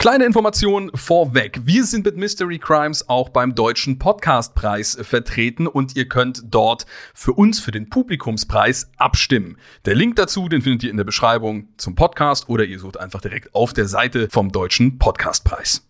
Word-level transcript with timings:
Kleine 0.00 0.24
Information 0.24 0.90
vorweg. 0.94 1.60
Wir 1.64 1.84
sind 1.84 2.06
mit 2.06 2.16
Mystery 2.16 2.58
Crimes 2.58 3.06
auch 3.10 3.28
beim 3.28 3.54
Deutschen 3.54 3.98
Podcastpreis 3.98 4.96
vertreten 5.02 5.66
und 5.66 5.94
ihr 5.94 6.08
könnt 6.08 6.42
dort 6.48 6.86
für 7.12 7.34
uns, 7.34 7.60
für 7.60 7.70
den 7.70 7.90
Publikumspreis, 7.90 8.90
abstimmen. 8.96 9.58
Der 9.84 9.94
Link 9.94 10.16
dazu, 10.16 10.48
den 10.48 10.62
findet 10.62 10.84
ihr 10.84 10.90
in 10.90 10.96
der 10.96 11.04
Beschreibung 11.04 11.68
zum 11.76 11.96
Podcast 11.96 12.48
oder 12.48 12.64
ihr 12.64 12.78
sucht 12.78 12.98
einfach 12.98 13.20
direkt 13.20 13.54
auf 13.54 13.74
der 13.74 13.88
Seite 13.88 14.30
vom 14.30 14.50
Deutschen 14.50 14.98
Podcastpreis. 14.98 15.86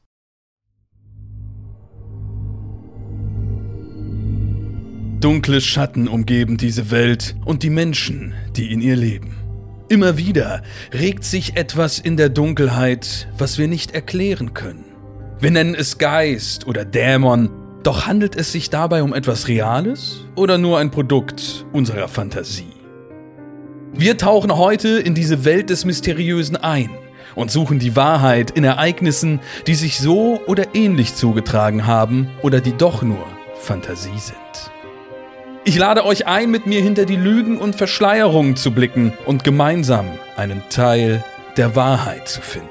Dunkle 5.21 5.61
Schatten 5.61 6.09
umgeben 6.09 6.57
diese 6.57 6.91
Welt 6.91 7.37
und 7.45 7.63
die 7.63 7.71
Menschen, 7.71 8.35
die 8.57 8.73
in 8.73 8.81
ihr 8.81 8.97
leben. 8.97 9.40
Immer 9.91 10.17
wieder 10.17 10.63
regt 10.95 11.25
sich 11.25 11.57
etwas 11.57 11.99
in 11.99 12.17
der 12.17 12.29
Dunkelheit, 12.29 13.27
was 13.37 13.59
wir 13.59 13.67
nicht 13.67 13.91
erklären 13.91 14.55
können. 14.55 14.85
Wir 15.41 15.51
nennen 15.51 15.75
es 15.75 15.99
Geist 15.99 16.69
oder 16.69 16.85
Dämon, 16.85 17.51
doch 17.83 18.07
handelt 18.07 18.37
es 18.37 18.53
sich 18.53 18.71
dabei 18.71 19.03
um 19.03 19.13
etwas 19.13 19.49
Reales 19.49 20.27
oder 20.37 20.59
nur 20.59 20.79
ein 20.79 20.93
Produkt 20.93 21.67
unserer 21.73 22.07
Fantasie? 22.07 22.73
Wir 23.93 24.17
tauchen 24.17 24.57
heute 24.57 25.01
in 25.01 25.17
diese 25.17 25.45
Welt 25.45 25.71
des 25.71 25.85
Mysteriösen 25.85 26.57
ein 26.57 26.91
und 27.35 27.51
suchen 27.51 27.81
die 27.81 27.97
Wahrheit 27.97 28.53
in 28.53 28.63
Ereignissen, 28.63 29.41
die 29.67 29.75
sich 29.75 29.99
so 29.99 30.41
oder 30.47 30.73
ähnlich 30.73 31.17
zugetragen 31.17 31.89
haben 31.89 32.29
oder 32.43 32.61
die 32.61 32.77
doch 32.77 33.03
nur 33.03 33.27
Fantasie 33.57 34.21
sind. 34.21 34.71
Ich 35.63 35.77
lade 35.77 36.07
euch 36.07 36.27
ein, 36.27 36.51
mit 36.51 36.67
mir 36.67 36.81
hinter 36.81 37.05
die 37.05 37.17
Lügen 37.17 37.59
und 37.59 37.77
Verschleierungen 37.77 38.57
zu 38.57 38.71
blicken 38.71 39.13
und 39.27 39.45
gemeinsam 39.45 40.09
einen 40.35 40.63
Teil 40.71 41.23
der 41.59 41.77
Wahrheit 41.77 42.29
zu 42.29 42.41
finden. 42.41 42.69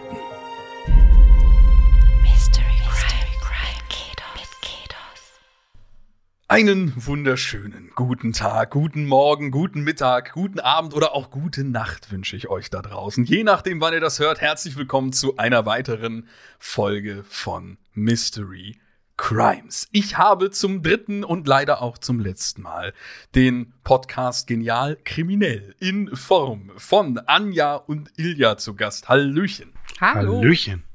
Einen 6.47 6.91
wunderschönen 7.05 7.91
guten 7.93 8.33
Tag, 8.33 8.71
guten 8.71 9.05
Morgen, 9.05 9.51
guten 9.51 9.81
Mittag, 9.83 10.33
guten 10.33 10.59
Abend 10.59 10.95
oder 10.95 11.13
auch 11.13 11.29
gute 11.29 11.63
Nacht 11.63 12.11
wünsche 12.11 12.35
ich 12.35 12.49
euch 12.49 12.71
da 12.71 12.81
draußen. 12.81 13.23
Je 13.23 13.43
nachdem, 13.43 13.79
wann 13.81 13.93
ihr 13.93 13.99
das 13.99 14.17
hört, 14.17 14.41
herzlich 14.41 14.75
willkommen 14.75 15.13
zu 15.13 15.37
einer 15.37 15.67
weiteren 15.67 16.27
Folge 16.57 17.23
von 17.29 17.77
Mystery 17.93 18.79
Crimes. 19.19 19.89
Ich 19.91 20.17
habe 20.17 20.49
zum 20.49 20.81
dritten 20.81 21.25
und 21.25 21.45
leider 21.45 21.81
auch 21.81 21.97
zum 21.97 22.21
letzten 22.21 22.61
Mal 22.61 22.93
den 23.35 23.73
Podcast 23.83 24.47
Genial 24.47 24.97
Kriminell 25.03 25.75
in 25.77 26.15
Form 26.15 26.71
von 26.77 27.19
Anja 27.27 27.75
und 27.75 28.11
Ilja 28.17 28.55
zu 28.55 28.75
Gast. 28.75 29.09
Hallöchen. 29.09 29.73
Hallo. 29.99 30.37
Hallöchen. 30.37 30.88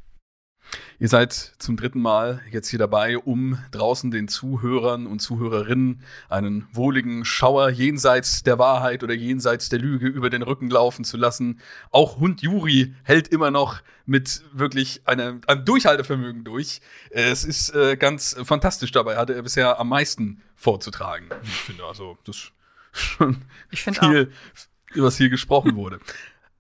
Ihr 0.99 1.09
seid 1.09 1.33
zum 1.33 1.77
dritten 1.77 2.01
Mal 2.01 2.41
jetzt 2.51 2.69
hier 2.69 2.79
dabei, 2.79 3.19
um 3.19 3.59
draußen 3.73 4.11
den 4.11 4.29
Zuhörern 4.29 5.07
und 5.07 5.21
Zuhörerinnen 5.21 6.03
einen 6.29 6.67
wohligen 6.73 7.25
Schauer 7.25 7.69
jenseits 7.71 8.43
der 8.43 8.59
Wahrheit 8.59 9.03
oder 9.03 9.15
jenseits 9.15 9.69
der 9.69 9.79
Lüge 9.79 10.07
über 10.07 10.31
den 10.31 10.43
Rücken 10.43 10.71
laufen 10.71 11.05
zu 11.05 11.17
lassen. 11.17 11.61
Auch 11.91 12.19
Hund 12.19 12.43
Juri 12.43 12.95
hält 13.03 13.29
immer 13.29 13.51
noch 13.51 13.81
mit 14.07 14.43
wirklich 14.53 15.03
einem, 15.07 15.41
einem 15.47 15.65
Durchhaltevermögen 15.65 16.45
durch. 16.45 16.81
Es 17.11 17.45
ist 17.45 17.75
äh, 17.75 17.97
ganz 17.97 18.37
fantastisch 18.45 18.93
dabei, 18.93 19.17
hatte 19.17 19.35
er 19.35 19.43
bisher 19.43 19.79
am 19.79 19.89
meisten 19.89 20.43
vorzutragen. 20.55 21.29
Ich 21.43 21.51
finde 21.51 21.85
also, 21.85 22.19
das 22.25 22.37
ist 22.37 22.53
schon 22.93 23.45
viel, 23.71 24.33
was 24.95 25.17
hier 25.17 25.29
gesprochen 25.29 25.75
wurde. 25.77 26.01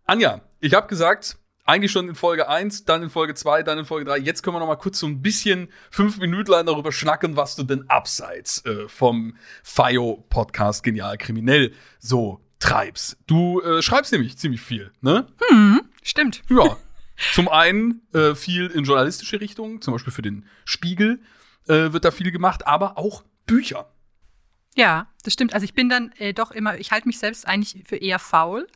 Anja, 0.07 0.42
ich 0.61 0.75
habe 0.75 0.87
gesagt, 0.87 1.39
eigentlich 1.65 1.93
schon 1.93 2.09
in 2.09 2.15
Folge 2.15 2.48
1, 2.48 2.84
dann 2.84 3.03
in 3.03 3.11
Folge 3.11 3.34
2, 3.34 3.62
dann 3.62 3.79
in 3.79 3.84
Folge 3.84 4.05
3. 4.05 4.19
Jetzt 4.19 4.43
können 4.43 4.55
wir 4.57 4.61
noch 4.61 4.67
mal 4.67 4.77
kurz 4.77 4.98
so 4.98 5.07
ein 5.07 5.23
bisschen 5.23 5.69
fünf 5.91 6.19
Minuten 6.19 6.51
lang 6.51 6.67
darüber 6.67 6.93
schnacken, 6.93 7.37
was 7.37 7.57
du 7.57 7.62
denn 7.62 7.89
abseits 7.89 8.65
äh, 8.67 8.89
vom 8.89 9.37
FIO-Podcast 9.62 10.83
Genial 10.83 11.17
Kriminell 11.17 11.73
so 11.98 12.41
treibst. 12.58 13.17
Du 13.27 13.61
äh, 13.61 13.83
schreibst 13.83 14.13
nämlich 14.13 14.39
ziemlich 14.39 14.61
viel, 14.61 14.92
ne? 15.01 15.27
Hm, 15.48 15.83
stimmt. 16.03 16.42
Ja. 16.48 16.77
Zum 17.33 17.48
einen 17.48 18.03
äh, 18.13 18.35
viel 18.35 18.67
in 18.67 18.85
journalistische 18.85 19.41
Richtung, 19.41 19.80
zum 19.80 19.95
Beispiel 19.95 20.13
für 20.13 20.23
den 20.23 20.47
Spiegel 20.64 21.20
äh, 21.69 21.92
wird 21.92 22.05
da 22.05 22.11
viel 22.11 22.33
gemacht, 22.33 22.67
aber 22.67 22.98
auch 22.98 23.23
Bücher. 23.47 23.89
Ja, 24.74 25.07
das 25.23 25.33
stimmt. 25.33 25.55
Also 25.55 25.64
ich 25.64 25.74
bin 25.74 25.89
dann 25.89 26.13
äh, 26.19 26.35
doch 26.35 26.51
immer, 26.51 26.77
ich 26.79 26.91
halte 26.91 27.07
mich 27.07 27.19
selbst 27.19 27.47
eigentlich 27.47 27.85
für 27.86 27.97
eher 27.97 28.19
faul. 28.19 28.67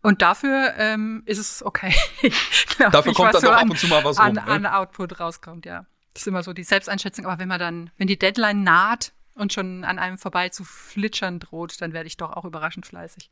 Und 0.00 0.22
dafür 0.22 0.74
ähm, 0.78 1.22
ist 1.26 1.38
es 1.38 1.64
okay. 1.64 1.94
Glaub 2.76 2.92
Dafür 2.92 3.14
kommt 3.14 3.34
dann 3.34 3.40
so 3.40 3.48
doch 3.48 3.54
an, 3.54 3.64
ab 3.64 3.70
und 3.70 3.78
zu 3.78 3.88
mal 3.88 4.04
was 4.04 4.18
an, 4.18 4.38
rum. 4.38 4.46
Ne? 4.46 4.52
an 4.52 4.66
Output 4.66 5.18
rauskommt, 5.18 5.66
ja. 5.66 5.86
Das 6.14 6.22
ist 6.22 6.28
immer 6.28 6.42
so 6.42 6.52
die 6.52 6.64
Selbsteinschätzung. 6.64 7.26
Aber 7.26 7.38
wenn 7.38 7.48
man 7.48 7.58
dann, 7.58 7.90
wenn 7.96 8.06
die 8.06 8.18
Deadline 8.18 8.62
naht 8.62 9.12
und 9.34 9.52
schon 9.52 9.84
an 9.84 9.98
einem 9.98 10.18
vorbei 10.18 10.48
zu 10.48 10.64
flitschern 10.64 11.40
droht, 11.40 11.80
dann 11.80 11.92
werde 11.92 12.06
ich 12.06 12.16
doch 12.16 12.32
auch 12.32 12.44
überraschend 12.44 12.86
fleißig. 12.86 13.30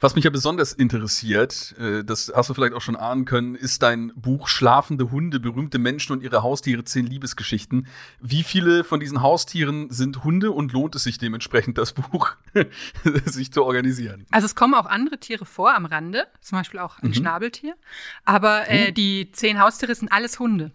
Was 0.00 0.14
mich 0.14 0.24
ja 0.24 0.30
besonders 0.30 0.72
interessiert, 0.72 1.74
äh, 1.78 2.02
das 2.02 2.32
hast 2.34 2.48
du 2.48 2.54
vielleicht 2.54 2.72
auch 2.72 2.80
schon 2.80 2.96
ahnen 2.96 3.24
können, 3.26 3.54
ist 3.54 3.82
dein 3.82 4.10
Buch 4.16 4.48
Schlafende 4.48 5.10
Hunde, 5.10 5.38
berühmte 5.38 5.78
Menschen 5.78 6.12
und 6.12 6.22
ihre 6.22 6.42
Haustiere, 6.42 6.82
zehn 6.84 7.06
Liebesgeschichten. 7.06 7.86
Wie 8.20 8.42
viele 8.42 8.84
von 8.84 9.00
diesen 9.00 9.20
Haustieren 9.20 9.90
sind 9.90 10.24
Hunde 10.24 10.50
und 10.52 10.72
lohnt 10.72 10.94
es 10.94 11.04
sich 11.04 11.18
dementsprechend, 11.18 11.76
das 11.76 11.92
Buch 11.92 12.32
sich 13.26 13.52
zu 13.52 13.64
organisieren? 13.64 14.26
Also 14.30 14.46
es 14.46 14.54
kommen 14.54 14.74
auch 14.74 14.86
andere 14.86 15.18
Tiere 15.18 15.44
vor 15.44 15.74
am 15.74 15.84
Rande, 15.84 16.26
zum 16.40 16.58
Beispiel 16.58 16.80
auch 16.80 16.98
ein 17.00 17.08
Mhm. 17.08 17.14
Schnabeltier. 17.14 17.76
Aber 18.24 18.68
äh, 18.70 18.86
Oh. 18.88 18.92
die 18.92 19.30
zehn 19.32 19.60
Haustiere 19.60 19.94
sind 19.94 20.10
alles 20.10 20.38
Hunde. 20.38 20.72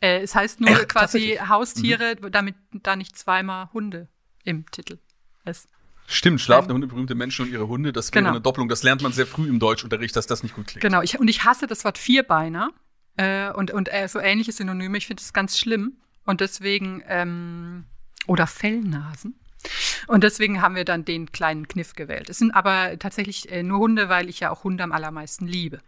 Äh, 0.00 0.22
es 0.22 0.34
heißt 0.34 0.60
nur 0.60 0.70
Echt? 0.70 0.88
quasi 0.88 1.18
Tatsächlich? 1.18 1.40
Mhm. 1.40 1.48
Haustiere, 1.48 2.16
damit 2.30 2.54
da 2.72 2.96
nicht 2.96 3.16
zweimal 3.18 3.68
Hunde 3.74 4.08
im 4.44 4.64
Titel 4.70 4.98
ist. 5.44 5.68
Stimmt, 6.10 6.40
schlafende 6.40 6.72
Hunde, 6.72 6.86
berühmte 6.86 7.14
Menschen 7.14 7.44
und 7.44 7.52
ihre 7.52 7.68
Hunde, 7.68 7.92
das 7.92 8.06
wäre 8.12 8.22
Genau. 8.22 8.30
eine 8.30 8.40
Doppelung. 8.40 8.70
Das 8.70 8.82
lernt 8.82 9.02
man 9.02 9.12
sehr 9.12 9.26
früh 9.26 9.46
im 9.46 9.58
Deutschunterricht, 9.58 10.16
dass 10.16 10.26
das 10.26 10.42
nicht 10.42 10.54
gut 10.54 10.66
klingt. 10.68 10.80
Genau, 10.80 11.02
ich, 11.02 11.18
und 11.20 11.28
ich 11.28 11.44
hasse 11.44 11.66
das 11.66 11.84
Wort 11.84 11.98
Vierbeiner 11.98 12.70
äh, 13.18 13.50
und, 13.50 13.70
und 13.72 13.92
äh, 13.92 14.08
so 14.08 14.18
ähnliche 14.18 14.52
Synonyme. 14.52 14.96
Ich 14.96 15.06
finde 15.06 15.22
das 15.22 15.34
ganz 15.34 15.58
schlimm. 15.58 15.98
Und 16.24 16.40
deswegen, 16.40 17.02
ähm, 17.08 17.84
oder 18.26 18.46
Fellnasen. 18.46 19.38
Und 20.06 20.24
deswegen 20.24 20.62
haben 20.62 20.76
wir 20.76 20.84
dann 20.86 21.04
den 21.04 21.30
kleinen 21.30 21.68
Kniff 21.68 21.94
gewählt. 21.94 22.30
Es 22.30 22.38
sind 22.38 22.52
aber 22.52 22.98
tatsächlich 22.98 23.50
äh, 23.52 23.62
nur 23.62 23.80
Hunde, 23.80 24.08
weil 24.08 24.30
ich 24.30 24.40
ja 24.40 24.50
auch 24.50 24.64
Hunde 24.64 24.84
am 24.84 24.92
allermeisten 24.92 25.46
liebe. 25.46 25.80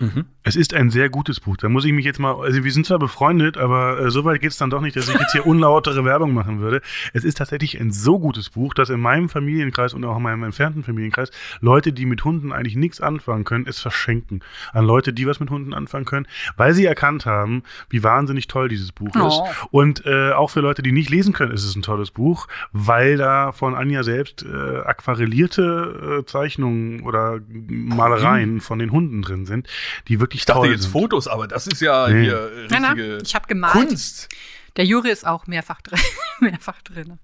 Mhm. 0.00 0.24
Es 0.42 0.56
ist 0.56 0.74
ein 0.74 0.90
sehr 0.90 1.08
gutes 1.08 1.40
Buch. 1.40 1.56
Da 1.56 1.68
muss 1.68 1.84
ich 1.84 1.92
mich 1.92 2.04
jetzt 2.04 2.18
mal, 2.18 2.34
also 2.34 2.64
wir 2.64 2.72
sind 2.72 2.84
zwar 2.84 2.98
befreundet, 2.98 3.56
aber 3.56 3.98
äh, 4.00 4.10
so 4.10 4.24
weit 4.24 4.40
geht 4.40 4.50
es 4.50 4.56
dann 4.58 4.68
doch 4.70 4.80
nicht, 4.80 4.96
dass 4.96 5.08
ich 5.08 5.14
jetzt 5.14 5.32
hier 5.32 5.46
unlautere 5.46 6.04
Werbung 6.04 6.34
machen 6.34 6.60
würde. 6.60 6.80
Es 7.12 7.24
ist 7.24 7.38
tatsächlich 7.38 7.80
ein 7.80 7.92
so 7.92 8.18
gutes 8.18 8.50
Buch, 8.50 8.74
dass 8.74 8.90
in 8.90 9.00
meinem 9.00 9.28
Familienkreis 9.28 9.94
und 9.94 10.04
auch 10.04 10.16
in 10.16 10.22
meinem 10.22 10.42
entfernten 10.42 10.82
Familienkreis 10.84 11.30
Leute, 11.60 11.92
die 11.92 12.06
mit 12.06 12.24
Hunden 12.24 12.52
eigentlich 12.52 12.76
nichts 12.76 13.00
anfangen 13.00 13.44
können, 13.44 13.66
es 13.68 13.80
verschenken 13.80 14.40
an 14.72 14.84
Leute, 14.84 15.12
die 15.12 15.26
was 15.26 15.40
mit 15.40 15.50
Hunden 15.50 15.72
anfangen 15.72 16.04
können, 16.04 16.26
weil 16.56 16.74
sie 16.74 16.84
erkannt 16.84 17.24
haben, 17.26 17.62
wie 17.88 18.02
wahnsinnig 18.02 18.46
toll 18.48 18.68
dieses 18.68 18.92
Buch 18.92 19.14
Oh. 19.16 19.28
ist. 19.28 19.40
Und 19.70 20.04
äh, 20.06 20.32
auch 20.32 20.50
für 20.50 20.60
Leute, 20.60 20.82
die 20.82 20.92
nicht 20.92 21.08
lesen 21.10 21.32
können, 21.32 21.52
ist 21.52 21.64
es 21.64 21.76
ein 21.76 21.82
tolles 21.82 22.10
Buch, 22.10 22.48
weil 22.72 23.16
da 23.16 23.52
von 23.52 23.74
Anja 23.74 24.02
selbst 24.02 24.44
äh, 24.44 24.78
aquarellierte 24.78 26.18
äh, 26.20 26.26
Zeichnungen 26.26 27.00
oder 27.02 27.40
Malereien 27.48 28.60
von 28.60 28.78
den 28.78 28.90
Hunden 28.92 29.22
drin 29.22 29.46
sind, 29.46 29.68
die 30.08 30.20
wirklich 30.20 30.42
Ich 30.42 30.46
dachte 30.46 30.60
toll 30.60 30.70
jetzt 30.70 30.82
sind. 30.82 30.92
Fotos, 30.92 31.28
aber 31.28 31.48
das 31.48 31.66
ist 31.66 31.80
ja 31.80 32.08
Nee. 32.08 32.24
hier 32.24 32.52
äh, 32.52 32.66
Na, 32.70 32.80
na, 32.80 32.88
richtige 32.92 33.18
ich 33.22 33.34
habe 33.34 33.46
gemalt. 33.46 33.72
Kunst. 33.72 34.28
Der 34.76 34.84
Juri 34.84 35.10
ist 35.10 35.26
auch 35.26 35.46
mehrfach 35.46 35.80
drin. 35.82 36.00
mehrfach 36.40 36.82
drin. 36.82 37.18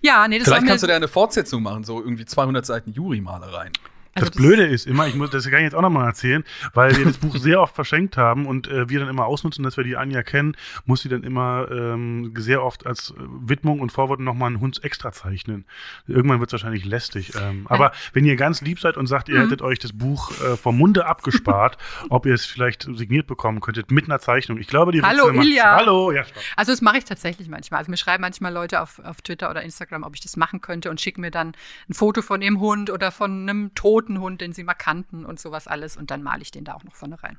Ja, 0.00 0.26
nee, 0.26 0.38
das 0.38 0.44
Vielleicht 0.46 0.56
war 0.56 0.60
mir, 0.62 0.68
kannst 0.68 0.82
du 0.84 0.86
da 0.88 0.96
eine 0.96 1.08
Fortsetzung 1.08 1.62
machen, 1.62 1.84
so 1.84 2.00
irgendwie 2.00 2.24
200 2.24 2.64
Seiten 2.64 2.92
Juri-Malereien. 2.92 3.72
Also 4.20 4.30
das 4.30 4.36
Blöde 4.36 4.64
ist 4.66 4.86
immer, 4.86 5.06
ich 5.06 5.14
muss 5.14 5.30
das 5.30 5.44
kann 5.44 5.58
ich 5.58 5.64
jetzt 5.64 5.74
auch 5.74 5.82
nochmal 5.82 6.06
erzählen, 6.06 6.44
weil 6.74 6.96
wir 6.96 7.04
das 7.04 7.18
Buch 7.18 7.36
sehr 7.36 7.60
oft 7.60 7.74
verschenkt 7.74 8.16
haben 8.16 8.46
und 8.46 8.68
äh, 8.68 8.88
wir 8.88 9.00
dann 9.00 9.08
immer 9.08 9.26
ausnutzen, 9.26 9.62
dass 9.64 9.76
wir 9.76 9.84
die 9.84 9.96
Anja 9.96 10.22
kennen, 10.22 10.56
muss 10.84 11.02
sie 11.02 11.08
dann 11.08 11.22
immer 11.22 11.68
ähm, 11.70 12.32
sehr 12.36 12.62
oft 12.62 12.86
als 12.86 13.10
äh, 13.10 13.14
Widmung 13.18 13.80
und 13.80 13.92
Vorwort 13.92 14.20
nochmal 14.20 14.48
einen 14.48 14.60
Hund 14.60 14.82
extra 14.84 15.12
zeichnen. 15.12 15.64
Irgendwann 16.06 16.40
wird 16.40 16.50
es 16.50 16.52
wahrscheinlich 16.52 16.84
lästig. 16.84 17.32
Ähm, 17.40 17.66
aber 17.68 17.92
wenn 18.12 18.24
ihr 18.24 18.36
ganz 18.36 18.60
lieb 18.60 18.80
seid 18.80 18.96
und 18.96 19.06
sagt, 19.06 19.28
ihr 19.28 19.36
Mhm. 19.38 19.42
hättet 19.42 19.62
euch 19.62 19.78
das 19.78 19.92
Buch 19.92 20.32
äh, 20.40 20.56
vom 20.56 20.76
Munde 20.78 21.06
abgespart, 21.06 21.78
ob 22.10 22.26
ihr 22.26 22.34
es 22.34 22.44
vielleicht 22.46 22.88
signiert 22.94 23.26
bekommen 23.26 23.60
könntet 23.60 23.90
mit 23.90 24.06
einer 24.06 24.18
Zeichnung. 24.18 24.58
Ich 24.58 24.66
glaube, 24.66 24.92
die 24.92 25.02
Hallo, 25.02 25.32
macht's. 25.32 25.46
Ilja. 25.46 25.76
Hallo, 25.76 26.12
ja, 26.12 26.24
stopp. 26.24 26.42
Also 26.56 26.72
das 26.72 26.80
mache 26.82 26.98
ich 26.98 27.04
tatsächlich 27.04 27.48
manchmal. 27.48 27.78
Also 27.78 27.90
mir 27.90 27.96
schreiben 27.96 28.22
manchmal 28.22 28.52
Leute 28.52 28.80
auf, 28.80 28.98
auf 29.00 29.22
Twitter 29.22 29.50
oder 29.50 29.62
Instagram, 29.62 30.02
ob 30.02 30.14
ich 30.14 30.20
das 30.20 30.36
machen 30.36 30.60
könnte 30.60 30.90
und 30.90 31.00
schicken 31.00 31.20
mir 31.20 31.30
dann 31.30 31.52
ein 31.88 31.94
Foto 31.94 32.22
von 32.22 32.42
ihrem 32.42 32.60
Hund 32.60 32.90
oder 32.90 33.10
von 33.12 33.42
einem 33.48 33.74
toten 33.74 34.07
Hund, 34.16 34.40
den 34.40 34.52
sie 34.54 34.64
mal 34.64 34.74
kannten 34.74 35.24
und 35.26 35.38
sowas 35.38 35.66
alles. 35.66 35.96
Und 35.96 36.10
dann 36.10 36.22
male 36.22 36.40
ich 36.42 36.50
den 36.50 36.64
da 36.64 36.72
auch 36.74 36.84
noch 36.84 36.94
vorne 36.94 37.22
rein. 37.22 37.38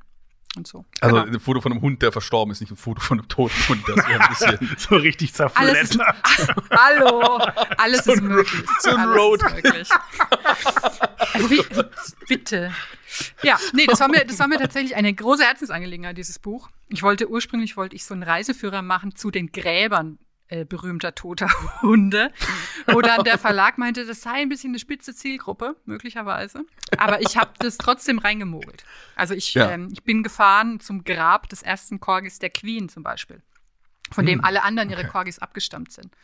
und 0.56 0.66
so. 0.66 0.84
Also 1.00 1.16
Genau. 1.16 1.26
ein 1.32 1.40
Foto 1.40 1.60
von 1.60 1.72
einem 1.72 1.80
Hund, 1.80 2.02
der 2.02 2.12
verstorben 2.12 2.50
ist, 2.52 2.60
nicht 2.60 2.70
ein 2.72 2.76
Foto 2.76 3.00
von 3.00 3.18
einem 3.20 3.28
toten 3.28 3.54
Hund. 3.68 3.82
Das 3.88 3.96
wäre 4.08 4.20
ein 4.20 4.28
bisschen. 4.58 4.76
so 4.78 4.96
richtig 4.96 5.32
Alles 5.54 5.82
ist, 5.82 5.92
zerfleddert. 5.94 6.70
hallo, 6.70 7.38
alles 7.78 8.04
So 8.04 8.12
ist 8.12 8.22
möglich. 8.22 8.64
so 8.80 8.90
ein 8.90 8.96
alles 8.98 9.16
Road. 9.16 9.42
Also 11.32 11.50
wie, 11.50 11.62
bitte. 12.28 12.72
Ja, 13.42 13.58
nee, 13.74 13.86
das 13.86 14.00
war, 14.00 14.08
mir, 14.08 14.24
das 14.24 14.38
war 14.38 14.48
mir 14.48 14.58
tatsächlich 14.58 14.96
eine 14.96 15.12
große 15.12 15.42
Herzensangelegenheit, 15.44 16.16
dieses 16.16 16.38
Buch. 16.38 16.68
Ich 16.88 17.02
wollte 17.02 17.28
ursprünglich 17.28 17.76
wollte 17.76 17.96
ich 17.96 18.04
so 18.04 18.14
einen 18.14 18.22
Reiseführer 18.22 18.82
machen 18.82 19.14
zu 19.16 19.30
den 19.30 19.52
Gräbern 19.52 20.18
äh, 20.50 20.64
berühmter 20.64 21.14
toter 21.14 21.48
Hunde, 21.82 22.32
wo 22.86 23.00
dann 23.00 23.24
der 23.24 23.38
Verlag 23.38 23.78
meinte, 23.78 24.04
das 24.04 24.20
sei 24.20 24.32
ein 24.42 24.48
bisschen 24.48 24.72
eine 24.72 24.78
spitze 24.78 25.14
Zielgruppe, 25.14 25.76
möglicherweise. 25.86 26.64
Aber 26.98 27.20
ich 27.22 27.36
habe 27.36 27.52
das 27.60 27.78
trotzdem 27.78 28.18
reingemogelt. 28.18 28.84
Also 29.16 29.34
ich, 29.34 29.54
Ja. 29.54 29.70
ähm, 29.70 29.88
ich 29.92 30.02
bin 30.02 30.22
gefahren 30.22 30.80
zum 30.80 31.04
Grab 31.04 31.48
des 31.48 31.62
ersten 31.62 32.00
Corgis 32.00 32.38
der 32.40 32.50
Queen 32.50 32.88
zum 32.88 33.02
Beispiel, 33.02 33.42
von 34.10 34.26
dem 34.26 34.44
alle 34.44 34.62
anderen 34.64 34.90
ihre 34.90 35.02
okay. 35.02 35.10
Corgis 35.10 35.38
abgestammt 35.38 35.92
sind. 35.92 36.14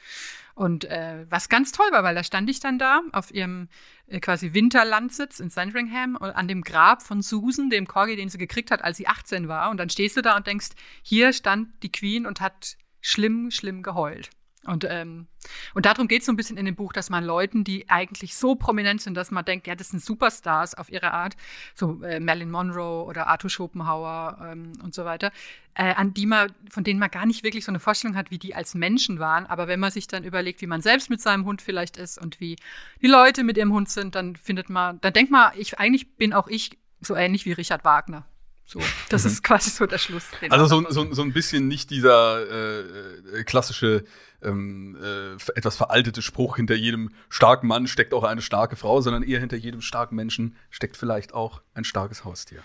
Und 0.56 0.86
äh, 0.86 1.26
was 1.28 1.48
ganz 1.50 1.70
toll 1.70 1.86
war, 1.92 2.02
weil 2.02 2.14
da 2.14 2.24
stand 2.24 2.48
ich 2.48 2.60
dann 2.60 2.78
da 2.78 3.02
auf 3.12 3.30
ihrem 3.30 3.68
äh, 4.06 4.20
quasi 4.20 4.54
Winterlandsitz 4.54 5.38
in 5.38 5.50
Sandringham 5.50 6.16
und 6.16 6.30
an 6.30 6.48
dem 6.48 6.62
Grab 6.62 7.02
von 7.02 7.20
Susan, 7.20 7.68
dem 7.68 7.86
Corgi, 7.86 8.16
den 8.16 8.30
sie 8.30 8.38
gekriegt 8.38 8.70
hat, 8.70 8.82
als 8.82 8.96
sie 8.96 9.06
18 9.06 9.48
war. 9.48 9.68
Und 9.70 9.76
dann 9.76 9.90
stehst 9.90 10.16
du 10.16 10.22
da 10.22 10.34
und 10.34 10.46
denkst, 10.46 10.68
hier 11.02 11.34
stand 11.34 11.68
die 11.82 11.92
Queen 11.92 12.24
und 12.26 12.40
hat 12.40 12.78
schlimm, 13.06 13.50
schlimm 13.50 13.82
geheult. 13.82 14.30
Und, 14.66 14.84
ähm, 14.88 15.28
und 15.74 15.86
darum 15.86 16.08
geht 16.08 16.22
es 16.22 16.26
so 16.26 16.32
ein 16.32 16.36
bisschen 16.36 16.56
in 16.56 16.66
dem 16.66 16.74
Buch, 16.74 16.92
dass 16.92 17.08
man 17.08 17.22
Leuten, 17.22 17.62
die 17.62 17.88
eigentlich 17.88 18.34
so 18.34 18.56
prominent 18.56 19.00
sind, 19.00 19.14
dass 19.14 19.30
man 19.30 19.44
denkt, 19.44 19.68
ja, 19.68 19.76
das 19.76 19.90
sind 19.90 20.02
Superstars 20.02 20.74
auf 20.74 20.90
ihre 20.90 21.12
Art, 21.12 21.36
so 21.74 22.02
äh, 22.02 22.18
Marilyn 22.18 22.50
Monroe 22.50 23.04
oder 23.04 23.28
Arthur 23.28 23.48
Schopenhauer 23.48 24.38
ähm, 24.42 24.72
und 24.82 24.92
so 24.92 25.04
weiter, 25.04 25.30
äh, 25.74 25.94
an 25.94 26.14
die 26.14 26.26
man, 26.26 26.52
von 26.68 26.82
denen 26.82 26.98
man 26.98 27.12
gar 27.12 27.26
nicht 27.26 27.44
wirklich 27.44 27.64
so 27.64 27.70
eine 27.70 27.78
Vorstellung 27.78 28.16
hat, 28.16 28.32
wie 28.32 28.38
die 28.38 28.56
als 28.56 28.74
Menschen 28.74 29.20
waren. 29.20 29.46
Aber 29.46 29.68
wenn 29.68 29.78
man 29.78 29.92
sich 29.92 30.08
dann 30.08 30.24
überlegt, 30.24 30.60
wie 30.60 30.66
man 30.66 30.82
selbst 30.82 31.10
mit 31.10 31.20
seinem 31.20 31.44
Hund 31.44 31.62
vielleicht 31.62 31.96
ist 31.96 32.18
und 32.18 32.40
wie 32.40 32.56
die 33.00 33.06
Leute 33.06 33.44
mit 33.44 33.56
ihrem 33.56 33.72
Hund 33.72 33.88
sind, 33.88 34.16
dann 34.16 34.34
findet 34.34 34.68
man, 34.68 35.00
dann 35.00 35.12
denkt 35.12 35.30
man, 35.30 35.52
ich 35.56 35.78
eigentlich 35.78 36.16
bin 36.16 36.32
auch 36.32 36.48
ich 36.48 36.76
so 37.00 37.14
ähnlich 37.14 37.44
wie 37.44 37.52
Richard 37.52 37.84
Wagner. 37.84 38.26
So, 38.68 38.80
das 39.10 39.24
ist 39.24 39.44
quasi 39.44 39.70
so 39.70 39.86
der 39.86 39.98
Schluss. 39.98 40.24
Also 40.50 40.66
so, 40.66 40.90
so, 40.90 41.14
so 41.14 41.22
ein 41.22 41.32
bisschen 41.32 41.68
nicht 41.68 41.88
dieser 41.90 42.40
äh, 42.50 42.80
äh, 42.80 43.44
klassische, 43.44 44.04
ähm, 44.42 44.98
äh, 45.00 45.34
etwas 45.54 45.76
veraltete 45.76 46.20
Spruch, 46.20 46.56
hinter 46.56 46.74
jedem 46.74 47.10
starken 47.28 47.68
Mann 47.68 47.86
steckt 47.86 48.12
auch 48.12 48.24
eine 48.24 48.42
starke 48.42 48.74
Frau, 48.74 49.00
sondern 49.00 49.22
eher 49.22 49.38
hinter 49.38 49.56
jedem 49.56 49.82
starken 49.82 50.16
Menschen 50.16 50.56
steckt 50.70 50.96
vielleicht 50.96 51.32
auch 51.32 51.62
ein 51.74 51.84
starkes 51.84 52.24
Haustier. 52.24 52.64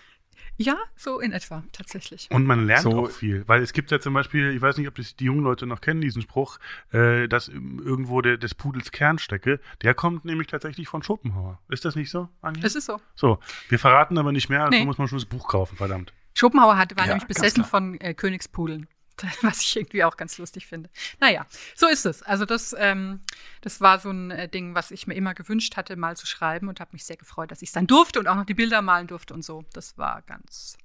Ja, 0.62 0.78
so 0.96 1.20
in 1.20 1.32
etwa, 1.32 1.64
tatsächlich. 1.72 2.28
Und 2.32 2.46
man 2.46 2.66
lernt 2.66 2.84
So- 2.84 3.06
auch 3.06 3.10
viel, 3.10 3.44
weil 3.48 3.62
es 3.62 3.74
gibt 3.74 3.90
ja 3.92 4.00
zum 4.00 4.14
Beispiel, 4.14 4.52
ich 4.56 4.62
weiß 4.62 4.78
nicht, 4.78 4.88
ob 4.88 4.96
das 4.96 5.16
die 5.16 5.26
jungen 5.26 5.44
Leute 5.44 5.66
noch 5.66 5.82
kennen, 5.82 6.02
diesen 6.02 6.22
Spruch, 6.22 6.60
äh, 6.92 7.28
dass 7.28 7.48
irgendwo 7.48 8.22
der, 8.22 8.38
des 8.38 8.54
Pudels 8.56 8.92
Kern 8.92 9.18
stecke. 9.20 9.60
Der 9.82 9.94
kommt 9.94 10.26
nämlich 10.26 10.48
tatsächlich 10.48 10.88
von 10.88 11.04
Schopenhauer. 11.04 11.60
Ist 11.70 11.86
das 11.86 11.96
nicht 11.96 12.10
so, 12.12 12.30
Anja? 12.42 12.64
Es 12.66 12.76
ist 12.76 12.86
so. 12.86 13.00
So, 13.16 13.40
wir 13.70 13.80
verraten 13.80 14.18
aber 14.18 14.32
nicht 14.32 14.50
mehr, 14.50 14.64
also 14.66 14.78
Nee. 14.78 14.86
muss 14.86 14.98
man 14.98 15.08
schon 15.08 15.18
das 15.18 15.26
Buch 15.26 15.48
kaufen, 15.48 15.76
verdammt. 15.78 16.14
Schopenhauer 16.34 16.78
hat, 16.78 16.96
war 16.96 17.06
Ja, 17.06 17.14
nämlich 17.14 17.28
besessen 17.28 17.64
von 17.66 18.00
äh, 18.00 18.14
Königspudeln. 18.14 18.88
Was 19.42 19.62
ich 19.62 19.76
irgendwie 19.76 20.04
auch 20.04 20.18
ganz 20.18 20.38
lustig 20.38 20.68
finde. 20.68 20.90
Naja, 21.20 21.46
so 21.76 21.88
ist 21.88 22.06
es. 22.06 22.24
Also 22.24 22.46
das, 22.46 22.76
ähm, 22.78 23.22
das 23.62 23.82
war 23.82 24.00
so 24.00 24.10
ein 24.10 24.32
äh, 24.32 24.50
Ding, 24.50 24.76
was 24.76 24.92
ich 24.92 25.08
mir 25.08 25.14
immer 25.14 25.34
gewünscht 25.34 25.78
hatte, 25.78 25.96
mal 25.96 26.18
zu 26.18 26.26
schreiben 26.26 26.70
und 26.70 26.80
habe 26.80 26.92
mich 26.94 27.06
sehr 27.06 27.18
gefreut, 27.18 27.52
dass 27.52 27.62
ich 27.62 27.70
es 27.70 27.74
dann 27.74 27.88
durfte 27.88 28.20
und 28.20 28.28
auch 28.28 28.36
noch 28.36 28.46
die 28.46 28.54
Bilder 28.54 28.82
malen 28.82 29.08
durfte 29.08 29.34
und 29.34 29.44
so. 29.44 29.64
Das 29.74 29.98
war 29.98 30.22
ganz 30.24 30.78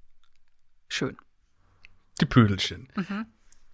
schön. 0.89 1.17
Die 2.21 2.27
Pödelchen. 2.27 2.89
Mhm. 2.95 3.27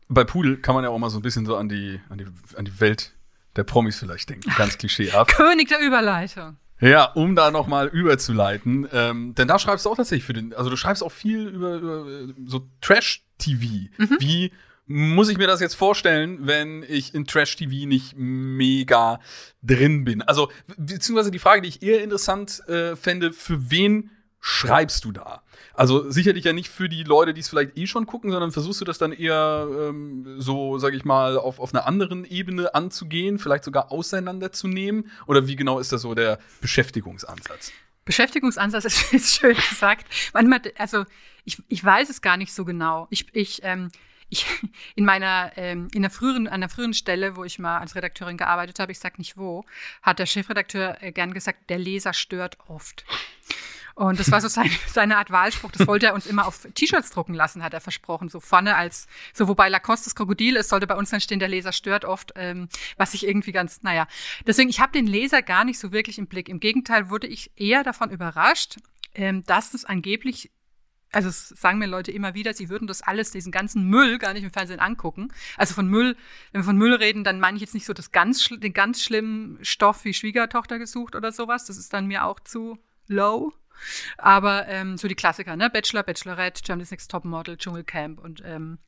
Bei 0.09 0.25
Pudel 0.25 0.59
kann 0.59 0.75
man 0.75 0.85
ja 0.85 0.91
auch 0.91 0.99
mal 0.99 1.11
so 1.11 1.19
ein 1.19 1.23
bisschen 1.23 1.47
so 1.47 1.57
an 1.57 1.69
die, 1.69 2.01
an 2.09 2.19
die, 2.19 2.27
an 2.57 2.65
die 2.65 2.81
Welt 2.81 3.15
der 3.57 3.65
Promis 3.65 3.99
vielleicht 3.99 4.31
denken. 4.31 4.51
Ganz 4.57 4.79
klischeehaft. 4.79 5.35
König 5.35 5.69
der 5.69 5.81
Überleitung. 5.81 6.57
Ja, 6.83 7.05
um 7.05 7.37
da 7.37 7.53
nochmal 7.53 7.87
überzuleiten, 7.89 8.89
ähm, 8.93 9.35
denn 9.37 9.47
da 9.47 9.59
schreibst 9.59 9.87
du 9.87 9.91
auch 9.91 9.97
tatsächlich 9.97 10.25
für 10.25 10.33
den, 10.33 10.53
also 10.53 10.69
du 10.69 10.77
schreibst 10.77 11.05
auch 11.05 11.13
viel 11.13 11.47
über, 11.47 11.77
über 11.77 12.07
äh, 12.09 12.35
so 12.45 12.69
Trash-TV. 12.81 13.89
Wie 14.19 14.53
muss 14.87 15.29
ich 15.29 15.39
mir 15.39 15.47
das 15.47 15.61
jetzt 15.61 15.75
vorstellen, 15.75 16.41
wenn 16.43 16.85
ich 16.87 17.15
in 17.15 17.25
Trash-TV 17.25 17.87
nicht 17.87 18.15
mega 18.17 19.21
drin 19.63 20.05
bin? 20.05 20.23
Also, 20.23 20.51
beziehungsweise 20.77 21.31
die 21.31 21.39
Frage, 21.39 21.63
die 21.63 21.69
ich 21.69 21.83
eher 21.83 22.03
interessant 22.03 22.61
äh, 22.69 22.97
fände, 22.97 23.33
für 23.33 23.71
wen 23.71 24.11
schreibst 24.43 25.05
du 25.05 25.13
da? 25.13 25.43
Also 25.73 26.11
sicherlich 26.11 26.45
ja 26.45 26.53
nicht 26.53 26.69
für 26.69 26.89
die 26.89 27.05
Leute, 27.05 27.33
die 27.33 27.41
es 27.41 27.49
vielleicht 27.49 27.79
eh 27.79 27.87
schon 27.87 28.07
gucken, 28.07 28.33
sondern 28.33 28.51
versuchst 28.51 28.81
du 28.81 28.85
das 28.85 28.99
dann 28.99 29.13
eher 29.13 29.69
ähm, 29.71 30.35
so, 30.39 30.79
sag 30.79 30.95
ich 30.95 31.05
mal, 31.05 31.39
auf, 31.39 31.61
auf 31.61 31.73
einer 31.73 31.87
anderen 31.87 32.25
Ebene 32.25 32.75
anzugehen, 32.75 33.39
vielleicht 33.39 33.63
sogar 33.63 33.93
auseinanderzunehmen? 33.93 35.11
Oder 35.27 35.47
wie 35.47 35.55
genau 35.55 35.79
ist 35.79 35.93
das 35.93 36.03
so 36.03 36.15
der 36.15 36.41
Beschäftigungsansatz? 36.61 37.73
Beschäftigungsansatz 38.05 38.85
ist, 38.85 39.13
ist 39.13 39.39
schön 39.39 39.55
gesagt. 39.55 40.07
Manchmal, 40.35 40.61
also 40.77 41.05
ich, 41.45 41.63
ich 41.69 41.85
weiß 41.85 42.11
es 42.11 42.21
gar 42.21 42.37
nicht 42.37 42.53
so 42.53 42.65
genau. 42.65 43.07
Ich, 43.11 43.33
ich, 43.35 43.61
ähm, 43.63 43.91
ich 44.29 44.45
in 44.97 45.05
meiner, 45.05 45.53
ähm, 45.55 45.87
in 45.95 46.03
der 46.03 46.11
früheren, 46.11 46.49
an 46.49 46.61
der 46.61 46.69
früheren 46.69 46.95
Stelle, 46.95 47.37
wo 47.37 47.45
ich 47.45 47.61
mal 47.61 47.79
als 47.79 47.95
Redakteurin 47.95 48.39
gearbeitet 48.39 48.81
habe, 48.81 48.91
ich 48.91 48.99
sag 48.99 49.19
nicht 49.19 49.37
wo, 49.37 49.65
hat 50.03 50.19
der 50.19 50.27
Chefredakteur 50.27 51.01
äh, 51.01 51.13
gern 51.13 51.33
gesagt, 51.33 51.71
der 51.71 51.79
Leser 51.79 52.13
stört 52.13 52.59
oft. 52.67 53.05
Und 53.95 54.19
das 54.19 54.31
war 54.31 54.41
so 54.41 54.49
seine, 54.49 54.71
seine 54.89 55.17
Art 55.17 55.31
Wahlspruch. 55.31 55.71
Das 55.73 55.87
wollte 55.87 56.07
er 56.07 56.15
uns 56.15 56.27
immer 56.27 56.47
auf 56.47 56.67
T-Shirts 56.75 57.11
drucken 57.11 57.35
lassen, 57.35 57.63
hat 57.63 57.75
er 57.75 57.81
versprochen. 57.81 58.29
So 58.29 58.41
vorne 58.41 58.77
als, 58.77 59.07
so 59.33 59.49
wobei 59.49 59.69
Lacoste 59.69 60.07
das 60.07 60.15
Krokodil 60.15 60.57
ist, 60.57 60.69
sollte 60.69 60.87
bei 60.87 60.97
uns 60.97 61.11
dann 61.11 61.21
stehen, 61.21 61.39
der 61.39 61.49
Leser 61.49 61.73
stört 61.73 62.05
oft, 62.05 62.33
ähm, 62.37 62.69
was 62.97 63.15
ich 63.15 63.27
irgendwie 63.27 63.53
ganz, 63.53 63.83
naja. 63.83 64.07
Deswegen, 64.47 64.71
ich 64.71 64.81
habe 64.81 64.93
den 64.93 65.07
Leser 65.07 65.43
gar 65.43 65.65
nicht 65.65 65.79
so 65.79 65.93
wirklich 65.93 66.19
im 66.19 66.27
Blick. 66.27 66.49
Im 66.49 66.61
Gegenteil 66.61 67.11
wurde 67.11 67.27
ich 67.27 67.51
eher 67.57 67.83
davon 67.83 68.11
überrascht, 68.11 68.77
ähm, 69.15 69.45
dass 69.47 69.75
es 69.75 69.85
angeblich 69.85 70.51
also 71.13 71.29
sagen 71.31 71.79
mir 71.79 71.87
Leute 71.87 72.11
immer 72.11 72.35
wieder, 72.35 72.55
sie 72.55 72.71
würden 72.71 72.89
das 72.89 73.03
alles, 73.03 73.31
diesen 73.31 73.53
ganzen 73.53 73.85
Müll 73.85 74.19
gar 74.19 74.33
nicht 74.33 74.45
im 74.45 74.51
Fernsehen 74.51 74.81
angucken. 74.81 75.29
Also 75.59 75.75
von 75.75 75.87
Müll, 75.87 76.17
wenn 76.51 76.63
wir 76.63 76.65
von 76.65 76.79
Müll 76.79 76.95
reden, 76.95 77.23
dann 77.23 77.39
meine 77.39 77.57
ich 77.57 77.61
jetzt 77.61 77.75
nicht 77.75 77.85
so 77.85 77.93
das 77.93 78.13
ganz, 78.13 78.49
den 78.49 78.73
ganz 78.73 79.03
schlimmen 79.03 79.59
Stoff 79.63 80.05
wie 80.05 80.15
Schwiegertochter 80.15 80.79
gesucht 80.79 81.15
oder 81.15 81.31
sowas. 81.31 81.67
Das 81.67 81.77
ist 81.77 81.93
dann 81.93 82.07
mir 82.07 82.25
auch 82.25 82.41
zu 82.41 82.79
low. 83.07 83.53
Aber 84.19 84.69
ähm, 84.69 84.97
so 84.97 85.09
die 85.09 85.15
Klassiker, 85.15 85.57
ne? 85.57 85.71
Bachelor, 85.71 86.03
Bachelorette, 86.03 86.63
Germany's 86.63 86.91
Next 86.91 87.11
Topmodel, 87.11 87.57
Dschungelcamp 87.57 88.21
und 88.21 88.43
ähm, 88.45 88.79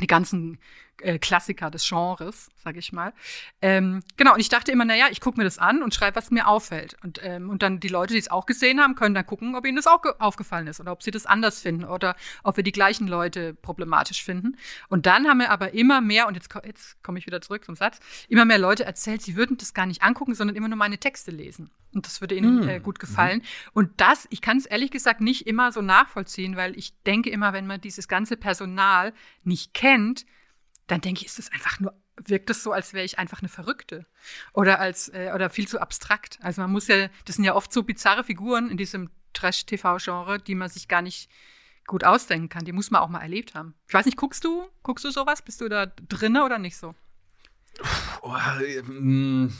die 0.00 0.06
ganzen 0.06 0.58
äh, 1.00 1.18
Klassiker 1.18 1.70
des 1.70 1.88
Genres, 1.88 2.50
sage 2.62 2.78
ich 2.78 2.92
mal. 2.92 3.12
Ähm, 3.60 4.02
genau, 4.16 4.34
und 4.34 4.40
ich 4.40 4.48
dachte 4.48 4.70
immer, 4.72 4.84
naja, 4.84 5.06
ich 5.10 5.20
gucke 5.20 5.38
mir 5.38 5.44
das 5.44 5.58
an 5.58 5.82
und 5.82 5.94
schreibe, 5.94 6.16
was 6.16 6.30
mir 6.30 6.46
auffällt. 6.46 6.96
Und, 7.02 7.20
ähm, 7.22 7.50
und 7.50 7.62
dann 7.62 7.80
die 7.80 7.88
Leute, 7.88 8.14
die 8.14 8.20
es 8.20 8.30
auch 8.30 8.46
gesehen 8.46 8.80
haben, 8.80 8.94
können 8.94 9.14
dann 9.14 9.26
gucken, 9.26 9.54
ob 9.56 9.66
ihnen 9.66 9.76
das 9.76 9.86
auch 9.86 10.02
ge- 10.02 10.14
aufgefallen 10.18 10.66
ist 10.66 10.80
oder 10.80 10.92
ob 10.92 11.02
sie 11.02 11.10
das 11.10 11.26
anders 11.26 11.60
finden 11.60 11.84
oder 11.84 12.14
ob 12.42 12.56
wir 12.56 12.64
die 12.64 12.72
gleichen 12.72 13.08
Leute 13.08 13.54
problematisch 13.54 14.22
finden. 14.22 14.56
Und 14.88 15.06
dann 15.06 15.26
haben 15.26 15.38
mir 15.38 15.50
aber 15.50 15.74
immer 15.74 16.00
mehr, 16.00 16.26
und 16.28 16.34
jetzt, 16.34 16.50
jetzt 16.64 17.02
komme 17.02 17.18
ich 17.18 17.26
wieder 17.26 17.40
zurück 17.40 17.64
zum 17.64 17.74
Satz, 17.76 17.98
immer 18.28 18.44
mehr 18.44 18.58
Leute 18.58 18.84
erzählt, 18.84 19.22
sie 19.22 19.36
würden 19.36 19.56
das 19.56 19.74
gar 19.74 19.86
nicht 19.86 20.02
angucken, 20.02 20.34
sondern 20.34 20.56
immer 20.56 20.68
nur 20.68 20.78
meine 20.78 20.98
Texte 20.98 21.30
lesen. 21.30 21.70
Und 21.94 22.06
das 22.06 22.20
würde 22.20 22.34
ihnen 22.34 22.64
Mm, 22.64 22.68
äh, 22.68 22.80
gut 22.80 22.98
gefallen. 22.98 23.42
Und 23.74 24.00
das, 24.00 24.26
ich 24.30 24.40
kann 24.40 24.56
es 24.56 24.66
ehrlich 24.66 24.90
gesagt 24.90 25.20
nicht 25.20 25.46
immer 25.46 25.72
so 25.72 25.82
nachvollziehen, 25.82 26.56
weil 26.56 26.76
ich 26.78 26.94
denke 27.02 27.28
immer, 27.28 27.52
wenn 27.52 27.66
man 27.66 27.80
dieses 27.80 28.08
ganze 28.08 28.36
Personal 28.36 29.12
nicht 29.44 29.74
kennt, 29.74 30.24
dann 30.92 31.00
denke 31.00 31.20
ich, 31.22 31.26
ist 31.26 31.38
es 31.38 31.50
einfach 31.52 31.80
nur, 31.80 31.94
wirkt 32.16 32.50
es 32.50 32.62
so, 32.62 32.72
als 32.72 32.92
wäre 32.92 33.04
ich 33.04 33.18
einfach 33.18 33.40
eine 33.40 33.48
Verrückte. 33.48 34.06
Oder 34.52 34.78
als, 34.78 35.08
äh, 35.08 35.32
oder 35.34 35.48
viel 35.50 35.66
zu 35.66 35.80
abstrakt. 35.80 36.38
Also 36.42 36.60
man 36.60 36.70
muss 36.70 36.86
ja, 36.88 37.08
das 37.24 37.36
sind 37.36 37.44
ja 37.44 37.54
oft 37.54 37.72
so 37.72 37.82
bizarre 37.82 38.24
Figuren 38.24 38.70
in 38.70 38.76
diesem 38.76 39.10
Trash-TV-Genre, 39.32 40.38
die 40.38 40.54
man 40.54 40.68
sich 40.68 40.88
gar 40.88 41.00
nicht 41.00 41.30
gut 41.86 42.04
ausdenken 42.04 42.50
kann. 42.50 42.64
Die 42.64 42.72
muss 42.72 42.90
man 42.90 43.00
auch 43.00 43.08
mal 43.08 43.22
erlebt 43.22 43.54
haben. 43.54 43.74
Ich 43.88 43.94
weiß 43.94 44.04
nicht, 44.04 44.18
guckst 44.18 44.44
du, 44.44 44.68
guckst 44.82 45.04
du 45.04 45.10
sowas? 45.10 45.42
Bist 45.42 45.62
du 45.62 45.68
da 45.68 45.86
drinne 45.86 46.44
oder 46.44 46.58
nicht 46.58 46.76
so? 46.76 46.94
Oh, 48.22 48.34
ähm, 48.86 49.50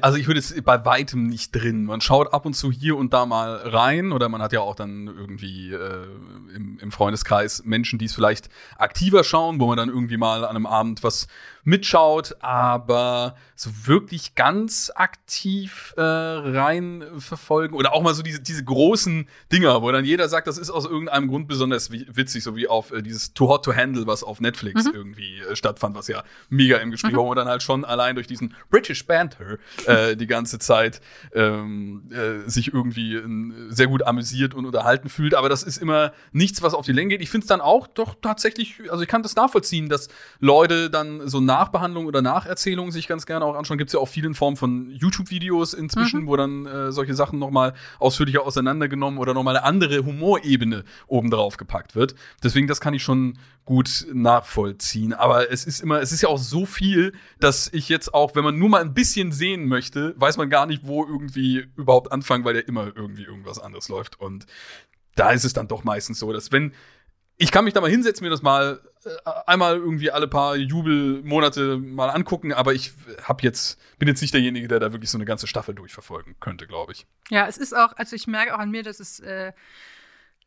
Also 0.00 0.16
ich 0.16 0.26
würde 0.26 0.40
es 0.40 0.54
bei 0.62 0.84
weitem 0.84 1.26
nicht 1.26 1.52
drin. 1.52 1.84
Man 1.84 2.00
schaut 2.00 2.32
ab 2.32 2.46
und 2.46 2.54
zu 2.54 2.72
hier 2.72 2.96
und 2.96 3.12
da 3.12 3.26
mal 3.26 3.56
rein 3.56 4.12
oder 4.12 4.28
man 4.28 4.40
hat 4.40 4.52
ja 4.52 4.60
auch 4.60 4.74
dann 4.74 5.06
irgendwie 5.06 5.72
äh, 5.72 6.06
im, 6.54 6.78
im 6.78 6.92
Freundeskreis 6.92 7.64
Menschen, 7.64 7.98
die 7.98 8.06
es 8.06 8.14
vielleicht 8.14 8.48
aktiver 8.78 9.24
schauen, 9.24 9.60
wo 9.60 9.66
man 9.66 9.76
dann 9.76 9.88
irgendwie 9.88 10.16
mal 10.16 10.44
an 10.44 10.56
einem 10.56 10.66
Abend 10.66 11.02
was 11.02 11.26
mitschaut, 11.64 12.36
aber 12.40 13.34
so 13.54 13.70
wirklich 13.84 14.34
ganz 14.34 14.90
aktiv 14.94 15.92
äh, 15.96 16.00
rein 16.02 17.04
verfolgen 17.18 17.74
oder 17.74 17.92
auch 17.92 18.02
mal 18.02 18.14
so 18.14 18.22
diese, 18.22 18.40
diese 18.40 18.64
großen 18.64 19.28
Dinger, 19.52 19.82
wo 19.82 19.92
dann 19.92 20.04
jeder 20.04 20.28
sagt, 20.28 20.46
das 20.46 20.56
ist 20.56 20.70
aus 20.70 20.86
irgendeinem 20.86 21.28
Grund 21.28 21.48
besonders 21.48 21.90
wi- 21.90 22.06
witzig, 22.10 22.42
so 22.42 22.56
wie 22.56 22.66
auf 22.68 22.90
äh, 22.92 23.02
dieses 23.02 23.34
Too 23.34 23.48
Hot 23.48 23.64
to 23.64 23.74
Handle, 23.74 24.06
was 24.06 24.22
auf 24.24 24.40
Netflix 24.40 24.86
irgendwie 24.86 25.40
äh, 25.40 25.54
stattfand, 25.56 25.94
was 25.94 26.08
ja 26.08 26.22
mega 26.48 26.78
im 26.78 26.90
Gespräch 26.90 27.14
war, 27.14 27.24
wo 27.24 27.28
man 27.28 27.36
dann 27.36 27.48
halt 27.48 27.62
schon 27.62 27.84
allein 27.84 28.14
durch 28.14 28.26
diesen 28.26 28.54
British 28.70 29.06
Banter 29.06 29.58
äh, 29.86 30.16
die 30.16 30.26
ganze 30.26 30.58
Zeit 30.58 31.00
ähm, 31.34 32.10
äh, 32.10 32.48
sich 32.48 32.72
irgendwie 32.72 33.16
äh, 33.16 33.26
sehr 33.68 33.86
gut 33.88 34.02
amüsiert 34.06 34.54
und 34.54 34.64
unterhalten 34.64 35.08
fühlt. 35.10 35.34
Aber 35.34 35.48
das 35.50 35.62
ist 35.62 35.76
immer 35.76 36.12
nichts, 36.32 36.62
was 36.62 36.72
auf 36.72 36.86
die 36.86 36.92
Länge 36.92 37.10
geht. 37.10 37.20
Ich 37.20 37.30
finde 37.30 37.44
es 37.44 37.48
dann 37.48 37.60
auch 37.60 37.86
doch 37.86 38.14
tatsächlich, 38.22 38.80
also 38.90 39.02
ich 39.02 39.08
kann 39.08 39.22
das 39.22 39.36
nachvollziehen, 39.36 39.88
dass 39.90 40.08
Leute 40.38 40.88
dann 40.88 41.28
so 41.28 41.40
Nachbehandlungen 41.50 42.06
oder 42.06 42.22
Nacherzählungen 42.22 42.92
sich 42.92 43.08
ganz 43.08 43.26
gerne 43.26 43.44
auch 43.44 43.56
anschauen. 43.56 43.76
Gibt 43.76 43.88
es 43.88 43.94
ja 43.94 44.00
auch 44.00 44.08
viel 44.08 44.24
in 44.24 44.34
Form 44.34 44.56
von 44.56 44.88
YouTube-Videos 44.90 45.74
inzwischen, 45.74 46.22
mhm. 46.22 46.26
wo 46.28 46.36
dann 46.36 46.66
äh, 46.66 46.92
solche 46.92 47.14
Sachen 47.14 47.40
nochmal 47.40 47.74
ausführlicher 47.98 48.44
auseinandergenommen 48.44 49.18
oder 49.18 49.34
nochmal 49.34 49.56
eine 49.56 49.64
andere 49.64 50.04
Humorebene 50.04 50.84
obendrauf 51.08 51.56
gepackt 51.56 51.96
wird. 51.96 52.14
Deswegen, 52.44 52.68
das 52.68 52.80
kann 52.80 52.94
ich 52.94 53.02
schon 53.02 53.36
gut 53.64 54.06
nachvollziehen. 54.12 55.12
Aber 55.12 55.50
es 55.50 55.64
ist 55.64 55.80
immer, 55.80 56.00
es 56.00 56.12
ist 56.12 56.22
ja 56.22 56.28
auch 56.28 56.38
so 56.38 56.66
viel, 56.66 57.12
dass 57.40 57.68
ich 57.72 57.88
jetzt 57.88 58.14
auch, 58.14 58.36
wenn 58.36 58.44
man 58.44 58.56
nur 58.56 58.68
mal 58.68 58.80
ein 58.80 58.94
bisschen 58.94 59.32
sehen 59.32 59.66
möchte, 59.66 60.14
weiß 60.18 60.36
man 60.36 60.50
gar 60.50 60.66
nicht, 60.66 60.86
wo 60.86 61.04
irgendwie 61.04 61.66
überhaupt 61.76 62.12
anfangen, 62.12 62.44
weil 62.44 62.54
ja 62.54 62.62
immer 62.62 62.92
irgendwie 62.94 63.24
irgendwas 63.24 63.58
anderes 63.58 63.88
läuft. 63.88 64.20
Und 64.20 64.46
da 65.16 65.30
ist 65.30 65.44
es 65.44 65.52
dann 65.52 65.66
doch 65.66 65.82
meistens 65.82 66.20
so, 66.20 66.32
dass 66.32 66.52
wenn 66.52 66.72
ich 67.40 67.50
kann 67.52 67.64
mich 67.64 67.72
da 67.72 67.80
mal 67.80 67.90
hinsetzen, 67.90 68.22
mir 68.22 68.30
das 68.30 68.42
mal 68.42 68.80
äh, 69.04 69.10
einmal 69.46 69.76
irgendwie 69.76 70.10
alle 70.10 70.28
paar 70.28 70.56
Jubelmonate 70.56 71.78
mal 71.78 72.10
angucken, 72.10 72.52
aber 72.52 72.74
ich 72.74 72.92
hab 73.24 73.42
jetzt, 73.42 73.80
bin 73.98 74.08
jetzt 74.08 74.20
nicht 74.20 74.34
derjenige, 74.34 74.68
der 74.68 74.78
da 74.78 74.92
wirklich 74.92 75.10
so 75.10 75.16
eine 75.16 75.24
ganze 75.24 75.46
Staffel 75.46 75.74
durchverfolgen 75.74 76.36
könnte, 76.38 76.66
glaube 76.66 76.92
ich. 76.92 77.06
Ja, 77.30 77.46
es 77.46 77.56
ist 77.56 77.74
auch, 77.74 77.94
also 77.96 78.14
ich 78.14 78.26
merke 78.26 78.54
auch 78.54 78.58
an 78.58 78.70
mir, 78.70 78.82
dass 78.82 79.00
es 79.00 79.20
äh, 79.20 79.52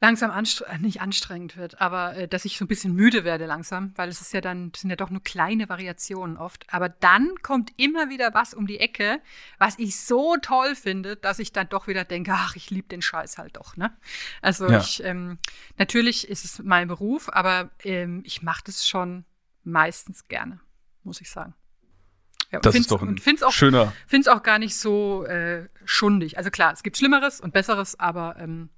langsam 0.04 0.32
anstre 0.32 0.66
äh, 0.66 0.78
nicht 0.80 1.00
anstrengend 1.00 1.56
wird, 1.56 1.80
aber 1.80 2.18
äh, 2.18 2.28
dass 2.28 2.44
ich 2.44 2.58
so 2.58 2.66
ein 2.66 2.68
bisschen 2.68 2.94
müde 2.94 3.24
werde 3.24 3.46
langsam, 3.46 3.94
weil 3.96 4.10
es 4.10 4.20
ist 4.20 4.34
ja 4.34 4.42
dann, 4.42 4.74
sind 4.76 4.90
ja 4.90 4.98
doch 4.98 5.10
nur 5.10 5.24
kleine 5.24 5.70
Variationen 5.70 6.36
oft. 6.36 6.66
Aber 6.74 6.90
dann 6.90 7.32
kommt 7.42 7.72
immer 7.78 8.10
wieder 8.10 8.34
was 8.34 8.54
um 8.54 8.68
die 8.68 8.82
Ecke, 8.82 9.22
was 9.60 9.80
ich 9.80 9.98
so 9.98 10.36
toll 10.42 10.76
finde, 10.76 11.16
dass 11.16 11.40
ich 11.40 11.54
dann 11.54 11.70
doch 11.70 11.88
wieder 11.88 12.04
denke, 12.04 12.34
ach, 12.34 12.58
ich 12.58 12.70
liebe 12.70 12.90
den 12.90 13.02
Scheiß 13.02 13.38
halt 13.38 13.56
doch. 13.56 13.78
Ne? 13.78 13.96
Also 14.42 14.70
ja. 14.70 14.80
ich, 14.80 15.02
ähm, 15.06 15.40
natürlich 15.78 16.28
ist 16.28 16.44
es 16.44 16.60
mein 16.62 16.90
Beruf, 16.90 17.30
aber 17.32 17.72
ähm, 17.86 18.24
ich 18.26 18.42
mache 18.42 18.64
das 18.66 18.86
schon 18.86 19.24
meistens 19.64 20.28
gerne, 20.28 20.60
muss 21.04 21.22
ich 21.22 21.32
sagen. 21.32 21.54
Ja, 22.52 22.60
das 22.60 22.76
ist 22.76 22.92
doch 22.92 23.02
ein 23.02 23.18
find's 23.20 23.42
auch, 23.42 23.54
schöner. 23.54 23.94
Finde 24.06 24.28
es 24.30 24.36
auch 24.36 24.44
gar 24.44 24.60
nicht 24.60 24.76
so 24.76 25.26
äh, 25.26 25.70
schundig. 25.86 26.38
Also 26.38 26.52
klar, 26.52 26.74
es 26.74 26.84
gibt 26.84 26.98
Schlimmeres 26.98 27.40
und 27.40 27.54
Besseres, 27.54 27.98
aber 28.00 28.36
ähm, 28.38 28.70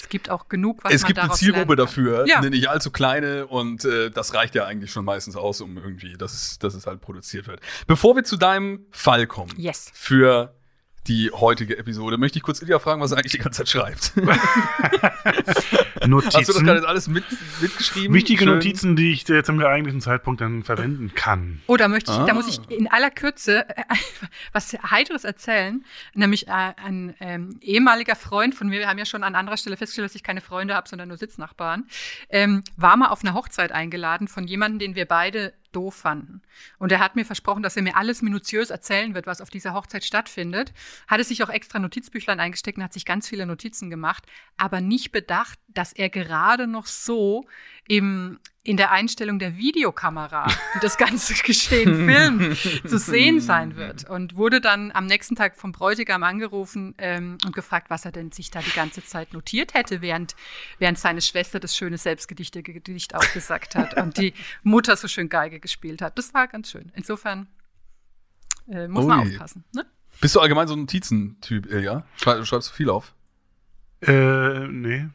es 0.00 0.08
gibt 0.08 0.30
auch 0.30 0.48
genug, 0.48 0.84
was 0.84 0.92
Es 0.92 1.04
gibt 1.04 1.18
eine 1.18 1.32
Zielgruppe 1.32 1.76
dafür, 1.76 2.26
ja. 2.26 2.38
eine 2.38 2.50
nicht 2.50 2.68
allzu 2.68 2.90
kleine 2.90 3.46
und 3.46 3.84
äh, 3.84 4.10
das 4.10 4.34
reicht 4.34 4.54
ja 4.54 4.64
eigentlich 4.64 4.92
schon 4.92 5.04
meistens 5.04 5.36
aus, 5.36 5.60
um 5.60 5.76
irgendwie, 5.76 6.14
dass 6.14 6.32
es, 6.34 6.58
dass 6.58 6.74
es 6.74 6.86
halt 6.86 7.00
produziert 7.00 7.46
wird. 7.46 7.60
Bevor 7.86 8.16
wir 8.16 8.24
zu 8.24 8.36
deinem 8.36 8.86
Fall 8.90 9.26
kommen, 9.26 9.52
yes. 9.56 9.90
für 9.92 10.54
die 11.08 11.30
heutige 11.30 11.78
Episode. 11.78 12.18
Möchte 12.18 12.38
ich 12.38 12.42
kurz 12.42 12.62
Ilja 12.62 12.78
fragen, 12.78 13.00
was 13.00 13.12
er 13.12 13.18
eigentlich 13.18 13.32
die 13.32 13.38
ganze 13.38 13.64
Zeit 13.64 13.68
schreibt. 13.68 14.12
Notizen. 16.06 16.38
Hast 16.38 16.48
du 16.48 16.52
das 16.52 16.62
gerade 16.62 16.78
jetzt 16.78 16.86
alles 16.86 17.08
mit, 17.08 17.24
mitgeschrieben? 17.60 18.14
Wichtige 18.14 18.44
Schön. 18.44 18.54
Notizen, 18.54 18.96
die 18.96 19.12
ich 19.12 19.24
zum 19.24 19.58
geeigneten 19.58 20.00
Zeitpunkt 20.00 20.40
dann 20.40 20.62
verwenden 20.62 21.12
kann. 21.14 21.62
Oh, 21.66 21.76
da 21.76 21.88
möchte 21.88 22.12
ich, 22.12 22.18
ah. 22.18 22.26
da 22.26 22.34
muss 22.34 22.48
ich 22.48 22.60
in 22.70 22.88
aller 22.88 23.10
Kürze 23.10 23.68
äh, 23.68 23.82
was 24.52 24.72
Heiteres 24.90 25.24
erzählen. 25.24 25.84
Nämlich 26.14 26.48
äh, 26.48 26.50
ein 26.50 27.14
ähm, 27.20 27.58
ehemaliger 27.60 28.16
Freund 28.16 28.54
von 28.54 28.68
mir, 28.68 28.80
wir 28.80 28.88
haben 28.88 28.98
ja 28.98 29.06
schon 29.06 29.22
an 29.22 29.34
anderer 29.34 29.56
Stelle 29.56 29.76
festgestellt, 29.76 30.10
dass 30.10 30.14
ich 30.14 30.22
keine 30.22 30.40
Freunde 30.40 30.74
habe, 30.74 30.88
sondern 30.88 31.08
nur 31.08 31.16
Sitznachbarn, 31.16 31.84
ähm, 32.28 32.62
war 32.76 32.96
mal 32.96 33.08
auf 33.08 33.24
eine 33.24 33.34
Hochzeit 33.34 33.72
eingeladen 33.72 34.28
von 34.28 34.46
jemandem, 34.46 34.78
den 34.78 34.94
wir 34.94 35.06
beide 35.06 35.52
doof 35.76 35.94
fanden. 35.94 36.40
Und 36.78 36.90
er 36.90 37.00
hat 37.00 37.16
mir 37.16 37.24
versprochen, 37.26 37.62
dass 37.62 37.76
er 37.76 37.82
mir 37.82 37.96
alles 37.96 38.22
minutiös 38.22 38.70
erzählen 38.70 39.14
wird, 39.14 39.26
was 39.26 39.40
auf 39.40 39.50
dieser 39.50 39.74
Hochzeit 39.74 40.04
stattfindet. 40.04 40.72
Hatte 41.06 41.22
sich 41.22 41.42
auch 41.44 41.50
extra 41.50 41.78
Notizbüchlein 41.78 42.40
eingesteckt 42.40 42.78
und 42.78 42.84
hat 42.84 42.94
sich 42.94 43.04
ganz 43.04 43.28
viele 43.28 43.46
Notizen 43.46 43.90
gemacht, 43.90 44.24
aber 44.56 44.80
nicht 44.80 45.12
bedacht, 45.12 45.58
dass 45.68 45.92
er 45.92 46.08
gerade 46.08 46.66
noch 46.66 46.86
so 46.86 47.44
im, 47.86 48.40
in 48.66 48.76
der 48.76 48.90
Einstellung 48.90 49.38
der 49.38 49.56
Videokamera, 49.56 50.46
die 50.74 50.80
das 50.80 50.96
ganze 50.96 51.34
Geschehen 51.42 52.06
filmt, 52.06 52.56
zu 52.88 52.98
sehen 52.98 53.40
sein 53.40 53.76
wird. 53.76 54.08
Und 54.10 54.36
wurde 54.36 54.60
dann 54.60 54.90
am 54.92 55.06
nächsten 55.06 55.36
Tag 55.36 55.56
vom 55.56 55.70
Bräutigam 55.70 56.24
angerufen 56.24 56.94
ähm, 56.98 57.38
und 57.44 57.54
gefragt, 57.54 57.90
was 57.90 58.04
er 58.04 58.12
denn 58.12 58.32
sich 58.32 58.50
da 58.50 58.60
die 58.60 58.72
ganze 58.72 59.04
Zeit 59.04 59.32
notiert 59.32 59.74
hätte, 59.74 60.00
während, 60.00 60.34
während 60.78 60.98
seine 60.98 61.22
Schwester 61.22 61.60
das 61.60 61.76
schöne 61.76 61.96
selbstgedichte 61.96 62.62
Gedicht 62.64 63.14
aufgesagt 63.14 63.76
hat 63.76 63.96
und 63.96 64.18
die 64.18 64.34
Mutter 64.64 64.96
so 64.96 65.06
schön 65.06 65.28
Geige 65.28 65.60
gespielt 65.60 66.02
hat. 66.02 66.18
Das 66.18 66.34
war 66.34 66.48
ganz 66.48 66.70
schön. 66.70 66.90
Insofern 66.96 67.46
äh, 68.68 68.88
muss 68.88 69.04
Ui. 69.04 69.08
man 69.08 69.20
aufpassen. 69.20 69.64
Ne? 69.74 69.86
Bist 70.20 70.34
du 70.34 70.40
allgemein 70.40 70.66
so 70.66 70.74
ein 70.74 70.80
Notizentyp, 70.80 71.66
Ilja? 71.70 72.04
Schreibst 72.16 72.52
du 72.52 72.74
viel 72.74 72.90
auf? 72.90 73.14
Äh, 74.00 74.66
nee. 74.68 75.06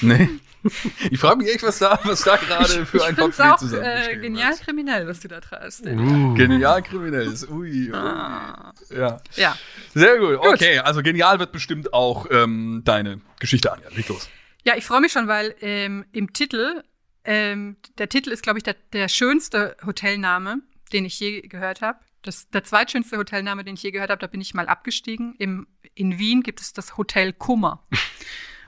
nee. 0.00 0.28
Ich 1.10 1.20
frage 1.20 1.38
mich 1.38 1.54
echt, 1.54 1.62
was 1.62 1.78
da, 1.78 1.98
was 2.04 2.22
da 2.22 2.36
gerade 2.36 2.86
für 2.86 3.04
ein 3.04 3.14
Papier 3.14 3.56
zusammen 3.58 3.84
äh, 3.84 4.16
Genial 4.16 4.52
hat. 4.52 4.60
kriminell, 4.60 5.06
was 5.06 5.20
du 5.20 5.28
da 5.28 5.40
treibst. 5.40 5.86
Uh. 5.86 6.34
Genial 6.34 6.82
kriminell 6.82 7.26
ist. 7.26 7.48
Ui, 7.50 7.88
ui. 7.88 7.94
Ah. 7.94 8.72
Ja. 8.90 9.20
ja. 9.36 9.56
Sehr 9.94 10.18
gut. 10.18 10.38
Okay, 10.38 10.78
also 10.78 11.02
genial 11.02 11.38
wird 11.38 11.52
bestimmt 11.52 11.92
auch 11.92 12.26
ähm, 12.30 12.82
deine 12.84 13.20
Geschichte 13.40 13.72
an. 13.72 13.80
Leg 13.94 14.08
los. 14.08 14.28
Ja, 14.64 14.76
ich 14.76 14.84
freue 14.84 15.00
mich 15.00 15.12
schon, 15.12 15.28
weil 15.28 15.54
ähm, 15.60 16.04
im 16.12 16.32
Titel, 16.32 16.82
ähm, 17.24 17.76
der 17.98 18.08
Titel 18.08 18.30
ist, 18.30 18.42
glaube 18.42 18.58
ich, 18.58 18.64
der, 18.64 18.74
der 18.92 19.08
schönste 19.08 19.76
Hotelname, 19.84 20.60
den 20.92 21.04
ich 21.04 21.18
je 21.20 21.42
gehört 21.42 21.82
habe. 21.82 22.00
Das, 22.22 22.50
der 22.50 22.64
zweitschönste 22.64 23.16
Hotelname, 23.16 23.62
den 23.62 23.74
ich 23.74 23.82
je 23.84 23.92
gehört 23.92 24.10
habe, 24.10 24.20
da 24.20 24.26
bin 24.26 24.40
ich 24.40 24.54
mal 24.54 24.66
abgestiegen. 24.66 25.36
Im, 25.38 25.68
in 25.94 26.18
Wien 26.18 26.42
gibt 26.42 26.60
es 26.60 26.72
das 26.72 26.96
Hotel 26.96 27.32
Kummer. 27.32 27.86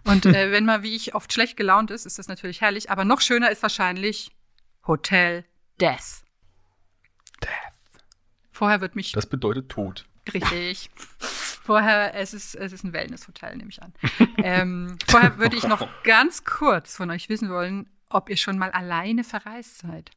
Und 0.04 0.26
äh, 0.26 0.52
wenn 0.52 0.64
man 0.64 0.82
wie 0.82 0.94
ich 0.94 1.14
oft 1.14 1.32
schlecht 1.32 1.56
gelaunt 1.56 1.90
ist, 1.90 2.06
ist 2.06 2.18
das 2.18 2.28
natürlich 2.28 2.60
herrlich. 2.60 2.90
Aber 2.90 3.04
noch 3.04 3.20
schöner 3.20 3.50
ist 3.50 3.62
wahrscheinlich 3.62 4.30
Hotel 4.86 5.44
Death. 5.80 6.22
Death. 7.42 8.02
Vorher 8.50 8.80
wird 8.80 8.96
mich. 8.96 9.12
Das 9.12 9.26
bedeutet 9.26 9.68
Tod. 9.68 10.06
Richtig. 10.32 10.90
Vorher, 11.18 12.14
es 12.14 12.32
ist, 12.32 12.54
es 12.54 12.72
ist 12.72 12.82
ein 12.84 12.94
Wellness-Hotel, 12.94 13.56
nehme 13.56 13.68
ich 13.68 13.82
an. 13.82 13.92
ähm, 14.38 14.96
vorher 15.06 15.36
würde 15.36 15.56
ich 15.56 15.64
noch 15.64 15.86
ganz 16.02 16.44
kurz 16.44 16.96
von 16.96 17.10
euch 17.10 17.28
wissen 17.28 17.50
wollen, 17.50 17.90
ob 18.08 18.30
ihr 18.30 18.38
schon 18.38 18.56
mal 18.56 18.70
alleine 18.70 19.22
verreist 19.22 19.78
seid. 19.78 20.10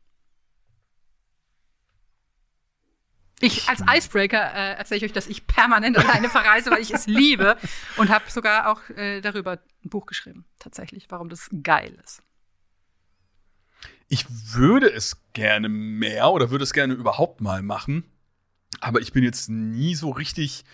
Ich 3.42 3.68
als 3.68 3.82
Icebreaker 3.82 4.54
äh, 4.54 4.78
erzähle 4.78 5.00
ich 5.00 5.04
euch, 5.06 5.14
dass 5.14 5.28
ich 5.28 5.48
permanent 5.48 5.98
alleine 5.98 6.30
verreise, 6.30 6.72
weil 6.72 6.82
ich 6.82 6.94
es 6.94 7.08
liebe 7.08 7.58
und 7.98 8.10
habe 8.10 8.30
sogar 8.30 8.72
auch 8.72 8.90
äh, 8.96 9.22
darüber 9.22 9.60
ein 9.84 9.90
Buch 9.90 10.06
geschrieben, 10.06 10.46
tatsächlich, 10.60 11.08
warum 11.10 11.30
das 11.30 11.50
geil 11.64 11.98
ist. 12.04 12.22
Ich 14.08 14.26
würde 14.30 14.92
es 14.92 15.18
gerne 15.34 15.70
mehr 15.70 16.32
oder 16.32 16.52
würde 16.52 16.64
es 16.64 16.74
gerne 16.74 16.94
überhaupt 16.94 17.42
mal 17.42 17.62
machen, 17.62 18.04
aber 18.80 19.00
ich 19.00 19.14
bin 19.14 19.24
jetzt 19.24 19.50
nie 19.50 19.96
so 19.96 20.12
richtig 20.12 20.66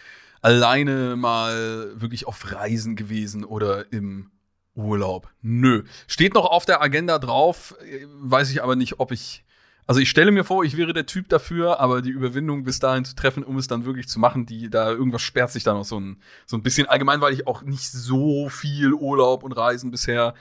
alleine 0.41 1.15
mal 1.15 1.99
wirklich 1.99 2.27
auf 2.27 2.51
Reisen 2.51 2.95
gewesen 2.95 3.43
oder 3.43 3.91
im 3.91 4.31
Urlaub. 4.75 5.29
Nö. 5.41 5.83
Steht 6.07 6.33
noch 6.33 6.45
auf 6.45 6.65
der 6.65 6.81
Agenda 6.81 7.19
drauf, 7.19 7.75
äh, 7.81 8.05
weiß 8.07 8.51
ich 8.51 8.61
aber 8.63 8.75
nicht, 8.75 8.99
ob 8.99 9.11
ich 9.11 9.43
also 9.87 10.01
ich 10.01 10.09
stelle 10.09 10.31
mir 10.31 10.43
vor, 10.43 10.65
ich 10.65 10.75
wäre 10.75 10.91
der 10.91 11.05
Typ 11.05 11.29
dafür, 11.29 11.79
aber 11.79 12.01
die 12.01 12.09
Überwindung 12.09 12.65
bis 12.65 12.79
dahin 12.79 13.05
zu 13.05 13.15
treffen, 13.15 13.43
um 13.43 13.57
es 13.57 13.67
dann 13.67 13.85
wirklich 13.85 14.09
zu 14.09 14.19
machen, 14.19 14.45
die 14.45 14.69
da 14.69 14.91
irgendwas 14.91 15.21
sperrt 15.21 15.49
sich 15.49 15.63
da 15.63 15.73
noch 15.73 15.85
so 15.85 15.97
ein, 15.97 16.21
so 16.45 16.57
ein 16.57 16.61
bisschen 16.63 16.87
allgemein, 16.87 17.21
weil 17.21 17.33
ich 17.33 17.47
auch 17.47 17.61
nicht 17.61 17.89
so 17.89 18.49
viel 18.49 18.93
Urlaub 18.93 19.43
und 19.43 19.53
Reisen 19.53 19.89
bisher 19.89 20.33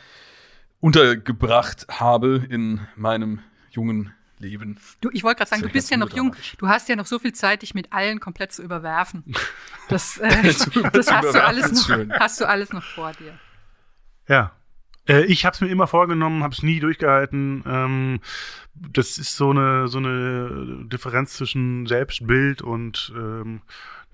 untergebracht 0.80 1.86
habe 1.88 2.44
in 2.48 2.80
meinem 2.96 3.38
jungen 3.70 4.12
Leben. 4.38 4.78
Du, 5.00 5.10
ich 5.12 5.22
wollte 5.22 5.38
gerade 5.38 5.50
sagen, 5.50 5.62
du 5.62 5.68
bist 5.68 5.90
ja 5.90 5.96
noch 5.96 6.10
jung. 6.10 6.34
Du 6.58 6.68
hast 6.68 6.88
ja 6.88 6.96
noch 6.96 7.06
so 7.06 7.18
viel 7.18 7.32
Zeit, 7.32 7.62
dich 7.62 7.72
mit 7.72 7.92
allen 7.92 8.20
komplett 8.20 8.52
zu 8.52 8.62
überwerfen. 8.62 9.24
Das, 9.88 10.18
äh, 10.18 10.42
das 10.42 11.12
hast, 11.12 11.32
du 11.32 11.44
alles 11.44 11.88
noch, 11.88 12.18
hast 12.18 12.40
du 12.40 12.48
alles 12.48 12.72
noch 12.72 12.82
vor 12.82 13.12
dir. 13.12 13.38
Ja, 14.26 14.55
äh, 15.08 15.24
ich 15.24 15.44
habe 15.44 15.54
es 15.54 15.60
mir 15.60 15.68
immer 15.68 15.86
vorgenommen, 15.86 16.42
habe 16.42 16.54
es 16.54 16.62
nie 16.62 16.80
durchgehalten. 16.80 17.62
Ähm, 17.66 18.20
das 18.74 19.18
ist 19.18 19.36
so 19.36 19.50
eine 19.50 19.88
so 19.88 19.98
eine 19.98 20.84
Differenz 20.84 21.34
zwischen 21.34 21.86
Selbstbild 21.86 22.62
und 22.62 23.12
ähm, 23.16 23.62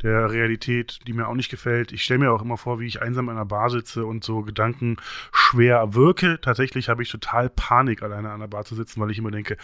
der 0.02 0.30
Realität, 0.30 1.00
die 1.06 1.12
mir 1.12 1.28
auch 1.28 1.34
nicht 1.34 1.50
gefällt. 1.50 1.92
Ich 1.92 2.02
stelle 2.02 2.20
mir 2.20 2.32
auch 2.32 2.42
immer 2.42 2.56
vor, 2.56 2.80
wie 2.80 2.86
ich 2.86 3.02
einsam 3.02 3.28
in 3.28 3.36
einer 3.36 3.44
Bar 3.44 3.70
sitze 3.70 4.04
und 4.04 4.24
so 4.24 4.42
Gedanken 4.42 4.96
schwer 5.32 5.94
wirke. 5.94 6.40
Tatsächlich 6.40 6.88
habe 6.88 7.02
ich 7.02 7.10
total 7.10 7.50
Panik, 7.50 8.02
alleine 8.02 8.30
an 8.30 8.40
der 8.40 8.48
Bar 8.48 8.64
zu 8.64 8.74
sitzen, 8.74 9.00
weil 9.00 9.10
ich 9.10 9.18
immer 9.18 9.30
denke, 9.30 9.56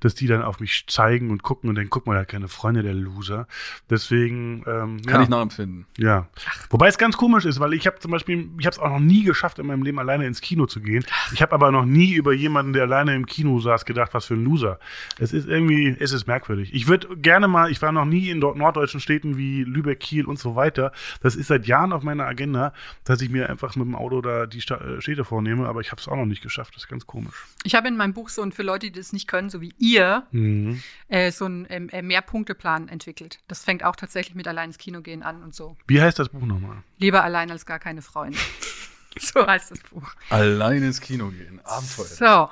dass 0.00 0.14
die 0.14 0.26
dann 0.26 0.42
auf 0.42 0.60
mich 0.60 0.84
zeigen 0.86 1.30
und 1.30 1.42
gucken 1.42 1.68
und 1.68 1.76
denken, 1.76 1.90
guck 1.90 2.06
mal, 2.06 2.14
er 2.14 2.20
hat 2.20 2.28
keine 2.28 2.48
Freunde, 2.48 2.82
der 2.82 2.94
Loser. 2.94 3.46
Deswegen 3.88 4.64
ähm, 4.66 5.00
Kann 5.02 5.16
ja. 5.16 5.22
ich 5.22 5.28
nachempfinden. 5.28 5.86
Ja. 5.96 6.28
Wobei 6.68 6.88
es 6.88 6.98
ganz 6.98 7.16
komisch 7.16 7.44
ist, 7.44 7.60
weil 7.60 7.72
ich 7.74 7.86
habe 7.86 7.98
zum 7.98 8.10
Beispiel, 8.10 8.50
ich 8.58 8.66
habe 8.66 8.74
es 8.74 8.78
auch 8.78 8.90
noch 8.90 9.00
nie 9.00 9.24
geschafft, 9.24 9.58
in 9.58 9.66
meinem 9.66 9.82
Leben 9.82 9.98
alleine 9.98 10.26
ins 10.26 10.40
Kino 10.40 10.66
zu 10.66 10.80
gehen. 10.80 11.04
Ich 11.32 11.42
habe 11.42 11.52
aber 11.52 11.70
noch 11.70 11.84
nie 11.84 12.14
über 12.14 12.32
jemanden, 12.32 12.72
der 12.72 12.82
alleine 12.82 13.14
im 13.14 13.26
Kino 13.26 13.60
saß, 13.60 13.84
gedacht, 13.84 14.14
was 14.14 14.26
für 14.26 14.34
ein 14.34 14.44
Loser. 14.44 14.78
Es 15.18 15.32
ist 15.32 15.48
irgendwie, 15.48 15.96
es 15.98 16.12
ist 16.12 16.26
merkwürdig. 16.26 16.74
Ich 16.74 16.88
würde 16.88 17.16
gerne 17.16 17.48
mal, 17.48 17.70
ich 17.70 17.80
war 17.82 17.92
noch 17.92 18.04
nie 18.04 18.30
in 18.30 18.38
norddeutschen 18.38 19.00
Städten 19.00 19.36
wie 19.36 19.64
Lübeck, 19.70 20.00
Kiel 20.00 20.26
und 20.26 20.38
so 20.38 20.56
weiter. 20.56 20.92
Das 21.22 21.36
ist 21.36 21.46
seit 21.48 21.66
Jahren 21.66 21.92
auf 21.92 22.02
meiner 22.02 22.26
Agenda, 22.26 22.72
dass 23.04 23.20
ich 23.22 23.30
mir 23.30 23.48
einfach 23.48 23.76
mit 23.76 23.86
dem 23.86 23.94
Auto 23.94 24.20
da 24.20 24.46
die 24.46 24.58
äh, 24.58 25.00
Städte 25.00 25.24
vornehme, 25.24 25.66
aber 25.68 25.80
ich 25.80 25.90
habe 25.92 26.00
es 26.00 26.08
auch 26.08 26.16
noch 26.16 26.26
nicht 26.26 26.42
geschafft. 26.42 26.74
Das 26.74 26.84
ist 26.84 26.88
ganz 26.88 27.06
komisch. 27.06 27.34
Ich 27.64 27.74
habe 27.74 27.88
in 27.88 27.96
meinem 27.96 28.12
Buch 28.12 28.28
so, 28.28 28.42
und 28.42 28.54
für 28.54 28.62
Leute, 28.62 28.90
die 28.90 28.98
das 28.98 29.12
nicht 29.12 29.28
können, 29.28 29.50
so 29.50 29.60
wie 29.60 29.72
ihr, 29.78 30.26
Mhm. 30.32 30.82
äh, 31.08 31.30
so 31.32 31.44
einen 31.46 31.66
ähm, 31.70 31.88
äh, 31.90 32.02
Mehrpunkteplan 32.02 32.88
entwickelt. 32.88 33.38
Das 33.48 33.64
fängt 33.64 33.84
auch 33.84 33.96
tatsächlich 33.96 34.34
mit 34.34 34.46
allein 34.48 34.70
ins 34.70 34.78
Kino 34.78 35.00
gehen 35.00 35.22
an 35.22 35.42
und 35.42 35.54
so. 35.54 35.76
Wie 35.86 36.00
heißt 36.00 36.18
das 36.18 36.28
Buch 36.28 36.42
nochmal? 36.44 36.82
Lieber 36.98 37.22
allein 37.24 37.50
als 37.50 37.66
gar 37.66 37.78
keine 37.78 38.02
Freunde. 38.02 38.38
so 39.18 39.46
heißt 39.46 39.70
das 39.70 39.80
Buch. 39.80 40.08
Allein 40.28 40.82
ins 40.82 41.00
Kino 41.00 41.28
gehen. 41.30 41.60
Abenteuer. 41.64 42.06
So. 42.06 42.50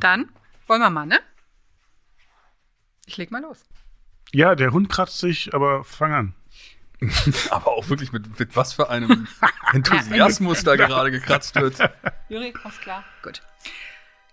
Dann 0.00 0.28
wollen 0.66 0.80
wir 0.80 0.90
mal, 0.90 1.06
ne? 1.06 1.18
Ich 3.06 3.16
leg 3.16 3.30
mal 3.30 3.42
los. 3.42 3.58
Ja, 4.32 4.54
der 4.54 4.72
Hund 4.72 4.88
kratzt 4.88 5.18
sich, 5.18 5.54
aber 5.54 5.84
fang 5.84 6.12
an. 6.12 6.34
Aber 7.50 7.72
auch 7.72 7.88
wirklich 7.88 8.12
mit, 8.12 8.38
mit 8.38 8.54
was 8.54 8.74
für 8.74 8.88
einem 8.88 9.26
Enthusiasmus 9.72 10.62
da 10.62 10.76
gerade 10.76 11.10
gekratzt 11.10 11.56
wird. 11.56 11.76
Juri, 12.28 12.54
alles 12.62 12.78
klar? 12.78 13.02
Gut. 13.24 13.42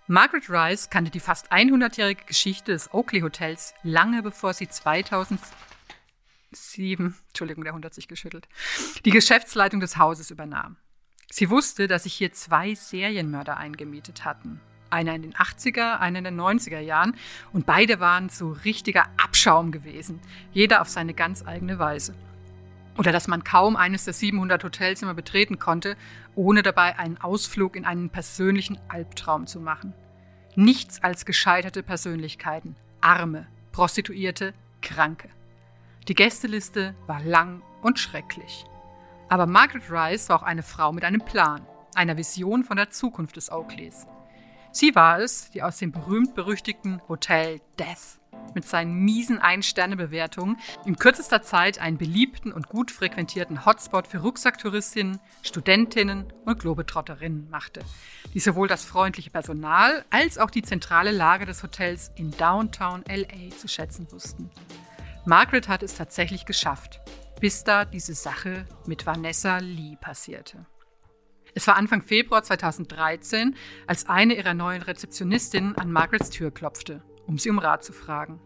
Margaret 0.06 0.48
Rice 0.48 0.88
kannte 0.88 1.10
die 1.10 1.20
fast 1.20 1.52
100-jährige 1.52 2.24
Geschichte 2.24 2.72
des 2.72 2.94
Oakley 2.94 3.22
Hotels 3.22 3.74
lange 3.82 4.22
bevor 4.22 4.54
sie 4.54 4.68
2007, 4.68 7.16
Entschuldigung, 7.28 7.64
der 7.64 7.74
Hund 7.74 7.84
hat 7.84 7.94
sich 7.94 8.06
geschüttelt, 8.06 8.48
die 9.04 9.10
Geschäftsleitung 9.10 9.80
des 9.80 9.96
Hauses 9.96 10.30
übernahm. 10.30 10.76
Sie 11.30 11.50
wusste, 11.50 11.86
dass 11.86 12.04
sich 12.04 12.14
hier 12.14 12.32
zwei 12.32 12.74
Serienmörder 12.74 13.56
eingemietet 13.56 14.24
hatten. 14.24 14.60
Einer 14.90 15.14
in 15.14 15.22
den 15.22 15.34
80er, 15.34 15.98
einer 15.98 16.18
in 16.18 16.24
den 16.24 16.40
90er 16.40 16.80
Jahren 16.80 17.14
und 17.52 17.64
beide 17.64 18.00
waren 18.00 18.28
so 18.28 18.50
richtiger 18.64 19.06
Abschaum 19.22 19.72
gewesen, 19.72 20.20
jeder 20.52 20.82
auf 20.82 20.88
seine 20.88 21.14
ganz 21.14 21.46
eigene 21.46 21.78
Weise. 21.78 22.14
Oder 22.98 23.12
dass 23.12 23.28
man 23.28 23.44
kaum 23.44 23.76
eines 23.76 24.04
der 24.04 24.14
700 24.14 24.62
Hotelzimmer 24.62 25.14
betreten 25.14 25.58
konnte, 25.58 25.96
ohne 26.34 26.62
dabei 26.62 26.98
einen 26.98 27.18
Ausflug 27.18 27.76
in 27.76 27.84
einen 27.84 28.10
persönlichen 28.10 28.78
Albtraum 28.88 29.46
zu 29.46 29.60
machen. 29.60 29.94
Nichts 30.56 31.02
als 31.02 31.24
gescheiterte 31.24 31.82
Persönlichkeiten, 31.82 32.76
Arme, 33.00 33.46
Prostituierte, 33.72 34.52
Kranke. 34.82 35.28
Die 36.08 36.14
Gästeliste 36.14 36.94
war 37.06 37.22
lang 37.22 37.62
und 37.82 37.98
schrecklich. 37.98 38.64
Aber 39.28 39.46
Margaret 39.46 39.90
Rice 39.90 40.28
war 40.28 40.40
auch 40.40 40.42
eine 40.42 40.64
Frau 40.64 40.92
mit 40.92 41.04
einem 41.04 41.20
Plan, 41.20 41.62
einer 41.94 42.16
Vision 42.16 42.64
von 42.64 42.76
der 42.76 42.90
Zukunft 42.90 43.36
des 43.36 43.50
Oakleys. 43.50 44.06
Sie 44.72 44.94
war 44.94 45.18
es, 45.18 45.50
die 45.50 45.62
aus 45.62 45.78
dem 45.78 45.90
berühmt-berüchtigten 45.90 47.02
Hotel 47.08 47.60
Death 47.78 48.20
mit 48.54 48.66
seinen 48.66 49.04
miesen 49.04 49.38
Ein-Sterne-Bewertungen 49.38 50.58
in 50.84 50.96
kürzester 50.96 51.42
Zeit 51.42 51.80
einen 51.80 51.98
beliebten 51.98 52.52
und 52.52 52.68
gut 52.68 52.90
frequentierten 52.90 53.66
Hotspot 53.66 54.06
für 54.06 54.18
Rucksacktouristinnen, 54.18 55.18
Studentinnen 55.42 56.32
und 56.44 56.60
Globetrotterinnen 56.60 57.50
machte, 57.50 57.80
die 58.32 58.40
sowohl 58.40 58.68
das 58.68 58.84
freundliche 58.84 59.30
Personal 59.30 60.04
als 60.10 60.38
auch 60.38 60.50
die 60.50 60.62
zentrale 60.62 61.10
Lage 61.10 61.46
des 61.46 61.62
Hotels 61.62 62.12
in 62.16 62.30
Downtown 62.32 63.04
LA 63.08 63.56
zu 63.56 63.68
schätzen 63.68 64.06
wussten. 64.10 64.50
Margaret 65.24 65.68
hat 65.68 65.82
es 65.82 65.94
tatsächlich 65.94 66.46
geschafft, 66.46 67.00
bis 67.40 67.64
da 67.64 67.84
diese 67.84 68.14
Sache 68.14 68.66
mit 68.86 69.04
Vanessa 69.04 69.58
Lee 69.58 69.96
passierte. 70.00 70.64
Es 71.54 71.66
war 71.66 71.76
Anfang 71.76 72.02
Februar 72.02 72.42
2013, 72.42 73.56
als 73.86 74.08
eine 74.08 74.34
ihrer 74.34 74.54
neuen 74.54 74.82
Rezeptionistinnen 74.82 75.76
an 75.76 75.90
Margarets 75.90 76.30
Tür 76.30 76.50
klopfte, 76.50 77.02
um 77.26 77.38
sie 77.38 77.50
um 77.50 77.58
Rat 77.58 77.84
zu 77.84 77.92
fragen. 77.92 78.40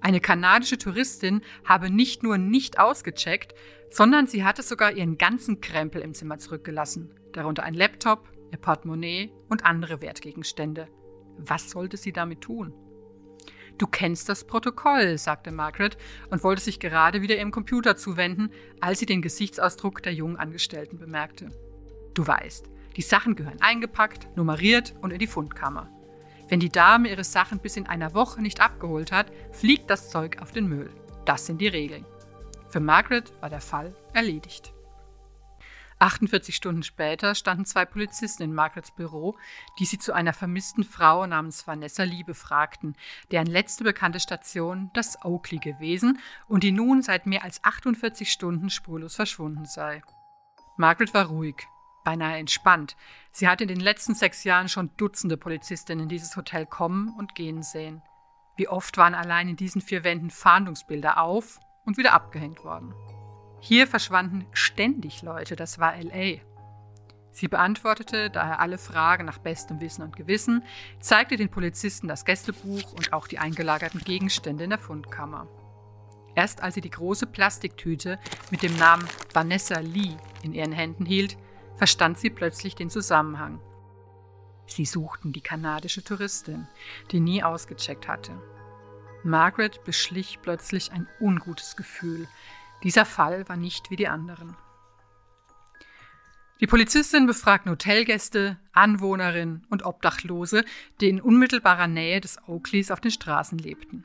Eine 0.00 0.20
kanadische 0.20 0.78
Touristin 0.78 1.42
habe 1.64 1.90
nicht 1.90 2.22
nur 2.22 2.38
nicht 2.38 2.78
ausgecheckt, 2.78 3.54
sondern 3.90 4.26
sie 4.26 4.44
hatte 4.44 4.62
sogar 4.62 4.92
ihren 4.92 5.18
ganzen 5.18 5.60
Krempel 5.60 6.02
im 6.02 6.14
Zimmer 6.14 6.38
zurückgelassen, 6.38 7.14
darunter 7.32 7.64
ein 7.64 7.74
Laptop, 7.74 8.28
ihr 8.52 8.58
Portemonnaie 8.58 9.32
und 9.48 9.64
andere 9.64 10.00
Wertgegenstände. 10.00 10.88
Was 11.38 11.70
sollte 11.70 11.96
sie 11.96 12.12
damit 12.12 12.42
tun? 12.42 12.72
Du 13.76 13.86
kennst 13.86 14.28
das 14.28 14.44
Protokoll, 14.44 15.18
sagte 15.18 15.52
Margaret 15.52 15.96
und 16.30 16.42
wollte 16.42 16.62
sich 16.62 16.80
gerade 16.80 17.22
wieder 17.22 17.36
ihrem 17.36 17.52
Computer 17.52 17.96
zuwenden, 17.96 18.50
als 18.80 18.98
sie 18.98 19.06
den 19.06 19.22
Gesichtsausdruck 19.22 20.02
der 20.02 20.14
jungen 20.14 20.36
Angestellten 20.36 20.98
bemerkte. 20.98 21.50
Du 22.14 22.26
weißt, 22.26 22.68
die 22.96 23.02
Sachen 23.02 23.36
gehören 23.36 23.60
eingepackt, 23.60 24.28
nummeriert 24.36 24.94
und 25.00 25.12
in 25.12 25.18
die 25.18 25.26
Fundkammer. 25.26 25.88
Wenn 26.48 26.60
die 26.60 26.70
Dame 26.70 27.08
ihre 27.08 27.24
Sachen 27.24 27.58
bis 27.58 27.76
in 27.76 27.86
einer 27.86 28.14
Woche 28.14 28.40
nicht 28.40 28.60
abgeholt 28.60 29.12
hat, 29.12 29.30
fliegt 29.52 29.90
das 29.90 30.10
Zeug 30.10 30.40
auf 30.40 30.50
den 30.50 30.66
Müll. 30.66 30.90
Das 31.24 31.46
sind 31.46 31.60
die 31.60 31.68
Regeln. 31.68 32.06
Für 32.70 32.80
Margaret 32.80 33.32
war 33.40 33.50
der 33.50 33.60
Fall 33.60 33.94
erledigt. 34.14 34.72
48 35.98 36.54
Stunden 36.54 36.82
später 36.82 37.34
standen 37.34 37.64
zwei 37.64 37.84
Polizisten 37.84 38.42
in 38.42 38.54
Margarets 38.54 38.92
Büro, 38.92 39.36
die 39.78 39.84
sie 39.84 39.98
zu 39.98 40.12
einer 40.12 40.32
vermissten 40.32 40.84
Frau 40.84 41.26
namens 41.26 41.66
Vanessa 41.66 42.04
Lee 42.04 42.22
befragten, 42.22 42.96
deren 43.30 43.46
letzte 43.46 43.84
bekannte 43.84 44.20
Station 44.20 44.90
das 44.94 45.24
Oakley 45.24 45.58
gewesen 45.58 46.18
und 46.46 46.62
die 46.62 46.72
nun 46.72 47.02
seit 47.02 47.26
mehr 47.26 47.42
als 47.42 47.62
48 47.64 48.30
Stunden 48.30 48.70
spurlos 48.70 49.16
verschwunden 49.16 49.66
sei. 49.66 50.02
Margaret 50.76 51.12
war 51.14 51.26
ruhig, 51.26 51.66
beinahe 52.08 52.38
entspannt. 52.38 52.96
Sie 53.32 53.48
hatte 53.48 53.64
in 53.64 53.68
den 53.68 53.80
letzten 53.80 54.14
sechs 54.14 54.42
Jahren 54.42 54.70
schon 54.70 54.88
Dutzende 54.96 55.36
Polizistinnen 55.36 56.04
in 56.04 56.08
dieses 56.08 56.34
Hotel 56.38 56.64
kommen 56.64 57.14
und 57.18 57.34
gehen 57.34 57.62
sehen. 57.62 58.00
Wie 58.56 58.66
oft 58.66 58.96
waren 58.96 59.14
allein 59.14 59.50
in 59.50 59.56
diesen 59.56 59.82
vier 59.82 60.04
Wänden 60.04 60.30
Fahndungsbilder 60.30 61.20
auf 61.20 61.60
und 61.84 61.98
wieder 61.98 62.14
abgehängt 62.14 62.64
worden. 62.64 62.94
Hier 63.60 63.86
verschwanden 63.86 64.46
ständig 64.52 65.20
Leute, 65.20 65.54
das 65.54 65.80
war 65.80 66.02
LA. 66.02 66.38
Sie 67.30 67.46
beantwortete 67.46 68.30
daher 68.30 68.60
alle 68.60 68.78
Fragen 68.78 69.26
nach 69.26 69.38
bestem 69.38 69.78
Wissen 69.82 70.02
und 70.02 70.16
Gewissen, 70.16 70.64
zeigte 71.00 71.36
den 71.36 71.50
Polizisten 71.50 72.08
das 72.08 72.24
Gästebuch 72.24 72.94
und 72.94 73.12
auch 73.12 73.28
die 73.28 73.38
eingelagerten 73.38 74.00
Gegenstände 74.00 74.64
in 74.64 74.70
der 74.70 74.78
Fundkammer. 74.78 75.46
Erst 76.34 76.62
als 76.62 76.74
sie 76.74 76.80
die 76.80 76.88
große 76.88 77.26
Plastiktüte 77.26 78.18
mit 78.50 78.62
dem 78.62 78.74
Namen 78.78 79.06
Vanessa 79.34 79.80
Lee 79.80 80.16
in 80.42 80.54
ihren 80.54 80.72
Händen 80.72 81.04
hielt, 81.04 81.36
verstand 81.78 82.18
sie 82.18 82.30
plötzlich 82.30 82.74
den 82.74 82.90
Zusammenhang. 82.90 83.60
Sie 84.66 84.84
suchten 84.84 85.32
die 85.32 85.40
kanadische 85.40 86.04
Touristin, 86.04 86.68
die 87.10 87.20
nie 87.20 87.42
ausgecheckt 87.42 88.06
hatte. 88.06 88.32
Margaret 89.24 89.82
beschlich 89.84 90.40
plötzlich 90.42 90.92
ein 90.92 91.08
ungutes 91.20 91.76
Gefühl. 91.76 92.28
Dieser 92.82 93.06
Fall 93.06 93.48
war 93.48 93.56
nicht 93.56 93.90
wie 93.90 93.96
die 93.96 94.08
anderen. 94.08 94.56
Die 96.60 96.66
Polizistin 96.66 97.26
befragten 97.26 97.70
Hotelgäste, 97.70 98.58
Anwohnerinnen 98.72 99.64
und 99.70 99.84
Obdachlose, 99.84 100.64
die 101.00 101.08
in 101.08 101.20
unmittelbarer 101.20 101.86
Nähe 101.86 102.20
des 102.20 102.38
Oakleys 102.48 102.90
auf 102.90 103.00
den 103.00 103.12
Straßen 103.12 103.58
lebten. 103.58 104.04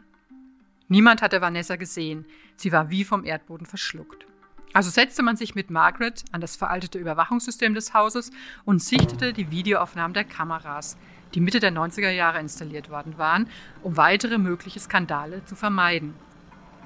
Niemand 0.87 1.23
hatte 1.23 1.41
Vanessa 1.41 1.75
gesehen, 1.77 2.25
sie 2.55 2.71
war 2.71 2.91
wie 2.91 3.03
vom 3.03 3.25
Erdboden 3.25 3.65
verschluckt. 3.65 4.27
Also 4.73 4.89
setzte 4.89 5.21
man 5.21 5.37
sich 5.37 5.53
mit 5.53 5.69
Margaret 5.69 6.25
an 6.31 6.41
das 6.41 6.55
veraltete 6.55 6.97
Überwachungssystem 6.97 7.75
des 7.75 7.93
Hauses 7.93 8.31
und 8.65 8.81
sichtete 8.81 9.31
die 9.31 9.51
Videoaufnahmen 9.51 10.15
der 10.15 10.23
Kameras, 10.23 10.97
die 11.35 11.41
Mitte 11.41 11.59
der 11.59 11.71
90er 11.71 12.09
Jahre 12.09 12.39
installiert 12.39 12.89
worden 12.89 13.17
waren, 13.19 13.47
um 13.83 13.97
weitere 13.97 14.39
mögliche 14.39 14.79
Skandale 14.79 15.45
zu 15.45 15.55
vermeiden. 15.55 16.15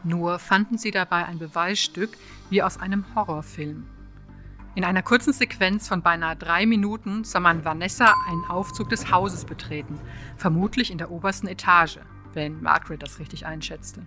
Nur 0.04 0.38
fanden 0.38 0.78
sie 0.78 0.92
dabei 0.92 1.26
ein 1.26 1.40
Beweisstück 1.40 2.18
wie 2.50 2.62
aus 2.62 2.78
einem 2.78 3.06
Horrorfilm. 3.16 3.88
In 4.76 4.84
einer 4.84 5.02
kurzen 5.02 5.34
Sequenz 5.34 5.88
von 5.88 6.02
beinahe 6.02 6.36
drei 6.36 6.66
Minuten 6.66 7.24
sah 7.24 7.40
man 7.40 7.66
Vanessa 7.66 8.14
einen 8.28 8.46
Aufzug 8.46 8.90
des 8.90 9.12
Hauses 9.12 9.46
betreten, 9.46 10.00
vermutlich 10.36 10.92
in 10.92 10.98
der 10.98 11.10
obersten 11.10 11.48
Etage, 11.48 12.00
wenn 12.34 12.62
Margaret 12.62 13.02
das 13.02 13.18
richtig 13.18 13.46
einschätzte. 13.46 14.06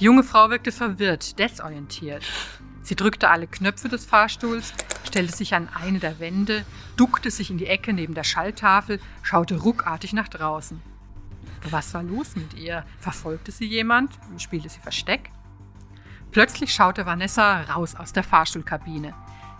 Die 0.00 0.06
junge 0.06 0.24
Frau 0.24 0.48
wirkte 0.48 0.72
verwirrt, 0.72 1.38
desorientiert. 1.38 2.24
Sie 2.82 2.96
drückte 2.96 3.28
alle 3.28 3.46
Knöpfe 3.46 3.90
des 3.90 4.06
Fahrstuhls, 4.06 4.72
stellte 5.06 5.36
sich 5.36 5.54
an 5.54 5.68
eine 5.74 5.98
der 5.98 6.18
Wände, 6.18 6.64
duckte 6.96 7.30
sich 7.30 7.50
in 7.50 7.58
die 7.58 7.66
Ecke 7.66 7.92
neben 7.92 8.14
der 8.14 8.24
Schalltafel, 8.24 8.98
schaute 9.22 9.56
ruckartig 9.56 10.14
nach 10.14 10.28
draußen. 10.28 10.80
Was 11.68 11.92
war 11.92 12.02
los 12.02 12.34
mit 12.34 12.54
ihr? 12.54 12.86
Verfolgte 12.98 13.52
sie 13.52 13.66
jemand? 13.66 14.18
Spielte 14.38 14.70
sie 14.70 14.80
Versteck? 14.80 15.28
Plötzlich 16.30 16.72
schaute 16.72 17.04
Vanessa 17.04 17.60
raus 17.64 17.94
aus 17.94 18.14
der 18.14 18.24
Fahrstuhlkabine, 18.24 19.12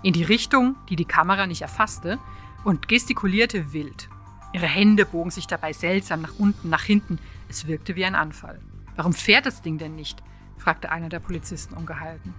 in 0.03 0.15
die 0.15 0.25
Richtung, 0.25 0.77
die 0.89 0.97
die 0.97 1.05
Kamera 1.05 1.47
nicht 1.47 1.61
erfasste, 1.61 2.19
und 2.65 2.89
gestikulierte 2.89 3.75
wild. 3.75 4.09
Ihre 4.55 4.67
Hände 4.67 5.05
bogen 5.05 5.31
sich 5.31 5.47
dabei 5.47 5.75
seltsam 5.75 6.23
nach 6.23 6.39
unten, 6.39 6.71
nach 6.71 6.85
hinten. 6.85 7.19
Es 7.51 7.67
wirkte 7.67 7.95
wie 7.95 8.07
ein 8.07 8.15
Anfall. 8.15 8.59
Warum 8.97 9.13
fährt 9.13 9.45
das 9.45 9.61
Ding 9.61 9.77
denn 9.77 9.97
nicht? 9.97 10.23
Fragte 10.61 10.93
einer 10.93 11.09
der 11.09 11.21
Polizisten 11.21 11.75
ungehalten. 11.75 12.35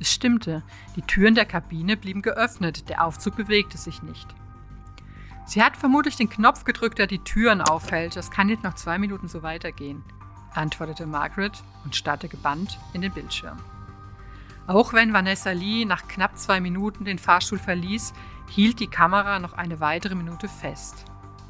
Es 0.00 0.12
stimmte, 0.12 0.62
die 0.96 1.02
Türen 1.02 1.34
der 1.34 1.46
Kabine 1.46 1.96
blieben 1.96 2.22
geöffnet, 2.22 2.88
der 2.88 3.04
Aufzug 3.04 3.36
bewegte 3.36 3.78
sich 3.78 4.02
nicht. 4.02 4.28
Sie 5.46 5.62
hat 5.62 5.76
vermutlich 5.76 6.16
den 6.16 6.30
Knopf 6.30 6.64
gedrückt, 6.64 6.98
der 6.98 7.06
die 7.06 7.18
Türen 7.18 7.60
aufhält. 7.60 8.16
Das 8.16 8.30
kann 8.30 8.48
jetzt 8.48 8.64
noch 8.64 8.74
zwei 8.74 8.98
Minuten 8.98 9.28
so 9.28 9.42
weitergehen, 9.42 10.02
antwortete 10.54 11.06
Margaret 11.06 11.62
und 11.84 11.94
starrte 11.94 12.28
gebannt 12.28 12.78
in 12.92 13.02
den 13.02 13.12
Bildschirm. 13.12 13.58
Auch 14.66 14.94
wenn 14.94 15.12
Vanessa 15.12 15.50
Lee 15.50 15.84
nach 15.84 16.08
knapp 16.08 16.38
zwei 16.38 16.60
Minuten 16.60 17.04
den 17.04 17.18
Fahrstuhl 17.18 17.58
verließ, 17.58 18.14
hielt 18.48 18.80
die 18.80 18.86
Kamera 18.86 19.38
noch 19.38 19.52
eine 19.52 19.80
weitere 19.80 20.14
Minute 20.14 20.48
fest. 20.48 21.04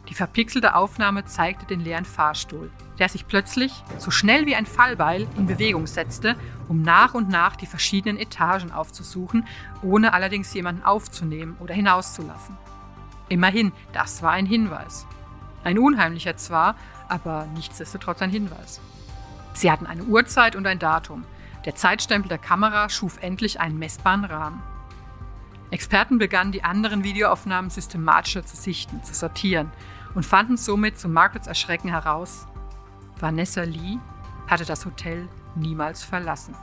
Die 0.08 0.14
verpixelte 0.14 0.74
Aufnahme 0.74 1.24
zeigte 1.24 1.64
den 1.64 1.80
leeren 1.80 2.04
Fahrstuhl, 2.04 2.70
der 2.98 3.08
sich 3.08 3.26
plötzlich, 3.26 3.72
so 3.98 4.10
schnell 4.10 4.46
wie 4.46 4.54
ein 4.54 4.66
Fallbeil, 4.66 5.26
in 5.36 5.46
Bewegung 5.46 5.86
setzte, 5.86 6.36
um 6.68 6.82
nach 6.82 7.14
und 7.14 7.30
nach 7.30 7.56
die 7.56 7.66
verschiedenen 7.66 8.18
Etagen 8.18 8.70
aufzusuchen, 8.70 9.46
ohne 9.82 10.12
allerdings 10.12 10.52
jemanden 10.52 10.84
aufzunehmen 10.84 11.56
oder 11.60 11.74
hinauszulassen. 11.74 12.56
Immerhin, 13.30 13.72
das 13.92 14.22
war 14.22 14.32
ein 14.32 14.46
Hinweis. 14.46 15.06
Ein 15.64 15.78
unheimlicher 15.78 16.36
zwar, 16.36 16.76
aber 17.08 17.46
nichtsdestotrotz 17.54 18.20
ein 18.20 18.30
Hinweis. 18.30 18.82
Sie 19.54 19.70
hatten 19.70 19.86
eine 19.86 20.04
Uhrzeit 20.04 20.56
und 20.56 20.66
ein 20.66 20.78
Datum. 20.78 21.24
Der 21.64 21.74
Zeitstempel 21.74 22.28
der 22.28 22.38
Kamera 22.38 22.90
schuf 22.90 23.22
endlich 23.22 23.60
einen 23.60 23.78
messbaren 23.78 24.24
Rahmen. 24.26 24.62
Experten 25.74 26.18
begannen, 26.18 26.52
die 26.52 26.62
anderen 26.62 27.02
Videoaufnahmen 27.02 27.68
systematischer 27.68 28.46
zu 28.46 28.56
sichten, 28.56 29.02
zu 29.02 29.12
sortieren 29.12 29.72
und 30.14 30.24
fanden 30.24 30.56
somit 30.56 31.00
zu 31.00 31.08
Margarets 31.08 31.48
Erschrecken 31.48 31.88
heraus, 31.88 32.46
Vanessa 33.18 33.64
Lee 33.64 33.98
hatte 34.46 34.64
das 34.64 34.87
Hotel 34.87 35.28
niemals 35.56 36.04
verlassen. 36.04 36.54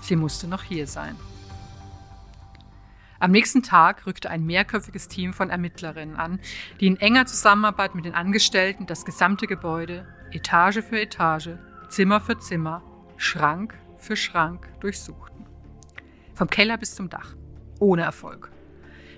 Sie 0.00 0.16
musste 0.16 0.48
noch 0.48 0.62
hier 0.62 0.86
sein. 0.86 1.16
Am 3.18 3.30
nächsten 3.30 3.62
Tag 3.62 4.06
rückte 4.06 4.30
ein 4.30 4.46
mehrköpfiges 4.46 5.08
Team 5.08 5.34
von 5.34 5.50
Ermittlerinnen 5.50 6.16
an, 6.16 6.40
die 6.80 6.86
in 6.86 6.96
enger 6.96 7.26
Zusammenarbeit 7.26 7.94
mit 7.94 8.06
den 8.06 8.14
Angestellten 8.14 8.86
das 8.86 9.04
gesamte 9.04 9.46
Gebäude, 9.46 10.06
Etage 10.32 10.82
für 10.82 10.98
Etage, 10.98 11.50
Zimmer 11.90 12.22
für 12.22 12.38
Zimmer, 12.38 12.82
Schrank 13.18 13.74
für 13.98 14.16
Schrank 14.16 14.66
durchsuchten. 14.80 15.44
Vom 16.34 16.48
Keller 16.48 16.78
bis 16.78 16.94
zum 16.94 17.10
Dach. 17.10 17.34
Ohne 17.78 18.02
Erfolg. 18.02 18.50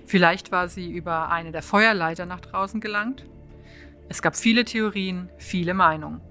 Vielleicht 0.05 0.51
war 0.51 0.67
sie 0.69 0.91
über 0.91 1.31
eine 1.31 1.51
der 1.51 1.61
Feuerleiter 1.61 2.25
nach 2.25 2.39
draußen 2.39 2.81
gelangt. 2.81 3.25
Es 4.07 4.21
gab 4.21 4.35
viele 4.35 4.65
Theorien, 4.65 5.29
viele 5.37 5.73
Meinungen. 5.73 6.21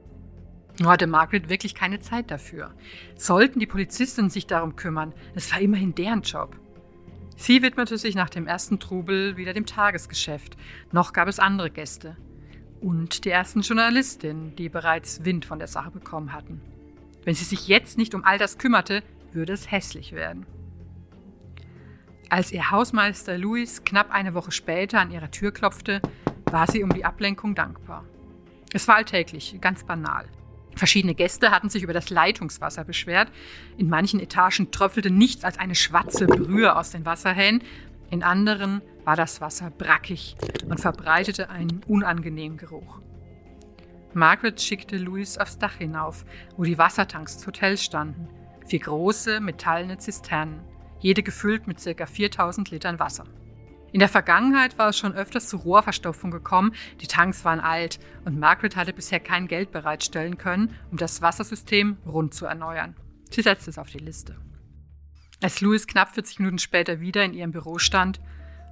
Nur 0.81 0.91
hatte 0.91 1.07
Margaret 1.07 1.49
wirklich 1.49 1.75
keine 1.75 2.01
Zeit 2.01 2.31
dafür. 2.31 2.75
Sollten 3.17 3.59
die 3.61 3.67
Polizistinnen 3.67 4.31
sich 4.31 4.47
darum 4.47 4.77
kümmern, 4.77 5.15
es 5.35 5.53
war 5.53 5.61
immerhin 5.61 5.95
deren 5.95 6.23
Job. 6.23 6.57
Sie 7.37 7.63
widmete 7.63 7.99
sich 7.99 8.17
nach 8.17 8.31
dem 8.31 8.49
ersten 8.49 8.81
Trubel 8.81 9.37
wieder 9.37 9.53
dem 9.53 9.65
Tagesgeschäft. 9.65 10.57
Noch 10.91 11.13
gab 11.13 11.29
es 11.29 11.39
andere 11.39 11.71
Gäste. 11.71 12.17
Und 12.81 13.25
die 13.25 13.31
ersten 13.31 13.61
Journalistinnen, 13.61 14.57
die 14.57 14.69
bereits 14.69 15.25
Wind 15.25 15.45
von 15.45 15.61
der 15.61 15.69
Sache 15.69 15.93
bekommen 15.93 16.33
hatten. 16.33 16.61
Wenn 17.25 17.35
sie 17.35 17.45
sich 17.45 17.69
jetzt 17.69 17.97
nicht 17.97 18.15
um 18.15 18.25
all 18.25 18.39
das 18.39 18.59
kümmerte, 18.59 19.03
würde 19.33 19.53
es 19.53 19.71
hässlich 19.71 20.13
werden. 20.13 20.47
Als 22.31 22.53
ihr 22.53 22.71
Hausmeister 22.71 23.39
Louis 23.39 23.85
knapp 23.85 24.11
eine 24.11 24.35
Woche 24.35 24.53
später 24.53 25.01
an 25.01 25.11
ihrer 25.11 25.31
Tür 25.31 25.51
klopfte, 25.51 26.03
war 26.45 26.71
sie 26.71 26.83
um 26.83 26.93
die 26.93 27.07
Ablenkung 27.07 27.55
dankbar. 27.55 28.05
Es 28.75 28.87
war 28.87 28.97
alltäglich, 28.97 29.57
ganz 29.63 29.85
banal. 29.85 30.27
Verschiedene 30.77 31.15
Gäste 31.15 31.51
hatten 31.51 31.71
sich 31.71 31.83
über 31.83 31.95
das 31.95 32.11
Leitungswasser 32.11 32.85
beschwert. 32.85 33.33
In 33.79 33.89
manchen 33.89 34.21
Etagen 34.21 34.71
tröpfelte 34.71 35.11
nichts 35.11 35.43
als 35.43 35.59
eine 35.59 35.75
schwarze 35.75 36.27
Brühe 36.27 36.77
aus 36.77 36.91
den 36.91 37.07
Wasserhähnen. 37.07 37.63
In 38.11 38.23
anderen 38.23 38.83
war 39.05 39.17
das 39.17 39.41
Wasser 39.41 39.71
brackig 39.71 40.37
und 40.69 40.81
verbreitete 40.81 41.49
einen 41.49 41.81
unangenehmen 41.87 42.59
Geruch. 42.59 43.01
Margaret 44.13 44.61
schickte 44.61 44.99
Louis 44.99 45.39
aufs 45.39 45.59
Dach 45.59 45.77
hinauf, 45.77 46.27
wo 46.57 46.65
die 46.65 46.79
Wassertanks 46.79 47.39
des 47.39 47.47
Hotels 47.47 47.83
standen. 47.83 48.29
Vier 48.67 48.81
große, 48.81 49.41
metallene 49.41 49.97
Zisternen, 49.97 50.61
jede 51.01 51.23
gefüllt 51.23 51.67
mit 51.67 51.83
ca. 51.83 52.07
4000 52.07 52.71
Litern 52.71 52.99
Wasser. 52.99 53.25
In 53.91 54.01
der 54.01 54.09
Vergangenheit 54.09 54.79
war 54.79 54.91
es 54.91 54.99
schon 54.99 55.15
öfters 55.15 55.49
zu 55.49 55.57
Rohrverstopfung 55.57 56.31
gekommen, 56.31 56.75
die 57.01 57.07
Tanks 57.07 57.45
waren 57.45 57.61
alt 57.61 57.99
und 58.25 58.39
Margaret 58.39 58.77
hatte 58.77 58.93
bisher 58.93 59.21
kein 59.21 59.49
Geld 59.49 59.73
bereitstellen 59.73 60.37
können, 60.37 60.75
um 60.91 60.99
das 60.99 61.23
Wassersystem 61.23 61.97
rund 62.05 62.35
zu 62.35 62.45
erneuern. 62.45 62.97
Sie 63.31 63.43
setzte 63.43 63.71
es 63.71 63.79
auf 63.79 63.89
die 63.89 63.99
Liste. 63.99 64.37
Als 65.41 65.61
Louis 65.61 65.87
knapp 65.87 66.15
40 66.15 66.41
Minuten 66.41 66.59
später 66.59 67.01
wieder 67.01 67.25
in 67.25 67.33
ihrem 67.33 67.53
Büro 67.53 67.79
stand, 67.79 68.21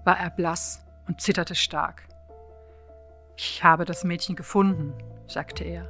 war 0.04 0.18
er 0.18 0.30
blass 0.30 0.84
und 1.06 1.20
zitterte 1.20 1.54
stark. 1.54 2.06
Ich 3.36 3.62
habe 3.62 3.84
das 3.84 4.04
Mädchen 4.04 4.36
gefunden, 4.36 4.92
sagte 5.26 5.64
er. 5.64 5.88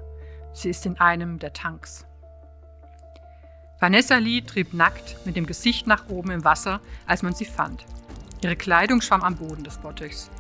Sie 0.52 0.70
ist 0.70 0.86
in 0.86 0.98
einem 0.98 1.38
der 1.38 1.52
Tanks. 1.52 2.06
Vanessa 3.78 4.16
Lee 4.16 4.40
trieb 4.40 4.72
nackt 4.72 5.18
mit 5.26 5.36
dem 5.36 5.44
Gesicht 5.44 5.86
nach 5.86 6.08
oben 6.08 6.30
im 6.30 6.44
Wasser, 6.44 6.80
als 7.06 7.22
man 7.22 7.34
sie 7.34 7.44
fand. 7.44 7.84
Ihre 8.42 8.56
Kleidung 8.56 9.02
schwamm 9.02 9.22
am 9.22 9.36
Boden 9.36 9.64
des 9.64 9.76
Bottichs. 9.76 10.30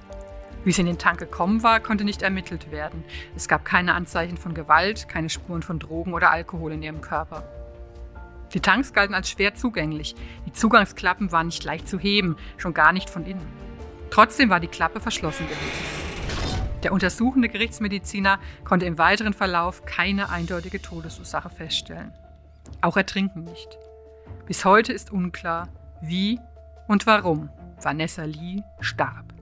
Wie 0.64 0.72
sie 0.72 0.80
in 0.80 0.86
den 0.86 0.98
Tank 0.98 1.18
gekommen 1.18 1.62
war, 1.62 1.80
konnte 1.80 2.04
nicht 2.04 2.22
ermittelt 2.22 2.70
werden. 2.70 3.04
Es 3.36 3.46
gab 3.46 3.66
keine 3.66 3.92
Anzeichen 3.92 4.38
von 4.38 4.54
Gewalt, 4.54 5.06
keine 5.08 5.28
Spuren 5.28 5.62
von 5.62 5.78
Drogen 5.78 6.14
oder 6.14 6.30
Alkohol 6.30 6.72
in 6.72 6.82
ihrem 6.82 7.02
Körper. 7.02 7.42
Die 8.54 8.60
Tanks 8.60 8.94
galten 8.94 9.14
als 9.14 9.30
schwer 9.30 9.54
zugänglich. 9.54 10.14
Die 10.46 10.52
Zugangsklappen 10.52 11.30
waren 11.30 11.48
nicht 11.48 11.62
leicht 11.62 11.88
zu 11.88 11.98
heben, 11.98 12.36
schon 12.56 12.72
gar 12.72 12.92
nicht 12.92 13.10
von 13.10 13.26
innen. 13.26 13.46
Trotzdem 14.08 14.48
war 14.48 14.60
die 14.60 14.66
Klappe 14.66 14.98
verschlossen 14.98 15.46
gewesen. 15.46 15.96
Der 16.84 16.92
untersuchende 16.92 17.50
Gerichtsmediziner 17.50 18.38
konnte 18.64 18.86
im 18.86 18.96
weiteren 18.96 19.34
Verlauf 19.34 19.84
keine 19.84 20.30
eindeutige 20.30 20.80
Todesursache 20.80 21.50
feststellen. 21.50 22.12
Auch 22.80 22.96
Ertrinken 22.96 23.44
nicht. 23.44 23.78
Bis 24.46 24.64
heute 24.64 24.92
ist 24.92 25.10
unklar, 25.10 25.68
wie 26.02 26.38
und 26.88 27.06
warum 27.06 27.50
Vanessa 27.82 28.24
Lee 28.24 28.62
starb. 28.80 29.34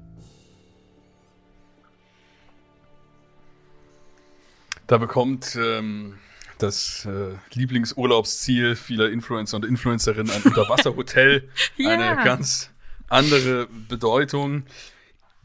Da 4.87 4.99
bekommt 4.99 5.57
ähm, 5.57 6.19
das 6.59 7.07
äh, 7.07 7.37
Lieblingsurlaubsziel 7.53 8.77
vieler 8.77 9.11
Influencer 9.11 9.57
und 9.57 9.65
Influencerinnen 9.65 10.31
ein 10.31 10.43
Unterwasserhotel 10.43 11.49
Ja. 11.77 11.91
eine 11.91 12.25
ganz 12.25 12.71
andere 13.09 13.67
Bedeutung. 13.89 14.65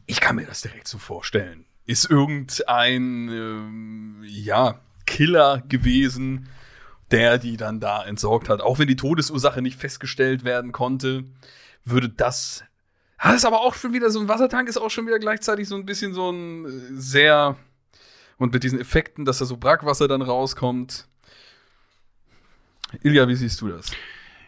Ich 0.06 0.20
kann 0.20 0.36
mir 0.36 0.46
das 0.46 0.60
direkt 0.60 0.88
so 0.88 0.98
vorstellen. 0.98 1.64
Ist 1.86 2.10
irgendein 2.10 3.28
ähm, 3.28 4.22
ja, 4.24 4.80
Killer 5.06 5.62
gewesen, 5.68 6.48
der 7.10 7.38
die 7.38 7.56
dann 7.56 7.80
da 7.80 8.04
entsorgt 8.04 8.48
hat. 8.48 8.60
Auch 8.60 8.78
wenn 8.78 8.88
die 8.88 8.96
Todesursache 8.96 9.62
nicht 9.62 9.78
festgestellt 9.78 10.44
werden 10.44 10.72
konnte, 10.72 11.24
würde 11.84 12.08
das. 12.08 12.64
Das 13.22 13.36
ist 13.36 13.44
aber 13.44 13.60
auch 13.60 13.74
schon 13.74 13.92
wieder 13.92 14.10
so 14.10 14.20
ein 14.20 14.28
Wassertank, 14.28 14.68
ist 14.68 14.78
auch 14.78 14.90
schon 14.90 15.06
wieder 15.06 15.18
gleichzeitig 15.18 15.68
so 15.68 15.74
ein 15.74 15.84
bisschen 15.84 16.14
so 16.14 16.30
ein 16.30 16.64
äh, 16.64 16.70
sehr. 16.92 17.56
Und 18.38 18.54
mit 18.54 18.64
diesen 18.64 18.80
Effekten, 18.80 19.26
dass 19.26 19.38
da 19.38 19.44
so 19.44 19.58
Brackwasser 19.58 20.08
dann 20.08 20.22
rauskommt. 20.22 21.06
Ilja, 23.02 23.28
wie 23.28 23.34
siehst 23.34 23.60
du 23.60 23.68
das? 23.68 23.90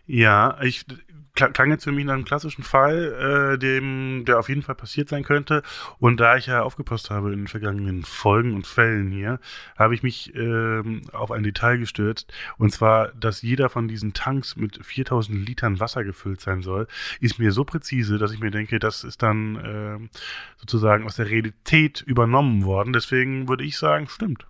Ja, 0.06 0.58
ich 0.62 0.86
klang 1.34 1.70
jetzt 1.70 1.84
für 1.84 1.92
mich 1.92 2.04
nach 2.04 2.14
einem 2.14 2.24
klassischen 2.24 2.62
Fall, 2.62 3.54
äh, 3.54 3.58
dem, 3.58 4.24
der 4.26 4.38
auf 4.38 4.48
jeden 4.48 4.62
Fall 4.62 4.74
passiert 4.74 5.08
sein 5.08 5.24
könnte. 5.24 5.62
Und 5.98 6.20
da 6.20 6.36
ich 6.36 6.46
ja 6.46 6.62
aufgepasst 6.62 7.10
habe 7.10 7.32
in 7.32 7.40
den 7.40 7.48
vergangenen 7.48 8.02
Folgen 8.04 8.54
und 8.54 8.66
Fällen 8.66 9.10
hier, 9.10 9.40
habe 9.76 9.94
ich 9.94 10.02
mich 10.02 10.34
ähm, 10.34 11.02
auf 11.12 11.30
ein 11.30 11.42
Detail 11.42 11.78
gestürzt. 11.78 12.32
Und 12.58 12.72
zwar, 12.72 13.08
dass 13.12 13.42
jeder 13.42 13.70
von 13.70 13.88
diesen 13.88 14.12
Tanks 14.12 14.56
mit 14.56 14.84
4000 14.84 15.46
Litern 15.46 15.80
Wasser 15.80 16.04
gefüllt 16.04 16.40
sein 16.40 16.62
soll, 16.62 16.86
ist 17.20 17.38
mir 17.38 17.52
so 17.52 17.64
präzise, 17.64 18.18
dass 18.18 18.32
ich 18.32 18.40
mir 18.40 18.50
denke, 18.50 18.78
das 18.78 19.04
ist 19.04 19.22
dann 19.22 19.60
ähm, 19.64 20.10
sozusagen 20.58 21.04
aus 21.04 21.16
der 21.16 21.30
Realität 21.30 22.02
übernommen 22.02 22.64
worden. 22.64 22.92
Deswegen 22.92 23.48
würde 23.48 23.64
ich 23.64 23.78
sagen, 23.78 24.08
stimmt. 24.08 24.46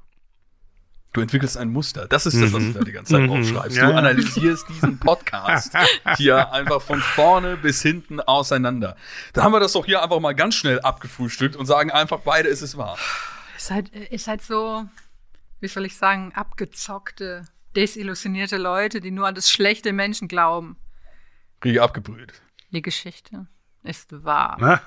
Du 1.13 1.21
entwickelst 1.21 1.59
ein 1.59 1.69
Muster. 1.69 2.07
Das 2.09 2.25
ist 2.25 2.41
das, 2.41 2.53
was 2.55 2.63
du 2.65 2.73
da 2.73 2.81
die 2.81 2.93
ganze 2.93 3.13
Zeit 3.13 3.23
Mhm. 3.23 3.31
aufschreibst. 3.31 3.77
Ja, 3.77 3.89
Du 3.91 3.95
analysierst 3.99 4.67
diesen 4.71 4.99
Podcast 4.99 5.73
hier 6.17 6.51
einfach 6.53 6.81
von 6.81 7.01
vorne 7.01 7.57
bis 7.59 7.83
hinten 7.83 8.21
auseinander. 8.21 8.97
Da 9.35 9.43
haben 9.43 9.53
wir 9.53 9.61
das 9.61 9.73
doch 9.75 9.85
hier 9.85 10.03
einfach 10.03 10.21
mal 10.21 10.35
ganz 10.35 10.55
schnell 10.55 10.81
abgefrühstückt 10.81 11.55
und 11.55 11.67
sagen 11.67 11.91
einfach, 11.91 12.21
beide 12.21 12.49
ist 12.49 12.63
es 12.63 12.79
wahr. 12.79 12.97
Ist 13.59 13.71
halt, 13.71 13.91
ist 13.91 14.27
halt 14.27 14.43
so, 14.43 14.87
wie 15.61 15.69
soll 15.69 15.85
ich 15.85 15.97
sagen, 15.97 16.33
abgezockte 16.35 17.45
desillusionierte 17.77 18.57
Leute, 18.57 19.01
die 19.03 19.11
nur 19.11 19.27
an 19.27 19.35
das 19.35 19.51
schlechte 19.51 19.93
Menschen 19.93 20.29
glauben. 20.29 20.77
Kriege 21.61 21.83
abgebrüht. 21.83 22.33
Die 22.71 22.83
Geschichte 22.83 23.47
ist 23.83 24.25
wahr. 24.25 24.81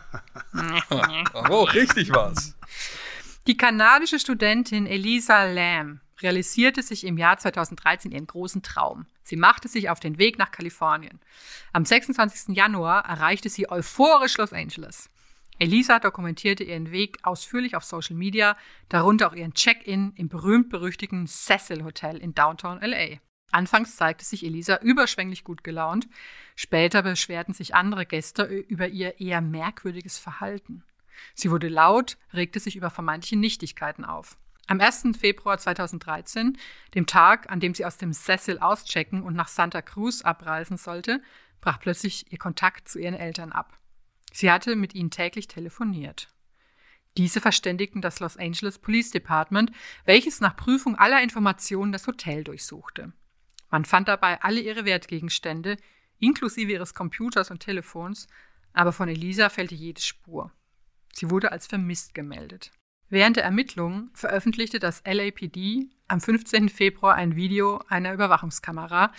oh, 1.50 1.64
richtig 1.64 2.12
was. 2.12 2.56
Die 3.48 3.58
kanadische 3.58 4.18
Studentin 4.18 4.88
Elisa 4.88 5.44
Lam 5.44 6.02
realisierte 6.20 6.82
sich 6.82 7.04
im 7.06 7.16
Jahr 7.16 7.38
2013 7.38 8.12
ihren 8.12 8.26
großen 8.26 8.64
Traum. 8.64 9.06
Sie 9.22 9.36
machte 9.36 9.68
sich 9.68 9.92
auf 9.92 10.00
den 10.00 10.18
Weg 10.18 10.40
nach 10.40 10.50
Kalifornien. 10.50 11.20
Am 11.72 11.86
26. 11.86 12.56
Januar 12.56 13.06
erreichte 13.06 13.50
sie 13.50 13.70
euphorisch 13.70 14.40
Los 14.40 14.52
Angeles. 14.52 15.12
Elisa 15.60 16.00
dokumentierte 16.00 16.64
ihren 16.64 16.90
Weg 16.90 17.20
ausführlich 17.22 17.76
auf 17.76 17.84
Social 17.84 18.16
Media, 18.16 18.58
darunter 18.90 19.30
auch 19.30 19.36
ihren 19.36 19.54
Check-in 19.54 20.14
im 20.16 20.28
berühmt-berüchtigten 20.28 21.28
Cecil 21.28 21.84
Hotel 21.84 22.18
in 22.18 22.34
Downtown 22.34 22.82
LA. 22.82 23.20
Anfangs 23.52 23.96
zeigte 23.96 24.26
sich 24.26 24.44
Elisa 24.44 24.78
überschwänglich 24.78 25.44
gut 25.44 25.64
gelaunt, 25.64 26.08
später 26.56 27.04
beschwerten 27.04 27.54
sich 27.54 27.76
andere 27.76 28.08
Gäste 28.08 28.46
über 28.46 28.88
ihr 28.88 29.22
eher 29.22 29.42
merkwürdiges 29.42 30.18
Verhalten. 30.18 30.84
Sie 31.34 31.52
wurde 31.52 31.68
laut, 31.68 32.18
regte 32.34 32.60
sich 32.60 32.76
über 32.76 32.90
vermeintliche 32.90 33.38
Nichtigkeiten 33.38 34.06
auf. 34.06 34.38
Am 34.68 34.82
1. 34.82 35.10
Februar 35.20 35.58
2013, 35.60 36.58
dem 36.96 37.06
Tag, 37.06 37.52
an 37.52 37.60
dem 37.60 37.76
sie 37.76 37.86
aus 37.86 37.98
dem 37.98 38.14
Cecil 38.14 38.58
auschecken 38.60 39.22
und 39.22 39.36
nach 39.36 39.48
Santa 39.48 39.82
Cruz 39.82 40.24
abreisen 40.24 40.78
sollte, 40.78 41.22
brach 41.62 41.80
plötzlich 41.80 42.32
ihr 42.32 42.40
Kontakt 42.40 42.90
zu 42.90 43.00
ihren 43.00 43.14
Eltern 43.14 43.52
ab. 43.52 43.78
Sie 44.34 44.52
hatte 44.52 44.76
mit 44.76 44.96
ihnen 44.96 45.12
täglich 45.12 45.48
telefoniert. 45.48 46.30
Diese 47.18 47.40
verständigten 47.40 48.02
das 48.02 48.20
Los 48.20 48.38
Angeles 48.38 48.80
Police 48.80 49.12
Department, 49.12 49.72
welches 50.04 50.42
nach 50.42 50.58
Prüfung 50.58 50.96
aller 50.98 51.22
Informationen 51.22 51.92
das 51.92 52.08
Hotel 52.08 52.44
durchsuchte. 52.44 53.14
Man 53.70 53.86
fand 53.86 54.08
dabei 54.08 54.42
alle 54.42 54.60
ihre 54.60 54.86
Wertgegenstände, 54.86 55.78
inklusive 56.20 56.72
ihres 56.72 56.94
Computers 56.94 57.52
und 57.52 57.60
Telefons, 57.60 58.28
aber 58.74 58.92
von 58.92 59.08
Elisa 59.08 59.50
fehlte 59.50 59.76
jede 59.76 60.02
Spur. 60.02 60.52
Sie 61.18 61.30
wurde 61.30 61.52
als 61.52 61.66
vermisst 61.66 62.14
gemeldet. 62.14 62.72
Während 63.10 63.38
der 63.38 63.46
Ermittlungen 63.46 64.10
veröffentlichte 64.14 64.80
das 64.80 65.02
LAPD 65.06 65.88
am 66.08 66.20
15. 66.20 66.70
Februar 66.70 67.16
ein 67.16 67.36
Video 67.36 67.82
einer 67.88 68.14
Überwachungskamera, 68.14 69.14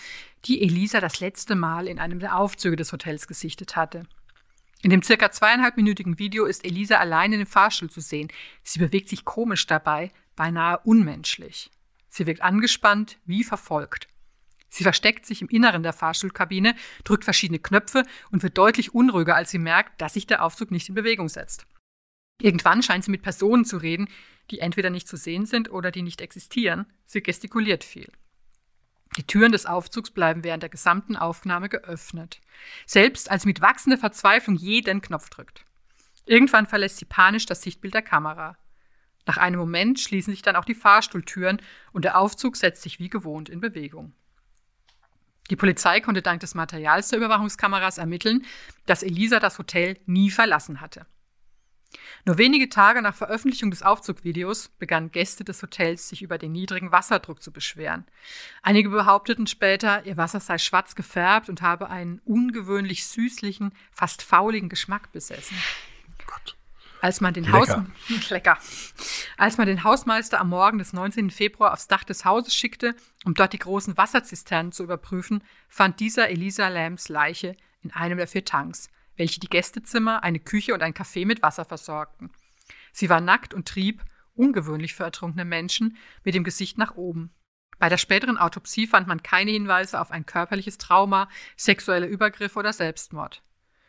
die 0.45 0.61
Elisa 0.61 0.99
das 0.99 1.19
letzte 1.19 1.55
Mal 1.55 1.87
in 1.87 1.97
einem 1.97 2.19
der 2.19 2.37
Aufzüge 2.37 2.75
des 2.75 2.91
Hotels 2.91 3.27
gesichtet 3.27 3.75
hatte. 3.75 4.03
In 4.83 4.91
dem 4.91 5.01
circa 5.01 5.31
zweieinhalbminütigen 5.31 6.19
Video 6.19 6.45
ist 6.45 6.63
Elisa 6.63 6.97
allein 6.97 7.33
in 7.33 7.39
dem 7.39 7.47
Fahrstuhl 7.47 7.89
zu 7.89 7.99
sehen. 7.99 8.27
Sie 8.61 8.77
bewegt 8.77 9.09
sich 9.09 9.25
komisch 9.25 9.65
dabei, 9.65 10.11
beinahe 10.35 10.79
unmenschlich. 10.83 11.71
Sie 12.09 12.27
wirkt 12.27 12.41
angespannt, 12.41 13.17
wie 13.25 13.43
verfolgt. 13.43 14.07
Sie 14.69 14.83
versteckt 14.83 15.25
sich 15.25 15.41
im 15.41 15.47
Inneren 15.47 15.81
der 15.81 15.93
Fahrstuhlkabine, 15.93 16.75
drückt 17.03 17.23
verschiedene 17.23 17.59
Knöpfe 17.59 18.03
und 18.31 18.43
wird 18.43 18.57
deutlich 18.57 18.93
unruhiger, 18.93 19.35
als 19.35 19.49
sie 19.49 19.57
merkt, 19.57 19.99
dass 20.01 20.13
sich 20.13 20.27
der 20.27 20.43
Aufzug 20.43 20.69
nicht 20.71 20.89
in 20.89 20.95
Bewegung 20.95 21.29
setzt. 21.29 21.65
Irgendwann 22.39 22.83
scheint 22.83 23.03
sie 23.03 23.11
mit 23.11 23.23
Personen 23.23 23.65
zu 23.65 23.77
reden, 23.77 24.07
die 24.51 24.59
entweder 24.59 24.89
nicht 24.89 25.07
zu 25.07 25.17
sehen 25.17 25.45
sind 25.45 25.71
oder 25.71 25.91
die 25.91 26.03
nicht 26.03 26.21
existieren. 26.21 26.85
Sie 27.05 27.21
gestikuliert 27.21 27.83
viel. 27.83 28.11
Die 29.17 29.25
Türen 29.25 29.51
des 29.51 29.65
Aufzugs 29.65 30.11
bleiben 30.11 30.43
während 30.43 30.61
der 30.61 30.69
gesamten 30.69 31.15
Aufnahme 31.15 31.69
geöffnet. 31.69 32.39
Selbst 32.85 33.31
als 33.31 33.43
sie 33.43 33.47
mit 33.47 33.61
wachsender 33.61 33.97
Verzweiflung 33.97 34.55
jeden 34.55 35.01
Knopf 35.01 35.29
drückt. 35.29 35.65
Irgendwann 36.25 36.67
verlässt 36.67 36.97
sie 36.97 37.05
panisch 37.05 37.45
das 37.45 37.61
Sichtbild 37.61 37.93
der 37.93 38.01
Kamera. 38.01 38.57
Nach 39.25 39.37
einem 39.37 39.59
Moment 39.59 39.99
schließen 39.99 40.31
sich 40.31 40.41
dann 40.41 40.55
auch 40.55 40.65
die 40.65 40.75
Fahrstuhltüren 40.75 41.61
und 41.93 42.05
der 42.05 42.17
Aufzug 42.17 42.57
setzt 42.57 42.83
sich 42.83 42.99
wie 42.99 43.09
gewohnt 43.09 43.49
in 43.49 43.59
Bewegung. 43.59 44.13
Die 45.49 45.55
Polizei 45.55 46.01
konnte 46.01 46.21
dank 46.21 46.41
des 46.41 46.55
Materials 46.55 47.09
der 47.09 47.19
Überwachungskameras 47.19 47.97
ermitteln, 47.97 48.45
dass 48.85 49.03
Elisa 49.03 49.39
das 49.39 49.57
Hotel 49.57 49.97
nie 50.05 50.29
verlassen 50.29 50.81
hatte. 50.81 51.05
Nur 52.25 52.37
wenige 52.37 52.69
Tage 52.69 53.01
nach 53.01 53.15
Veröffentlichung 53.15 53.71
des 53.71 53.83
Aufzugvideos 53.83 54.69
begannen 54.69 55.11
Gäste 55.11 55.43
des 55.43 55.61
Hotels 55.61 56.09
sich 56.09 56.21
über 56.21 56.37
den 56.37 56.51
niedrigen 56.51 56.91
Wasserdruck 56.91 57.41
zu 57.41 57.51
beschweren. 57.51 58.05
Einige 58.61 58.89
behaupteten 58.89 59.47
später, 59.47 60.05
ihr 60.05 60.17
Wasser 60.17 60.39
sei 60.39 60.57
schwarz 60.57 60.95
gefärbt 60.95 61.49
und 61.49 61.61
habe 61.61 61.89
einen 61.89 62.19
ungewöhnlich 62.25 63.07
süßlichen, 63.07 63.71
fast 63.91 64.21
fauligen 64.21 64.69
Geschmack 64.69 65.11
besessen. 65.11 65.57
Gott. 66.25 66.57
Als 67.01 67.21
man, 67.21 67.33
den. 67.33 67.51
Haus 67.51 67.69
lecker. 68.29 68.57
Als 69.37 69.57
man 69.57 69.67
den 69.67 69.83
Hausmeister 69.83 70.39
am 70.39 70.49
Morgen 70.49 70.79
des 70.79 70.93
19. 70.93 71.29
Februar 71.29 71.73
aufs 71.73 71.87
Dach 71.87 72.03
des 72.03 72.25
Hauses 72.25 72.55
schickte, 72.55 72.95
um 73.23 73.33
dort 73.33 73.53
die 73.53 73.59
großen 73.59 73.97
Wasserzisternen 73.97 74.71
zu 74.71 74.83
überprüfen, 74.83 75.43
fand 75.69 75.99
dieser 75.99 76.29
Elisa 76.29 76.67
Lambs 76.67 77.09
Leiche 77.09 77.55
in 77.83 77.91
einem 77.91 78.17
der 78.17 78.27
vier 78.27 78.45
Tanks, 78.45 78.89
welche 79.17 79.39
die 79.39 79.49
Gästezimmer, 79.49 80.23
eine 80.23 80.39
Küche 80.39 80.73
und 80.73 80.81
ein 80.81 80.93
Café 80.93 81.25
mit 81.25 81.41
Wasser 81.41 81.65
versorgten. 81.65 82.31
Sie 82.93 83.09
war 83.09 83.19
nackt 83.19 83.53
und 83.53 83.67
trieb, 83.67 84.03
ungewöhnlich 84.35 84.93
für 84.93 85.03
ertrunkene 85.03 85.45
Menschen, 85.45 85.97
mit 86.23 86.35
dem 86.35 86.43
Gesicht 86.43 86.77
nach 86.77 86.95
oben. 86.95 87.33
Bei 87.79 87.89
der 87.89 87.97
späteren 87.97 88.37
Autopsie 88.37 88.87
fand 88.87 89.07
man 89.07 89.21
keine 89.21 89.51
Hinweise 89.51 89.99
auf 89.99 90.11
ein 90.11 90.25
körperliches 90.25 90.77
Trauma, 90.77 91.29
sexuelle 91.55 92.07
Übergriffe 92.07 92.57
oder 92.57 92.73
Selbstmord. 92.73 93.43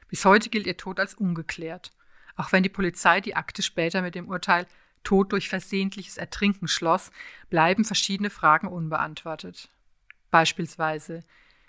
Bis 0.08 0.24
heute 0.24 0.50
gilt 0.50 0.66
ihr 0.66 0.76
Tod 0.76 1.00
als 1.00 1.14
ungeklärt, 1.14 1.90
auch 2.36 2.52
wenn 2.52 2.62
die 2.62 2.68
Polizei 2.68 3.20
die 3.20 3.36
Akte 3.36 3.62
später 3.62 4.02
mit 4.02 4.14
dem 4.14 4.28
Urteil 4.28 4.66
Tod 5.04 5.32
durch 5.32 5.48
versehentliches 5.48 6.18
Ertrinken 6.18 6.68
schloss, 6.68 7.10
bleiben 7.50 7.84
verschiedene 7.84 8.30
Fragen 8.30 8.68
unbeantwortet. 8.68 9.70
Beispielsweise, 10.30 11.24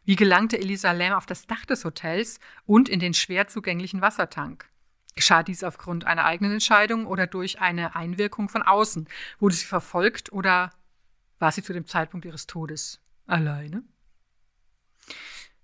wie 0.05 0.15
gelangte 0.15 0.57
Elisa 0.57 0.91
Lam 0.91 1.13
auf 1.13 1.25
das 1.25 1.47
Dach 1.47 1.65
des 1.65 1.85
Hotels 1.85 2.39
und 2.65 2.89
in 2.89 2.99
den 2.99 3.13
schwer 3.13 3.47
zugänglichen 3.47 4.01
Wassertank? 4.01 4.69
Geschah 5.15 5.43
dies 5.43 5.63
aufgrund 5.63 6.05
einer 6.05 6.25
eigenen 6.25 6.53
Entscheidung 6.53 7.05
oder 7.05 7.27
durch 7.27 7.59
eine 7.59 7.95
Einwirkung 7.95 8.47
von 8.47 8.61
außen? 8.61 9.07
Wurde 9.39 9.55
sie 9.55 9.65
verfolgt 9.65 10.31
oder 10.31 10.71
war 11.39 11.51
sie 11.51 11.63
zu 11.63 11.73
dem 11.73 11.87
Zeitpunkt 11.87 12.25
ihres 12.25 12.47
Todes 12.47 13.01
alleine? 13.27 13.83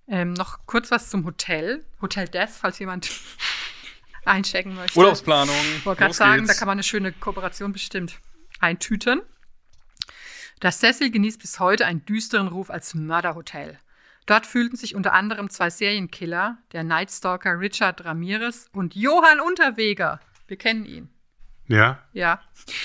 Ähm, 0.07 0.33
noch 0.33 0.65
kurz 0.65 0.91
was 0.91 1.09
zum 1.09 1.25
Hotel. 1.25 1.85
Hotel 2.01 2.27
Death, 2.27 2.51
falls 2.51 2.79
jemand 2.79 3.09
einchecken 4.25 4.75
möchte. 4.75 4.99
Urlaubsplanung. 4.99 5.55
Ich 5.77 5.85
wollte 5.85 5.99
gerade 5.99 6.13
sagen, 6.13 6.43
geht's. 6.43 6.53
da 6.53 6.59
kann 6.59 6.67
man 6.67 6.75
eine 6.75 6.83
schöne 6.83 7.11
Kooperation 7.11 7.71
bestimmt 7.71 8.19
eintüten. 8.59 9.21
Das 10.59 10.79
Cecil 10.79 11.11
genießt 11.11 11.39
bis 11.39 11.59
heute 11.59 11.85
einen 11.85 12.05
düsteren 12.05 12.47
Ruf 12.47 12.69
als 12.69 12.93
Mörderhotel. 12.93 13.77
Dort 14.25 14.47
fühlten 14.47 14.75
sich 14.75 14.95
unter 14.95 15.13
anderem 15.13 15.49
zwei 15.49 15.69
Serienkiller, 15.69 16.57
der 16.71 16.83
Nightstalker 16.83 17.59
Richard 17.59 18.03
Ramirez 18.05 18.67
und 18.73 18.95
Johann 18.95 19.39
Unterweger. 19.39 20.19
Wir 20.47 20.57
kennen 20.57 20.85
ihn. 20.85 21.09
Ja. 21.67 21.99
Ja. 22.13 22.41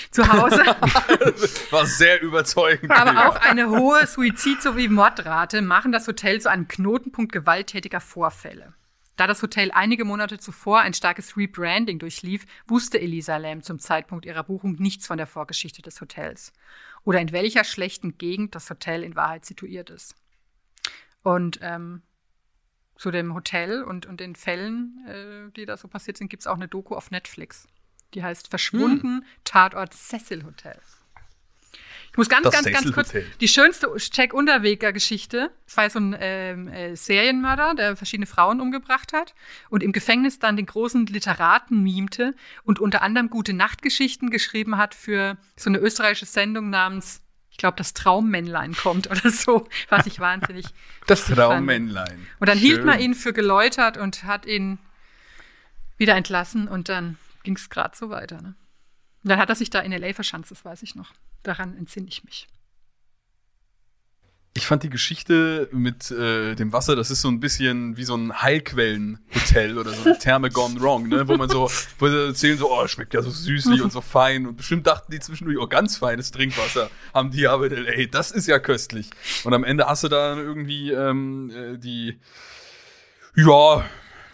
Zu 0.09 0.27
Hause. 0.31 0.57
War 1.71 1.85
sehr 1.85 2.21
überzeugend. 2.21 2.91
Aber 2.91 3.27
auch 3.29 3.35
eine 3.35 3.69
hohe 3.69 4.07
Suizid- 4.07 4.61
sowie 4.61 4.87
Mordrate 4.87 5.61
machen 5.61 5.91
das 5.91 6.07
Hotel 6.07 6.41
zu 6.41 6.49
einem 6.49 6.67
Knotenpunkt 6.67 7.31
gewalttätiger 7.31 8.01
Vorfälle. 8.01 8.73
Da 9.17 9.27
das 9.27 9.43
Hotel 9.43 9.69
einige 9.71 10.03
Monate 10.03 10.39
zuvor 10.39 10.81
ein 10.81 10.93
starkes 10.95 11.37
Rebranding 11.37 11.99
durchlief, 11.99 12.45
wusste 12.65 12.99
Elisa 12.99 13.37
Lam 13.37 13.61
zum 13.61 13.77
Zeitpunkt 13.77 14.25
ihrer 14.25 14.43
Buchung 14.43 14.73
nichts 14.79 15.05
von 15.05 15.17
der 15.17 15.27
Vorgeschichte 15.27 15.83
des 15.83 16.01
Hotels 16.01 16.53
oder 17.03 17.19
in 17.19 17.31
welcher 17.31 17.63
schlechten 17.63 18.17
Gegend 18.17 18.55
das 18.55 18.69
Hotel 18.69 19.03
in 19.03 19.15
Wahrheit 19.15 19.45
situiert 19.45 19.89
ist. 19.91 20.15
Und 21.23 21.59
ähm, 21.61 22.01
zu 22.97 23.11
dem 23.11 23.33
Hotel 23.33 23.83
und, 23.83 24.05
und 24.05 24.19
den 24.19 24.35
Fällen, 24.35 25.05
äh, 25.07 25.51
die 25.55 25.65
da 25.65 25.77
so 25.77 25.87
passiert 25.87 26.17
sind, 26.17 26.29
gibt 26.29 26.41
es 26.41 26.47
auch 26.47 26.55
eine 26.55 26.67
Doku 26.67 26.95
auf 26.95 27.11
Netflix. 27.11 27.67
Die 28.13 28.23
heißt 28.23 28.49
Verschwunden, 28.49 29.17
hm. 29.19 29.23
Tatort 29.43 29.93
Cecil 29.93 30.43
Hotel. 30.43 30.79
Ich 32.11 32.17
muss 32.17 32.27
ganz, 32.27 32.43
das 32.43 32.53
ganz, 32.53 32.71
ganz 32.71 32.91
kurz. 32.91 33.13
Die 33.39 33.47
schönste 33.47 33.89
Jack 34.11 34.33
Unterweger-Geschichte. 34.33 35.49
Es 35.65 35.77
war 35.77 35.89
so 35.89 35.99
ein 35.99 36.15
ähm, 36.19 36.67
äh, 36.67 36.95
Serienmörder, 36.95 37.73
der 37.73 37.95
verschiedene 37.95 38.25
Frauen 38.25 38.59
umgebracht 38.59 39.13
hat 39.13 39.33
und 39.69 39.81
im 39.81 39.93
Gefängnis 39.93 40.37
dann 40.37 40.57
den 40.57 40.65
großen 40.65 41.05
Literaten 41.05 41.81
mimte 41.81 42.35
und 42.63 42.79
unter 42.79 43.01
anderem 43.01 43.29
gute 43.29 43.53
Nachtgeschichten 43.53 44.29
geschrieben 44.29 44.75
hat 44.75 44.93
für 44.93 45.37
so 45.55 45.69
eine 45.69 45.77
österreichische 45.77 46.25
Sendung 46.25 46.69
namens 46.69 47.21
glaube, 47.61 47.77
das 47.77 47.93
Traummännlein 47.93 48.73
kommt 48.75 49.09
oder 49.09 49.29
so, 49.29 49.67
was 49.89 50.05
ich 50.07 50.19
wahnsinnig. 50.19 50.65
das 51.07 51.25
Traummännlein. 51.25 52.27
Und 52.39 52.49
dann 52.49 52.57
Schön. 52.57 52.67
hielt 52.67 52.85
man 52.85 52.99
ihn 52.99 53.15
für 53.15 53.31
geläutert 53.31 53.97
und 53.97 54.23
hat 54.25 54.45
ihn 54.45 54.79
wieder 55.97 56.15
entlassen 56.15 56.67
und 56.67 56.89
dann 56.89 57.17
ging 57.43 57.55
es 57.55 57.69
gerade 57.69 57.95
so 57.95 58.09
weiter. 58.09 58.41
Ne? 58.41 58.55
Und 59.23 59.29
dann 59.29 59.39
hat 59.39 59.49
er 59.49 59.55
sich 59.55 59.69
da 59.69 59.79
in 59.79 59.91
L.A. 59.91 60.13
verschanzt, 60.13 60.51
das 60.51 60.65
weiß 60.65 60.81
ich 60.83 60.95
noch. 60.95 61.13
Daran 61.43 61.77
entsinne 61.77 62.07
ich 62.07 62.23
mich. 62.23 62.47
Ich 64.53 64.67
fand 64.67 64.83
die 64.83 64.89
Geschichte 64.89 65.69
mit 65.71 66.11
äh, 66.11 66.55
dem 66.55 66.73
Wasser, 66.73 66.97
das 66.97 67.09
ist 67.09 67.21
so 67.21 67.29
ein 67.29 67.39
bisschen 67.39 67.95
wie 67.95 68.03
so 68.03 68.15
ein 68.15 68.41
Heilquellenhotel 68.41 69.77
oder 69.77 69.91
so 69.93 70.03
eine 70.03 70.17
Therme 70.17 70.49
gone 70.49 70.79
wrong, 70.81 71.07
ne? 71.07 71.25
Wo 71.27 71.37
man 71.37 71.47
so, 71.47 71.71
wo 71.99 72.07
sie 72.09 72.27
erzählen 72.27 72.57
so, 72.57 72.69
oh, 72.69 72.85
schmeckt 72.85 73.13
ja 73.13 73.21
so 73.21 73.29
süßlich 73.29 73.81
und 73.81 73.93
so 73.93 74.01
fein. 74.01 74.45
Und 74.45 74.57
bestimmt 74.57 74.87
dachten 74.87 75.09
die 75.13 75.21
zwischendurch, 75.21 75.57
oh, 75.57 75.67
ganz 75.67 75.95
feines 75.95 76.31
Trinkwasser 76.31 76.89
haben 77.13 77.31
die 77.31 77.47
aber, 77.47 77.71
ey, 77.71 78.11
das 78.11 78.31
ist 78.31 78.47
ja 78.47 78.59
köstlich. 78.59 79.09
Und 79.45 79.53
am 79.53 79.63
Ende 79.63 79.85
hast 79.85 80.03
du 80.03 80.09
dann 80.09 80.37
irgendwie 80.37 80.91
ähm, 80.91 81.49
äh, 81.51 81.77
die, 81.77 82.19
ja, 83.35 83.85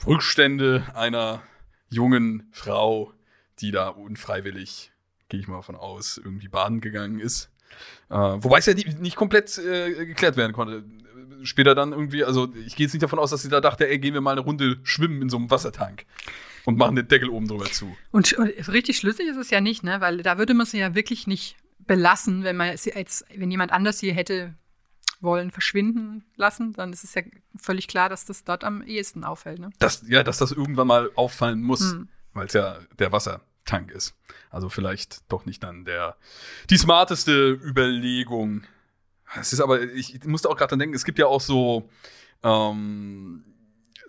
Rückstände 0.08 0.84
einer 0.96 1.44
jungen 1.90 2.50
Frau, 2.52 3.14
die 3.60 3.72
da 3.72 3.90
unfreiwillig, 3.90 4.92
gehe 5.30 5.40
ich 5.40 5.48
mal 5.48 5.62
von 5.62 5.76
aus, 5.76 6.18
irgendwie 6.18 6.48
baden 6.48 6.82
gegangen 6.82 7.20
ist. 7.20 7.52
Äh, 8.10 8.16
wobei 8.16 8.60
es 8.60 8.66
ja 8.66 8.74
nicht 8.74 9.16
komplett 9.16 9.58
äh, 9.58 10.06
geklärt 10.06 10.38
werden 10.38 10.54
konnte. 10.54 10.84
Später 11.44 11.76
dann 11.76 11.92
irgendwie, 11.92 12.24
also 12.24 12.54
ich 12.66 12.76
gehe 12.76 12.86
jetzt 12.86 12.94
nicht 12.94 13.04
davon 13.04 13.20
aus, 13.20 13.30
dass 13.30 13.44
sie 13.44 13.50
da 13.50 13.62
dachte, 13.62 13.88
ey, 13.88 14.00
gehen 14.00 14.14
wir 14.14 14.22
mal 14.22 14.32
eine 14.32 14.42
Runde 14.42 14.80
schwimmen 14.84 15.22
in 15.22 15.30
so 15.30 15.38
einem 15.38 15.52
Wassertank 15.52 16.06
und 16.66 16.78
machen 16.78 16.96
den 16.96 17.08
Deckel 17.08 17.30
oben 17.30 17.48
drüber 17.48 17.66
zu. 17.66 17.96
Und, 18.12 18.34
und 18.34 18.50
richtig 18.68 18.98
schlüssig 18.98 19.28
ist 19.28 19.38
es 19.38 19.50
ja 19.52 19.62
nicht, 19.62 19.84
ne? 19.84 20.02
Weil 20.02 20.24
da 20.24 20.38
würde 20.38 20.54
man 20.54 20.66
sie 20.66 20.80
ja 20.80 20.96
wirklich 20.96 21.28
nicht 21.28 21.56
belassen, 21.80 22.44
wenn 22.44 22.58
man 22.58 22.76
sie 22.78 22.94
als, 22.94 23.24
wenn 23.34 23.52
jemand 23.52 23.72
anders 23.72 24.00
sie 24.00 24.12
hätte 24.12 24.54
wollen 25.20 25.52
verschwinden 25.52 26.24
lassen, 26.36 26.74
dann 26.74 26.94
ist 26.94 27.04
es 27.04 27.16
ja 27.16 27.24
völlig 27.58 27.88
klar, 27.88 28.10
dass 28.10 28.26
das 28.26 28.44
dort 28.44 28.64
am 28.64 28.82
ehesten 28.82 29.24
auffällt. 29.24 29.60
Ne? 29.60 29.72
Das, 29.80 30.04
ja, 30.08 30.24
dass 30.24 30.38
das 30.38 30.52
irgendwann 30.52 30.88
mal 30.88 31.10
auffallen 31.16 31.62
muss, 31.62 31.92
hm. 31.92 32.10
weil 32.34 32.48
es 32.48 32.54
ja 32.54 32.78
der 33.00 33.12
Wassertank 33.68 33.92
ist. 33.92 34.16
Also 34.50 34.70
vielleicht 34.70 35.32
doch 35.32 35.46
nicht 35.46 35.64
dann 35.64 35.86
der 35.86 36.16
die 36.70 36.78
smarteste 36.78 37.52
Überlegung. 37.52 38.64
Es 39.40 39.54
ist 39.54 39.60
aber, 39.60 39.82
ich 39.82 40.24
musste 40.24 40.50
auch 40.50 40.56
gerade 40.56 40.70
dran 40.70 40.80
denken, 40.80 40.96
es 40.96 41.04
gibt 41.04 41.20
ja 41.20 41.28
auch 41.28 41.42
so 41.42 41.90
ähm, 42.44 43.44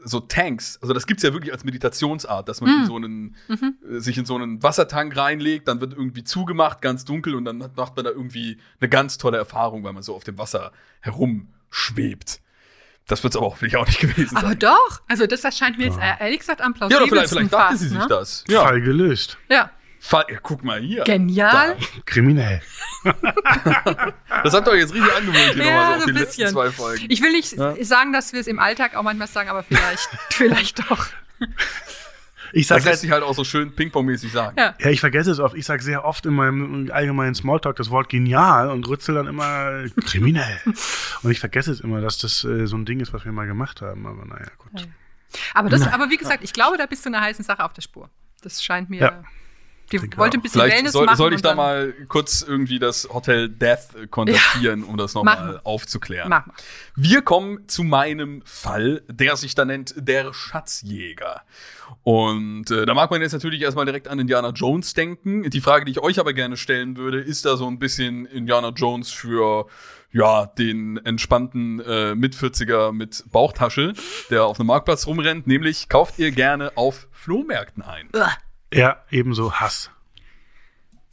so 0.04 0.20
Tanks, 0.20 0.78
also 0.80 0.94
das 0.94 1.08
gibt's 1.08 1.24
ja 1.24 1.32
wirklich 1.32 1.52
als 1.52 1.64
Meditationsart, 1.64 2.48
dass 2.48 2.60
man 2.60 2.70
mhm. 2.70 2.80
in 2.80 2.86
so 2.86 2.96
einen, 2.96 3.36
mhm. 3.48 3.78
Äh, 3.96 3.98
sich 3.98 4.16
in 4.16 4.26
so 4.26 4.36
einen 4.36 4.62
Wassertank 4.62 5.16
reinlegt, 5.16 5.66
dann 5.66 5.80
wird 5.80 5.92
irgendwie 5.92 6.22
zugemacht, 6.22 6.80
ganz 6.80 7.04
dunkel 7.04 7.34
und 7.34 7.44
dann 7.44 7.58
macht 7.74 7.96
man 7.96 8.04
da 8.04 8.12
irgendwie 8.12 8.58
eine 8.80 8.88
ganz 8.88 9.18
tolle 9.18 9.38
Erfahrung, 9.38 9.82
weil 9.82 9.92
man 9.92 10.04
so 10.04 10.14
auf 10.14 10.22
dem 10.22 10.38
Wasser 10.38 10.70
herumschwebt. 11.00 12.40
Das 13.08 13.22
wird 13.22 13.32
es 13.34 13.36
aber 13.38 13.46
auch 13.46 13.56
vielleicht 13.56 13.76
auch 13.76 13.86
nicht 13.86 14.00
gewesen 14.00 14.36
aber 14.36 14.48
sein. 14.48 14.50
Aber 14.50 14.54
doch, 14.54 15.00
also 15.08 15.26
das 15.26 15.42
erscheint 15.42 15.78
mir 15.78 15.86
jetzt 15.86 15.98
ehrlich 15.98 16.40
gesagt 16.40 16.60
am 16.60 16.74
plausibelsten 16.74 17.08
Ja, 17.08 17.12
oder 17.12 17.28
vielleicht, 17.28 17.30
vielleicht 17.30 17.52
dachte 17.52 17.76
sie 17.76 17.88
sich 17.88 17.98
ne? 17.98 18.06
das. 18.08 18.44
Ja. 18.48 18.64
Fall 18.64 18.80
gelöst. 18.82 19.38
Ja. 19.48 19.70
Fall, 20.00 20.26
ja, 20.30 20.38
guck 20.40 20.62
mal 20.62 20.80
hier. 20.80 21.04
Genial. 21.04 21.76
Da. 21.78 21.86
Kriminell. 22.04 22.62
das 24.44 24.54
habt 24.54 24.68
ihr 24.68 24.72
euch 24.72 24.80
jetzt 24.80 24.94
richtig 24.94 25.12
angewöhnt 25.12 25.54
hier 25.54 25.64
ja, 25.64 25.70
nochmal 25.70 25.94
so 25.94 25.98
auf 25.98 26.04
die 26.04 26.12
letzten 26.12 26.48
zwei 26.48 26.70
Folgen. 26.70 27.06
Ich 27.08 27.20
will 27.20 27.32
nicht 27.32 27.52
ja? 27.52 27.74
sagen, 27.84 28.12
dass 28.12 28.32
wir 28.32 28.40
es 28.40 28.46
im 28.46 28.58
Alltag 28.58 28.94
auch 28.94 29.02
manchmal 29.02 29.26
sagen, 29.26 29.48
aber 29.48 29.62
vielleicht, 29.62 30.08
vielleicht 30.30 30.78
doch. 30.90 31.06
Ich 32.52 32.66
sag 32.66 32.76
das 32.76 32.84
lässt 32.84 32.86
halt, 32.86 33.00
sich 33.00 33.10
halt 33.10 33.22
auch 33.22 33.34
so 33.34 33.44
schön 33.44 33.72
Ping-Pong-mäßig 33.72 34.32
sagen. 34.32 34.56
Ja. 34.58 34.74
ja, 34.78 34.90
ich 34.90 35.00
vergesse 35.00 35.30
es 35.30 35.40
oft. 35.40 35.56
Ich 35.56 35.66
sage 35.66 35.82
sehr 35.82 36.04
oft 36.04 36.26
in 36.26 36.34
meinem 36.34 36.90
allgemeinen 36.92 37.34
Smalltalk 37.34 37.76
das 37.76 37.90
Wort 37.90 38.08
genial 38.08 38.70
und 38.70 38.86
rützel 38.88 39.14
dann 39.14 39.26
immer 39.26 39.84
kriminell. 40.06 40.60
und 41.22 41.30
ich 41.30 41.40
vergesse 41.40 41.72
es 41.72 41.80
immer, 41.80 42.00
dass 42.00 42.18
das 42.18 42.44
äh, 42.44 42.66
so 42.66 42.76
ein 42.76 42.84
Ding 42.84 43.00
ist, 43.00 43.12
was 43.12 43.24
wir 43.24 43.32
mal 43.32 43.46
gemacht 43.46 43.82
haben. 43.82 44.06
Aber 44.06 44.24
naja, 44.24 44.50
gut. 44.58 44.80
Ja. 44.80 44.86
Aber, 45.54 45.68
das, 45.68 45.86
aber 45.86 46.10
wie 46.10 46.16
gesagt, 46.16 46.42
ich 46.42 46.52
glaube, 46.52 46.78
da 46.78 46.86
bist 46.86 47.04
du 47.04 47.10
einer 47.10 47.20
heißen 47.20 47.44
Sache 47.44 47.64
auf 47.64 47.72
der 47.72 47.82
Spur. 47.82 48.08
Das 48.42 48.64
scheint 48.64 48.88
mir. 48.88 49.00
Ja. 49.00 49.24
Die 49.92 50.16
wollte 50.16 50.38
ein 50.38 50.42
bisschen 50.42 50.60
Vielleicht 50.60 50.76
Wellness 50.76 50.92
soll, 50.92 51.06
machen. 51.06 51.16
Soll 51.16 51.34
ich 51.34 51.42
da 51.42 51.54
mal 51.54 51.94
kurz 52.08 52.42
irgendwie 52.42 52.78
das 52.78 53.08
Hotel 53.12 53.48
Death 53.48 54.10
kontaktieren, 54.10 54.82
ja. 54.82 54.86
um 54.86 54.96
das 54.96 55.14
nochmal 55.14 55.60
aufzuklären? 55.64 56.28
Mach 56.28 56.46
mal. 56.46 56.54
Wir 56.94 57.22
kommen 57.22 57.66
zu 57.68 57.84
meinem 57.84 58.42
Fall, 58.44 59.02
der 59.08 59.36
sich 59.36 59.54
da 59.54 59.64
nennt 59.64 59.94
der 59.96 60.32
Schatzjäger. 60.34 61.42
Und 62.02 62.70
äh, 62.70 62.86
da 62.86 62.94
mag 62.94 63.10
man 63.10 63.22
jetzt 63.22 63.32
natürlich 63.32 63.62
erstmal 63.62 63.84
direkt 63.84 64.08
an 64.08 64.18
Indiana 64.18 64.50
Jones 64.50 64.94
denken. 64.94 65.48
Die 65.48 65.60
Frage, 65.60 65.84
die 65.84 65.92
ich 65.92 66.00
euch 66.00 66.20
aber 66.20 66.32
gerne 66.32 66.56
stellen 66.56 66.96
würde, 66.96 67.20
ist 67.20 67.44
da 67.44 67.56
so 67.56 67.66
ein 67.66 67.78
bisschen 67.78 68.26
Indiana 68.26 68.70
Jones 68.70 69.10
für 69.10 69.66
ja, 70.10 70.46
den 70.46 70.96
entspannten 71.04 71.80
äh, 71.80 72.14
Mit-40er 72.14 72.92
mit 72.92 73.24
Bauchtasche, 73.30 73.92
der 74.30 74.44
auf 74.44 74.58
einem 74.58 74.68
Marktplatz 74.68 75.06
rumrennt, 75.06 75.46
nämlich 75.46 75.88
kauft 75.88 76.18
ihr 76.18 76.30
gerne 76.30 76.72
auf 76.76 77.08
Flohmärkten 77.12 77.82
ein. 77.82 78.08
Ja, 78.72 78.98
ebenso 79.10 79.52
Hass. 79.52 79.90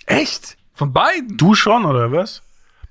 Echt? 0.05 0.57
Von 0.73 0.91
beiden? 0.91 1.37
Du 1.37 1.55
schon, 1.55 1.85
oder 1.85 2.11
was? 2.11 2.41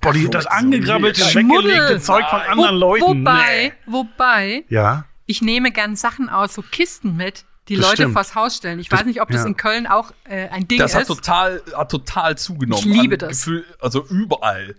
Boah, 0.01 0.13
die, 0.13 0.29
das 0.29 0.47
angegrabbelte, 0.47 1.23
weggelegte 1.35 2.01
Zeug 2.01 2.27
von 2.29 2.41
anderen 2.41 2.77
Wo, 2.77 2.79
Leuten. 2.79 3.21
Wobei, 3.21 3.73
nee. 3.87 3.93
wobei, 3.93 4.65
ja? 4.69 5.05
ich 5.27 5.41
nehme 5.43 5.71
gern 5.71 5.97
Sachen 5.97 6.29
aus, 6.29 6.55
so 6.55 6.63
Kisten 6.63 7.17
mit, 7.17 7.45
die 7.69 7.77
das 7.77 7.85
Leute 7.85 7.97
stimmt. 8.03 8.15
vors 8.15 8.35
Haus 8.35 8.57
stellen. 8.57 8.79
Ich 8.79 8.89
das, 8.89 9.01
weiß 9.01 9.07
nicht, 9.07 9.23
ob 9.23 9.31
das 9.31 9.43
ja. 9.43 9.47
in 9.47 9.57
Köln 9.57 9.87
auch 9.87 10.13
äh, 10.25 10.49
ein 10.49 10.69
Ding 10.69 10.79
das 10.79 10.93
ist. 10.93 11.09
Das 11.09 11.09
hat 11.09 11.17
total, 11.17 11.63
hat 11.75 11.91
total 11.91 12.37
zugenommen. 12.37 12.87
Ich 12.87 13.01
liebe 13.01 13.17
das. 13.17 13.31
Gefühl, 13.31 13.65
also 13.81 14.05
überall. 14.07 14.75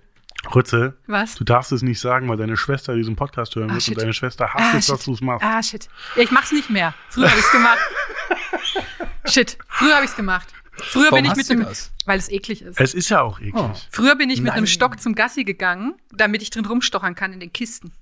Rütze, 0.53 0.95
Was? 1.07 1.33
du 1.33 1.43
darfst 1.43 1.71
es 1.71 1.81
nicht 1.81 1.99
sagen, 1.99 2.29
weil 2.29 2.37
deine 2.37 2.55
Schwester 2.55 2.93
diesen 2.93 3.15
Podcast 3.15 3.55
hören 3.55 3.71
ah, 3.71 3.73
wird 3.73 3.87
und 3.87 3.97
deine 3.97 4.13
Schwester 4.13 4.53
hasst 4.53 4.75
ah, 4.75 4.77
es, 4.77 4.85
dass 4.85 5.05
du 5.05 5.13
es 5.13 5.21
machst. 5.21 5.43
Ah, 5.43 5.63
shit. 5.63 5.89
Ja, 6.15 6.21
ich 6.21 6.29
mach's 6.29 6.51
nicht 6.51 6.69
mehr. 6.69 6.93
Früher 7.09 7.31
habe 7.31 7.39
ich's 7.39 7.51
gemacht. 7.51 7.79
shit. 9.25 9.57
Früher 9.67 9.95
habe 9.95 10.05
ich's 10.05 10.15
gemacht. 10.15 10.47
Früher 10.77 11.11
Warum 11.11 11.23
bin 11.23 11.31
ich 11.31 11.37
mit 11.37 11.49
dem, 11.49 11.63
das? 11.63 11.91
weil 12.05 12.19
es 12.19 12.29
eklig 12.29 12.61
ist. 12.61 12.79
Es 12.79 12.93
ist 12.93 13.09
ja 13.09 13.21
auch 13.21 13.39
eklig. 13.39 13.55
Oh. 13.55 13.71
Früher 13.91 14.15
bin 14.15 14.29
ich 14.29 14.39
mit 14.39 14.47
Nein. 14.47 14.57
einem 14.57 14.67
Stock 14.67 14.99
zum 14.99 15.15
Gassi 15.15 15.43
gegangen, 15.45 15.95
damit 16.11 16.41
ich 16.41 16.49
drin 16.49 16.65
rumstochern 16.65 17.15
kann 17.15 17.31
in 17.31 17.39
den 17.39 17.53
Kisten. 17.53 17.93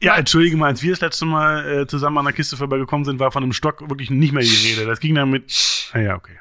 Ja, 0.00 0.16
entschuldige 0.16 0.56
mal, 0.56 0.68
als 0.68 0.82
wir 0.82 0.90
das 0.90 1.00
letzte 1.00 1.24
Mal 1.24 1.82
äh, 1.82 1.86
zusammen 1.86 2.18
an 2.18 2.26
der 2.26 2.34
Kiste 2.34 2.56
vorbeigekommen 2.56 3.04
sind, 3.04 3.18
war 3.18 3.32
von 3.32 3.42
einem 3.42 3.52
Stock 3.52 3.88
wirklich 3.88 4.10
nicht 4.10 4.32
mehr 4.32 4.42
die 4.42 4.68
Rede. 4.68 4.86
Das 4.86 5.00
ging 5.00 5.14
dann 5.14 5.30
mit. 5.30 5.90
Ah 5.92 5.98
ja, 5.98 6.14
okay. 6.14 6.38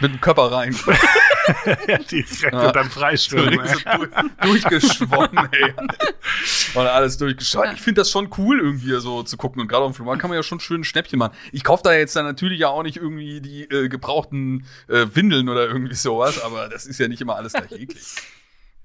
Mit 0.00 0.12
dem 0.12 0.20
Körper 0.20 0.52
rein. 0.52 0.76
direkt 2.10 2.42
ja. 2.42 2.66
und 2.66 2.76
dann 2.76 2.90
freischwimmen. 2.90 3.66
So 3.66 4.06
durchgeschwommen, 4.42 5.48
ey. 5.52 5.74
Und 6.74 6.86
alles 6.86 7.16
durchgeschaut. 7.16 7.68
Ich 7.74 7.80
finde 7.80 8.02
das 8.02 8.10
schon 8.10 8.30
cool, 8.38 8.60
irgendwie 8.60 9.00
so 9.00 9.22
zu 9.22 9.36
gucken. 9.36 9.60
Und 9.60 9.68
gerade 9.68 9.84
auf 9.84 9.92
dem 9.92 9.94
Flohmarkt 9.94 10.20
kann 10.20 10.30
man 10.30 10.36
ja 10.36 10.42
schon 10.42 10.60
schön 10.60 10.82
ein 10.82 10.84
Schnäppchen 10.84 11.18
machen. 11.18 11.36
Ich 11.52 11.64
kaufe 11.64 11.82
da 11.82 11.92
jetzt 11.92 12.14
dann 12.16 12.24
natürlich 12.24 12.60
ja 12.60 12.68
auch 12.68 12.82
nicht 12.82 12.96
irgendwie 12.96 13.40
die 13.40 13.64
äh, 13.64 13.88
gebrauchten 13.88 14.66
äh, 14.88 15.06
Windeln 15.12 15.48
oder 15.48 15.66
irgendwie 15.66 15.94
sowas, 15.94 16.42
aber 16.42 16.68
das 16.68 16.86
ist 16.86 17.00
ja 17.00 17.08
nicht 17.08 17.20
immer 17.20 17.36
alles 17.36 17.52
gleich 17.52 17.72
eklig. 17.72 18.04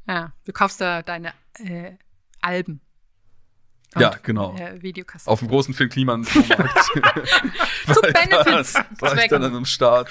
Ja, 0.08 0.34
du 0.46 0.54
kaufst 0.54 0.80
da 0.80 1.02
deine 1.02 1.34
äh, 1.58 1.94
Alben 2.40 2.80
ja, 3.98 4.14
genau. 4.22 4.54
Äh, 4.56 4.82
Videokassette. 4.82 5.32
Auf 5.32 5.40
dem 5.40 5.48
großen 5.48 5.74
Phil 5.74 5.88
Kliman 5.88 6.26
Zu 6.26 6.42
Benefits. 6.42 6.92
War 9.00 9.18
ich 9.18 9.30
dann 9.30 9.44
am 9.44 9.66
Start. 9.66 10.10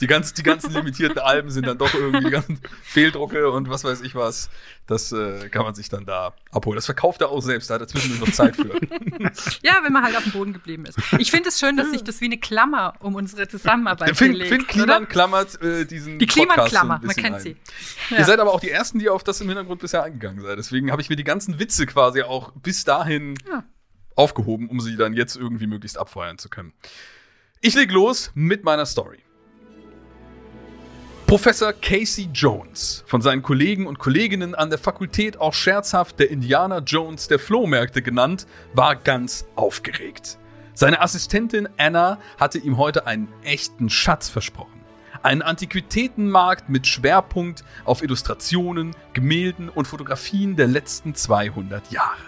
Die, 0.00 0.06
ganz, 0.06 0.34
die 0.34 0.42
ganzen 0.42 0.72
limitierten 0.72 1.18
Alben 1.18 1.50
sind 1.50 1.66
dann 1.66 1.78
doch 1.78 1.92
irgendwie 1.94 2.30
ganz 2.30 2.46
Fehldrucke 2.82 3.50
und 3.50 3.70
was 3.70 3.84
weiß 3.84 4.02
ich 4.02 4.14
was. 4.14 4.50
Das 4.86 5.10
äh, 5.10 5.48
kann 5.48 5.64
man 5.64 5.74
sich 5.74 5.88
dann 5.88 6.04
da 6.04 6.34
abholen. 6.52 6.76
Das 6.76 6.84
verkauft 6.84 7.22
er 7.22 7.30
auch 7.30 7.40
selbst, 7.40 7.70
da 7.70 7.74
hat 7.74 7.80
er 7.80 7.88
zwischendurch 7.88 8.20
noch 8.20 8.32
Zeit 8.32 8.56
für. 8.56 8.74
ja, 9.62 9.78
wenn 9.82 9.92
man 9.92 10.04
halt 10.04 10.16
auf 10.16 10.22
dem 10.22 10.32
Boden 10.32 10.52
geblieben 10.52 10.86
ist. 10.86 10.98
Ich 11.18 11.30
finde 11.30 11.48
es 11.48 11.58
schön, 11.58 11.76
dass 11.76 11.90
sich 11.90 12.04
das 12.04 12.20
wie 12.20 12.26
eine 12.26 12.38
Klammer 12.38 12.94
um 13.00 13.14
unsere 13.14 13.48
Zusammenarbeit 13.48 14.16
Finn, 14.16 14.32
gelegt, 14.32 14.50
Finn 14.50 14.66
Kliman 14.66 15.02
oder? 15.02 15.06
klammert 15.06 15.60
äh, 15.62 15.86
diesen 15.86 16.18
Die 16.18 16.26
Kliman-Klammer, 16.26 17.00
man 17.02 17.16
kennt 17.16 17.36
ein. 17.36 17.40
sie. 17.40 17.56
Ja. 18.10 18.18
Ihr 18.18 18.24
seid 18.24 18.38
aber 18.38 18.52
auch 18.52 18.60
die 18.60 18.70
Ersten, 18.70 18.98
die 18.98 19.08
auf 19.08 19.24
das 19.24 19.40
im 19.40 19.48
Hintergrund 19.48 19.80
bisher 19.80 20.02
eingegangen 20.02 20.42
seid. 20.42 20.58
Deswegen 20.58 20.92
habe 20.92 21.02
ich 21.02 21.08
mir 21.08 21.16
die 21.16 21.24
ganzen 21.24 21.58
Witze 21.58 21.86
quasi 21.86 22.22
auch 22.22 22.52
bis 22.52 22.84
dahin 22.84 23.34
ja. 23.48 23.64
aufgehoben, 24.14 24.68
um 24.68 24.80
sie 24.80 24.96
dann 24.96 25.14
jetzt 25.14 25.36
irgendwie 25.36 25.66
möglichst 25.66 25.98
abfeuern 25.98 26.38
zu 26.38 26.48
können. 26.48 26.72
Ich 27.60 27.74
leg 27.74 27.90
los 27.90 28.30
mit 28.34 28.62
meiner 28.64 28.86
Story. 28.86 29.18
Professor 31.26 31.72
Casey 31.72 32.28
Jones, 32.32 33.02
von 33.04 33.20
seinen 33.20 33.42
Kollegen 33.42 33.88
und 33.88 33.98
Kolleginnen 33.98 34.54
an 34.54 34.70
der 34.70 34.78
Fakultät 34.78 35.40
auch 35.40 35.54
scherzhaft 35.54 36.20
der 36.20 36.30
Indiana 36.30 36.78
Jones 36.78 37.26
der 37.26 37.40
Flohmärkte 37.40 38.00
genannt, 38.00 38.46
war 38.74 38.94
ganz 38.94 39.44
aufgeregt. 39.56 40.38
Seine 40.72 41.00
Assistentin 41.00 41.68
Anna 41.78 42.20
hatte 42.38 42.58
ihm 42.58 42.76
heute 42.76 43.08
einen 43.08 43.26
echten 43.42 43.90
Schatz 43.90 44.28
versprochen. 44.28 44.80
Einen 45.20 45.42
Antiquitätenmarkt 45.42 46.68
mit 46.68 46.86
Schwerpunkt 46.86 47.64
auf 47.84 48.04
Illustrationen, 48.04 48.94
Gemälden 49.12 49.68
und 49.68 49.88
Fotografien 49.88 50.54
der 50.54 50.68
letzten 50.68 51.16
200 51.16 51.90
Jahre. 51.90 52.22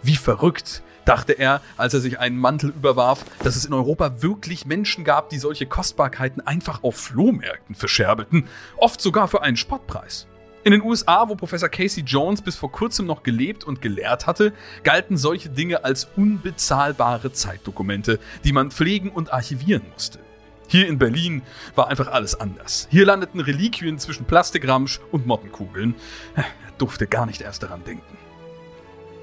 Wie 0.00 0.16
verrückt, 0.16 0.82
dachte 1.08 1.32
er, 1.32 1.62
als 1.76 1.94
er 1.94 2.00
sich 2.00 2.18
einen 2.18 2.38
Mantel 2.38 2.70
überwarf, 2.70 3.24
dass 3.42 3.56
es 3.56 3.64
in 3.64 3.72
Europa 3.72 4.20
wirklich 4.22 4.66
Menschen 4.66 5.04
gab, 5.04 5.30
die 5.30 5.38
solche 5.38 5.66
Kostbarkeiten 5.66 6.46
einfach 6.46 6.82
auf 6.82 6.96
Flohmärkten 6.96 7.74
verscherbelten, 7.74 8.46
oft 8.76 9.00
sogar 9.00 9.26
für 9.28 9.42
einen 9.42 9.56
Spottpreis. 9.56 10.26
In 10.64 10.72
den 10.72 10.82
USA, 10.82 11.28
wo 11.28 11.34
Professor 11.34 11.70
Casey 11.70 12.02
Jones 12.02 12.42
bis 12.42 12.56
vor 12.56 12.70
kurzem 12.70 13.06
noch 13.06 13.22
gelebt 13.22 13.64
und 13.64 13.80
gelehrt 13.80 14.26
hatte, 14.26 14.52
galten 14.82 15.16
solche 15.16 15.48
Dinge 15.48 15.84
als 15.84 16.08
unbezahlbare 16.16 17.32
Zeitdokumente, 17.32 18.18
die 18.44 18.52
man 18.52 18.70
pflegen 18.70 19.10
und 19.10 19.32
archivieren 19.32 19.84
musste. 19.92 20.18
Hier 20.66 20.86
in 20.86 20.98
Berlin 20.98 21.40
war 21.74 21.88
einfach 21.88 22.08
alles 22.08 22.38
anders. 22.38 22.86
Hier 22.90 23.06
landeten 23.06 23.40
Reliquien 23.40 23.98
zwischen 23.98 24.26
Plastikramsch 24.26 25.00
und 25.10 25.26
Mottenkugeln. 25.26 25.94
Er 26.36 26.44
durfte 26.76 27.06
gar 27.06 27.24
nicht 27.24 27.40
erst 27.40 27.62
daran 27.62 27.82
denken. 27.84 28.27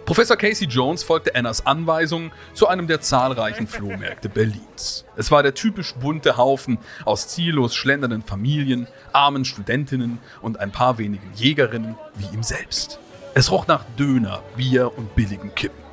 Professor 0.06 0.38
Casey 0.38 0.68
Jones 0.68 1.02
folgte 1.02 1.34
Annas 1.34 1.66
Anweisung 1.66 2.32
zu 2.54 2.68
einem 2.68 2.86
der 2.86 3.02
zahlreichen 3.02 3.66
Flohmärkte 3.66 4.30
Berlins. 4.30 5.04
Es 5.16 5.32
war 5.32 5.42
der 5.42 5.56
typisch 5.56 5.96
bunte 5.96 6.38
Haufen 6.38 6.78
aus 7.06 7.28
ziellos 7.28 7.74
schlendernden 7.74 8.22
Familien, 8.22 8.88
armen 9.14 9.46
Studentinnen 9.46 10.20
und 10.44 10.60
ein 10.60 10.72
paar 10.72 11.00
wenigen 11.00 11.32
Jägerinnen 11.34 11.98
wie 12.14 12.36
ihm 12.36 12.44
selbst. 12.44 13.00
Es 13.34 13.50
roch 13.50 13.66
nach 13.66 13.84
Döner, 13.98 14.44
Bier 14.56 14.96
und 14.96 15.16
billigen 15.16 15.56
Kippen. 15.56 15.84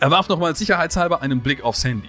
Er 0.00 0.10
warf 0.10 0.30
nochmal 0.30 0.56
sicherheitshalber 0.56 1.20
einen 1.20 1.40
Blick 1.40 1.62
aufs 1.62 1.84
Handy. 1.84 2.08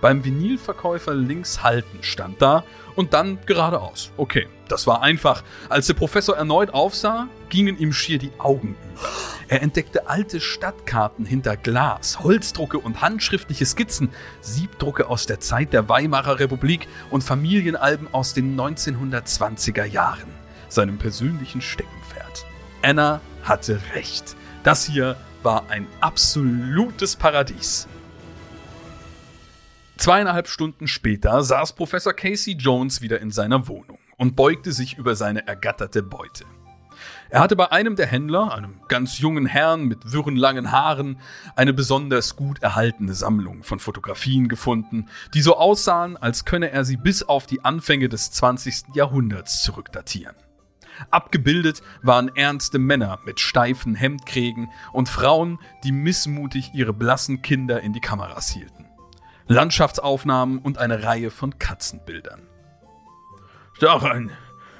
Beim 0.00 0.24
Vinylverkäufer 0.24 1.14
links 1.14 1.62
halten 1.62 1.98
stand 2.02 2.40
da 2.42 2.64
und 2.96 3.14
dann 3.14 3.38
geradeaus. 3.46 4.10
Okay, 4.16 4.48
das 4.68 4.86
war 4.86 5.02
einfach. 5.02 5.42
Als 5.68 5.86
der 5.86 5.94
Professor 5.94 6.36
erneut 6.36 6.72
aufsah, 6.72 7.28
gingen 7.48 7.78
ihm 7.78 7.92
schier 7.92 8.18
die 8.18 8.32
Augen 8.38 8.76
über. 8.92 9.08
Er 9.48 9.62
entdeckte 9.62 10.08
alte 10.08 10.40
Stadtkarten 10.40 11.26
hinter 11.26 11.56
Glas, 11.56 12.20
Holzdrucke 12.20 12.78
und 12.78 13.02
handschriftliche 13.02 13.66
Skizzen, 13.66 14.08
Siebdrucke 14.40 15.08
aus 15.08 15.26
der 15.26 15.40
Zeit 15.40 15.72
der 15.72 15.88
Weimarer 15.88 16.40
Republik 16.40 16.88
und 17.10 17.22
Familienalben 17.22 18.08
aus 18.12 18.32
den 18.34 18.58
1920er 18.58 19.84
Jahren, 19.84 20.32
seinem 20.68 20.98
persönlichen 20.98 21.60
Steckenpferd. 21.60 22.46
Anna 22.82 23.20
hatte 23.42 23.80
recht. 23.94 24.34
Das 24.62 24.84
hier 24.84 25.16
war 25.42 25.68
ein 25.68 25.86
absolutes 26.00 27.16
Paradies. 27.16 27.86
Zweieinhalb 29.96 30.48
Stunden 30.48 30.86
später 30.86 31.42
saß 31.42 31.74
Professor 31.74 32.12
Casey 32.12 32.54
Jones 32.54 33.00
wieder 33.00 33.20
in 33.20 33.30
seiner 33.30 33.68
Wohnung 33.68 33.98
und 34.16 34.36
beugte 34.36 34.72
sich 34.72 34.98
über 34.98 35.14
seine 35.14 35.46
ergatterte 35.46 36.02
Beute. 36.02 36.44
Er 37.30 37.40
hatte 37.40 37.56
bei 37.56 37.72
einem 37.72 37.96
der 37.96 38.06
Händler, 38.06 38.54
einem 38.54 38.80
ganz 38.88 39.18
jungen 39.18 39.46
Herrn 39.46 39.84
mit 39.84 40.12
wirren 40.12 40.36
langen 40.36 40.72
Haaren, 40.72 41.18
eine 41.56 41.72
besonders 41.72 42.36
gut 42.36 42.62
erhaltene 42.62 43.14
Sammlung 43.14 43.62
von 43.62 43.80
Fotografien 43.80 44.48
gefunden, 44.48 45.06
die 45.32 45.42
so 45.42 45.56
aussahen, 45.56 46.16
als 46.16 46.44
könne 46.44 46.70
er 46.70 46.84
sie 46.84 46.96
bis 46.96 47.22
auf 47.22 47.46
die 47.46 47.64
Anfänge 47.64 48.08
des 48.08 48.30
20. 48.32 48.94
Jahrhunderts 48.94 49.62
zurückdatieren. 49.62 50.36
Abgebildet 51.10 51.82
waren 52.02 52.34
ernste 52.36 52.78
Männer 52.78 53.18
mit 53.24 53.40
steifen 53.40 53.94
Hemdkrägen 53.94 54.70
und 54.92 55.08
Frauen, 55.08 55.58
die 55.82 55.92
missmutig 55.92 56.70
ihre 56.74 56.92
blassen 56.92 57.42
Kinder 57.42 57.80
in 57.80 57.92
die 57.92 58.00
Kameras 58.00 58.50
hielten. 58.50 58.83
Landschaftsaufnahmen 59.46 60.58
und 60.58 60.78
eine 60.78 61.02
Reihe 61.04 61.30
von 61.30 61.58
Katzenbildern. 61.58 62.48
Daran 63.80 64.30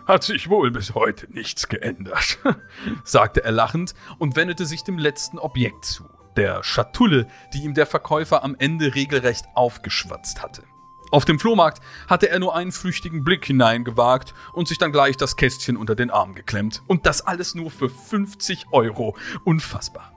hat 0.06 0.22
sich 0.22 0.48
wohl 0.48 0.70
bis 0.70 0.94
heute 0.94 1.32
nichts 1.32 1.68
geändert, 1.68 2.38
sagte 3.04 3.42
er 3.44 3.52
lachend 3.52 3.94
und 4.18 4.36
wendete 4.36 4.66
sich 4.66 4.84
dem 4.84 4.98
letzten 4.98 5.38
Objekt 5.38 5.84
zu, 5.84 6.04
der 6.36 6.62
Schatulle, 6.62 7.26
die 7.52 7.64
ihm 7.64 7.74
der 7.74 7.86
Verkäufer 7.86 8.44
am 8.44 8.54
Ende 8.58 8.94
regelrecht 8.94 9.46
aufgeschwatzt 9.54 10.42
hatte. 10.42 10.62
Auf 11.10 11.24
dem 11.24 11.38
Flohmarkt 11.38 11.80
hatte 12.08 12.28
er 12.28 12.38
nur 12.40 12.56
einen 12.56 12.72
flüchtigen 12.72 13.22
Blick 13.22 13.44
hineingewagt 13.44 14.34
und 14.52 14.66
sich 14.66 14.78
dann 14.78 14.90
gleich 14.90 15.16
das 15.16 15.36
Kästchen 15.36 15.76
unter 15.76 15.94
den 15.94 16.10
Arm 16.10 16.34
geklemmt. 16.34 16.82
Und 16.88 17.06
das 17.06 17.24
alles 17.24 17.54
nur 17.54 17.70
für 17.70 17.88
50 17.88 18.66
Euro. 18.72 19.16
Unfassbar. 19.44 20.13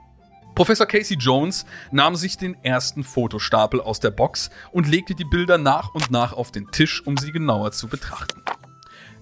Professor 0.58 0.86
Casey 0.86 1.16
Jones 1.16 1.64
nahm 1.92 2.16
sich 2.16 2.36
den 2.36 2.56
ersten 2.64 3.04
Fotostapel 3.04 3.80
aus 3.80 4.00
der 4.00 4.10
Box 4.10 4.50
und 4.72 4.88
legte 4.88 5.14
die 5.14 5.24
Bilder 5.24 5.56
nach 5.56 5.94
und 5.94 6.10
nach 6.10 6.32
auf 6.32 6.50
den 6.50 6.68
Tisch, 6.72 7.00
um 7.06 7.16
sie 7.16 7.30
genauer 7.30 7.70
zu 7.70 7.86
betrachten. 7.86 8.42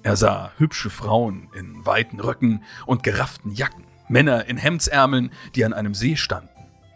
Er 0.03 0.17
sah 0.17 0.53
hübsche 0.57 0.89
Frauen 0.89 1.51
in 1.55 1.85
weiten 1.85 2.21
Röcken 2.21 2.65
und 2.87 3.03
gerafften 3.03 3.53
Jacken, 3.53 3.85
Männer 4.09 4.47
in 4.47 4.57
Hemdsärmeln, 4.57 5.31
die 5.55 5.67
an 5.67 5.75
einem 5.75 5.93
See 5.93 6.17
standen. 6.17 6.49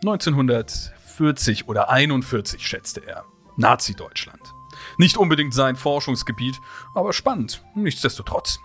1940 0.06 1.68
oder 1.68 1.90
41 1.90 2.66
schätzte 2.66 3.06
er. 3.06 3.26
Nazi-Deutschland. 3.58 4.40
Nicht 4.96 5.18
unbedingt 5.18 5.52
sein 5.52 5.76
Forschungsgebiet, 5.76 6.58
aber 6.94 7.12
spannend, 7.12 7.62
nichtsdestotrotz. 7.74 8.58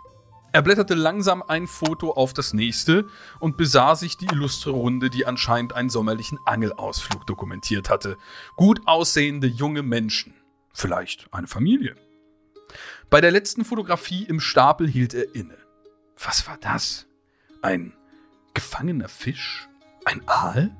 Er 0.55 0.61
blätterte 0.61 0.93
langsam 0.93 1.43
ein 1.43 1.67
Foto 1.67 2.13
auf 2.13 2.31
das 2.31 2.53
nächste 2.53 3.09
und 3.41 3.57
besah 3.57 3.93
sich 3.93 4.15
die 4.15 4.27
illustre 4.27 4.71
Runde, 4.71 5.09
die 5.09 5.25
anscheinend 5.25 5.73
einen 5.73 5.89
sommerlichen 5.89 6.39
Angelausflug 6.45 7.27
dokumentiert 7.27 7.89
hatte. 7.89 8.15
Gut 8.55 8.79
aussehende 8.85 9.47
junge 9.47 9.83
Menschen. 9.83 10.33
Vielleicht 10.71 11.27
eine 11.33 11.47
Familie. 11.47 11.97
Bei 13.09 13.19
der 13.19 13.31
letzten 13.31 13.65
Fotografie 13.65 14.23
im 14.23 14.39
Stapel 14.39 14.87
hielt 14.87 15.13
er 15.13 15.35
inne. 15.35 15.57
Was 16.23 16.47
war 16.47 16.57
das? 16.61 17.05
Ein 17.61 17.91
gefangener 18.53 19.09
Fisch? 19.09 19.67
Ein 20.05 20.21
Aal? 20.25 20.73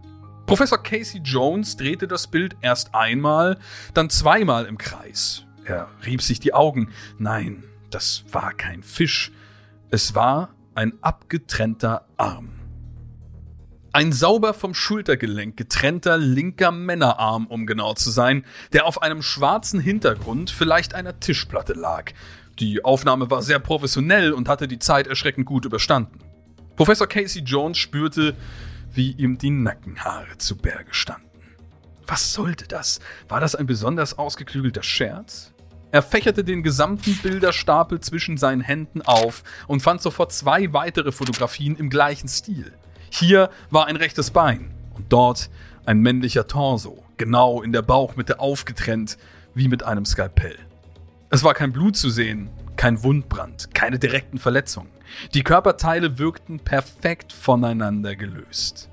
Professor 0.46 0.82
Casey 0.82 1.20
Jones 1.20 1.76
drehte 1.76 2.08
das 2.08 2.28
Bild 2.28 2.56
erst 2.62 2.96
einmal, 2.96 3.60
dann 3.94 4.10
zweimal 4.10 4.68
im 4.68 4.78
Kreis. 4.78 5.44
Er 5.66 5.90
rieb 6.06 6.22
sich 6.22 6.40
die 6.40 6.54
Augen. 6.54 6.94
Nein, 7.18 7.66
das 7.90 8.24
war 8.32 8.54
kein 8.54 8.82
Fisch. 8.82 9.34
Es 9.92 10.16
war 10.16 10.50
ein 10.74 10.94
abgetrennter 11.02 12.08
Arm. 12.18 12.50
Ein 13.94 14.12
sauber 14.12 14.54
vom 14.54 14.74
Schultergelenk 14.74 15.56
getrennter 15.56 16.18
linker 16.18 16.72
Männerarm, 16.72 17.46
um 17.48 17.66
genau 17.66 17.94
zu 17.94 18.10
sein, 18.10 18.44
der 18.74 18.88
auf 18.88 19.02
einem 19.02 19.22
schwarzen 19.22 19.80
Hintergrund 19.80 20.50
vielleicht 20.50 20.96
einer 20.96 21.20
Tischplatte 21.20 21.74
lag. 21.74 22.12
Die 22.60 22.84
Aufnahme 22.84 23.30
war 23.30 23.42
sehr 23.42 23.60
professionell 23.60 24.34
und 24.34 24.50
hatte 24.50 24.68
die 24.68 24.80
Zeit 24.80 25.08
erschreckend 25.08 25.46
gut 25.46 25.66
überstanden. 25.66 26.20
Professor 26.76 27.08
Casey 27.08 27.44
Jones 27.44 27.78
spürte, 27.78 28.36
wie 28.92 29.12
ihm 29.12 29.38
die 29.38 29.52
Nackenhaare 29.52 30.38
zu 30.40 30.58
Berge 30.58 30.94
standen. 30.94 31.30
Was 32.08 32.34
sollte 32.34 32.68
das? 32.68 33.00
War 33.30 33.40
das 33.40 33.56
ein 33.56 33.66
besonders 33.66 34.18
ausgeklügelter 34.18 34.84
Scherz? 34.84 35.55
Er 35.96 36.02
fächerte 36.02 36.44
den 36.44 36.62
gesamten 36.62 37.18
Bilderstapel 37.24 38.02
zwischen 38.02 38.36
seinen 38.36 38.60
Händen 38.60 39.02
auf 39.02 39.46
und 39.66 39.80
fand 39.80 40.02
sofort 40.02 40.34
zwei 40.34 40.74
weitere 40.74 41.14
Fotografien 41.14 41.78
im 41.78 41.90
gleichen 41.90 42.28
Stil. 42.28 42.74
Hier 43.10 43.50
war 43.70 43.86
ein 43.86 43.96
rechtes 43.96 44.32
Bein 44.32 44.72
und 44.94 45.06
dort 45.14 45.50
ein 45.86 46.00
männlicher 46.00 46.48
Torso, 46.48 47.02
genau 47.16 47.62
in 47.62 47.72
der 47.72 47.82
Bauchmitte 47.82 48.42
aufgetrennt, 48.42 49.18
wie 49.54 49.70
mit 49.70 49.84
einem 49.84 50.04
Skalpell. 50.04 50.58
Es 51.30 51.46
war 51.46 51.54
kein 51.54 51.72
Blut 51.72 51.96
zu 51.96 52.10
sehen, 52.10 52.50
kein 52.76 53.02
Wundbrand, 53.02 53.74
keine 53.74 53.98
direkten 53.98 54.38
Verletzungen. 54.38 54.90
Die 55.34 55.44
Körperteile 55.44 56.20
wirkten 56.20 56.60
perfekt 56.60 57.32
voneinander 57.32 58.18
gelöst. 58.18 58.90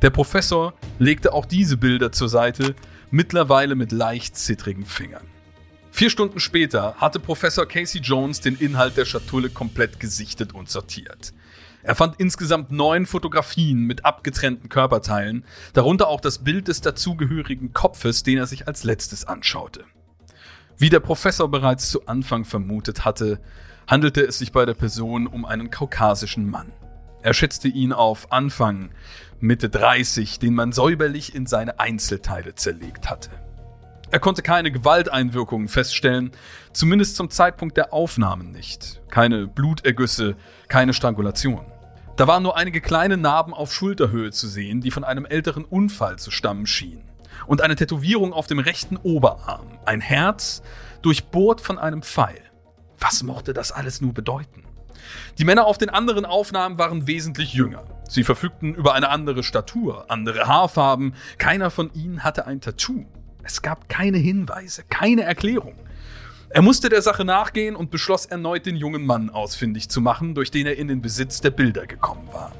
Der 0.00 0.08
Professor 0.08 0.72
legte 0.98 1.34
auch 1.34 1.44
diese 1.44 1.76
Bilder 1.76 2.12
zur 2.12 2.30
Seite, 2.30 2.74
mittlerweile 3.10 3.74
mit 3.74 3.92
leicht 3.92 4.38
zittrigen 4.38 4.86
Fingern. 4.86 5.35
Vier 5.96 6.10
Stunden 6.10 6.40
später 6.40 6.96
hatte 6.98 7.18
Professor 7.18 7.64
Casey 7.64 8.02
Jones 8.02 8.42
den 8.42 8.58
Inhalt 8.58 8.98
der 8.98 9.06
Schatulle 9.06 9.48
komplett 9.48 9.98
gesichtet 9.98 10.52
und 10.52 10.68
sortiert. 10.68 11.32
Er 11.82 11.94
fand 11.94 12.20
insgesamt 12.20 12.70
neun 12.70 13.06
Fotografien 13.06 13.80
mit 13.80 14.04
abgetrennten 14.04 14.68
Körperteilen, 14.68 15.46
darunter 15.72 16.08
auch 16.08 16.20
das 16.20 16.44
Bild 16.44 16.68
des 16.68 16.82
dazugehörigen 16.82 17.72
Kopfes, 17.72 18.22
den 18.22 18.36
er 18.36 18.46
sich 18.46 18.68
als 18.68 18.84
letztes 18.84 19.24
anschaute. 19.24 19.84
Wie 20.76 20.90
der 20.90 21.00
Professor 21.00 21.50
bereits 21.50 21.88
zu 21.88 22.06
Anfang 22.06 22.44
vermutet 22.44 23.06
hatte, 23.06 23.40
handelte 23.86 24.20
es 24.20 24.36
sich 24.36 24.52
bei 24.52 24.66
der 24.66 24.74
Person 24.74 25.26
um 25.26 25.46
einen 25.46 25.70
kaukasischen 25.70 26.50
Mann. 26.50 26.72
Er 27.22 27.32
schätzte 27.32 27.68
ihn 27.68 27.94
auf 27.94 28.32
Anfang, 28.32 28.90
Mitte 29.40 29.70
30, 29.70 30.40
den 30.40 30.52
man 30.52 30.72
säuberlich 30.72 31.34
in 31.34 31.46
seine 31.46 31.80
Einzelteile 31.80 32.54
zerlegt 32.54 33.08
hatte. 33.08 33.45
Er 34.10 34.20
konnte 34.20 34.42
keine 34.42 34.70
Gewalteinwirkungen 34.70 35.68
feststellen, 35.68 36.30
zumindest 36.72 37.16
zum 37.16 37.28
Zeitpunkt 37.28 37.76
der 37.76 37.92
Aufnahmen 37.92 38.52
nicht. 38.52 39.02
Keine 39.10 39.48
Blutergüsse, 39.48 40.36
keine 40.68 40.94
Strangulation. 40.94 41.66
Da 42.16 42.26
waren 42.26 42.42
nur 42.42 42.56
einige 42.56 42.80
kleine 42.80 43.16
Narben 43.16 43.52
auf 43.52 43.74
Schulterhöhe 43.74 44.30
zu 44.30 44.46
sehen, 44.46 44.80
die 44.80 44.90
von 44.90 45.04
einem 45.04 45.26
älteren 45.26 45.64
Unfall 45.64 46.18
zu 46.18 46.30
stammen 46.30 46.66
schienen. 46.66 47.02
Und 47.46 47.60
eine 47.60 47.76
Tätowierung 47.76 48.32
auf 48.32 48.46
dem 48.46 48.58
rechten 48.58 48.96
Oberarm. 48.96 49.66
Ein 49.84 50.00
Herz, 50.00 50.62
durchbohrt 51.02 51.60
von 51.60 51.78
einem 51.78 52.02
Pfeil. 52.02 52.40
Was 52.98 53.22
mochte 53.22 53.52
das 53.52 53.72
alles 53.72 54.00
nur 54.00 54.14
bedeuten? 54.14 54.64
Die 55.38 55.44
Männer 55.44 55.66
auf 55.66 55.78
den 55.78 55.90
anderen 55.90 56.24
Aufnahmen 56.24 56.78
waren 56.78 57.06
wesentlich 57.06 57.52
jünger. 57.52 57.84
Sie 58.08 58.24
verfügten 58.24 58.74
über 58.74 58.94
eine 58.94 59.10
andere 59.10 59.42
Statur, 59.42 60.10
andere 60.10 60.46
Haarfarben. 60.46 61.14
Keiner 61.38 61.70
von 61.70 61.92
ihnen 61.92 62.24
hatte 62.24 62.46
ein 62.46 62.60
Tattoo. 62.60 63.04
Es 63.46 63.62
gab 63.62 63.88
keine 63.88 64.18
Hinweise, 64.18 64.82
keine 64.90 65.22
Erklärung. 65.22 65.76
Er 66.48 66.62
musste 66.62 66.88
der 66.88 67.00
Sache 67.00 67.24
nachgehen 67.24 67.76
und 67.76 67.92
beschloss 67.92 68.26
erneut 68.26 68.66
den 68.66 68.74
jungen 68.74 69.06
Mann 69.06 69.30
ausfindig 69.30 69.88
zu 69.88 70.00
machen, 70.00 70.34
durch 70.34 70.50
den 70.50 70.66
er 70.66 70.76
in 70.76 70.88
den 70.88 71.00
Besitz 71.00 71.40
der 71.42 71.50
Bilder 71.50 71.86
gekommen 71.86 72.26
war. 72.32 72.50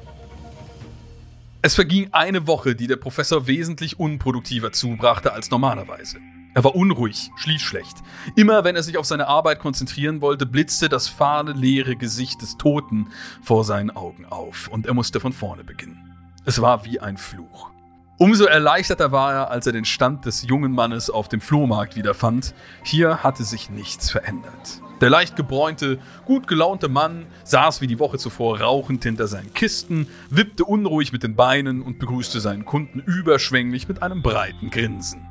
Es 1.61 1.75
verging 1.75 2.13
eine 2.13 2.47
Woche, 2.47 2.73
die 2.73 2.87
der 2.87 2.95
Professor 2.95 3.47
wesentlich 3.47 3.99
unproduktiver 3.99 4.71
zubrachte 4.71 5.33
als 5.33 5.51
normalerweise. 5.51 6.19
Er 6.53 6.63
war 6.63 6.73
unruhig, 6.73 7.31
schlief 7.35 7.61
schlecht. 7.61 7.97
Immer 8.37 8.63
wenn 8.63 8.77
er 8.77 8.83
sich 8.83 8.97
auf 8.97 9.05
seine 9.05 9.27
Arbeit 9.27 9.59
konzentrieren 9.59 10.21
wollte, 10.21 10.45
blitzte 10.45 10.87
das 10.87 11.09
fahle, 11.09 11.51
leere 11.51 11.97
Gesicht 11.97 12.41
des 12.41 12.55
Toten 12.55 13.09
vor 13.43 13.65
seinen 13.65 13.91
Augen 13.91 14.25
auf 14.25 14.69
und 14.69 14.85
er 14.85 14.93
musste 14.93 15.19
von 15.19 15.33
vorne 15.33 15.65
beginnen. 15.65 16.15
Es 16.45 16.61
war 16.61 16.85
wie 16.85 17.01
ein 17.01 17.17
Fluch. 17.17 17.71
Umso 18.19 18.45
erleichterter 18.45 19.11
war 19.11 19.33
er, 19.33 19.51
als 19.51 19.67
er 19.67 19.73
den 19.73 19.85
Stand 19.85 20.25
des 20.25 20.41
jungen 20.47 20.71
Mannes 20.71 21.11
auf 21.11 21.27
dem 21.27 21.39
Flohmarkt 21.39 21.95
wiederfand. 21.95 22.55
Hier 22.83 23.23
hatte 23.23 23.43
sich 23.43 23.69
nichts 23.69 24.09
verändert. 24.09 24.81
Der 25.01 25.11
leicht 25.11 25.35
gebräunte, 25.35 25.99
gut 26.25 26.47
gelaunte 26.47 26.89
Mann 26.89 27.27
saß 27.43 27.81
wie 27.81 27.87
die 27.87 27.99
Woche 27.99 28.17
zuvor 28.17 28.59
rauchend 28.59 29.03
hinter 29.03 29.27
seinen 29.27 29.53
Kisten, 29.53 30.07
wippte 30.31 30.65
unruhig 30.65 31.11
mit 31.13 31.21
den 31.21 31.35
Beinen 31.35 31.83
und 31.83 31.99
begrüßte 31.99 32.39
seinen 32.39 32.65
Kunden 32.65 32.99
überschwänglich 33.01 33.87
mit 33.87 34.01
einem 34.01 34.23
breiten 34.23 34.71
Grinsen. 34.71 35.27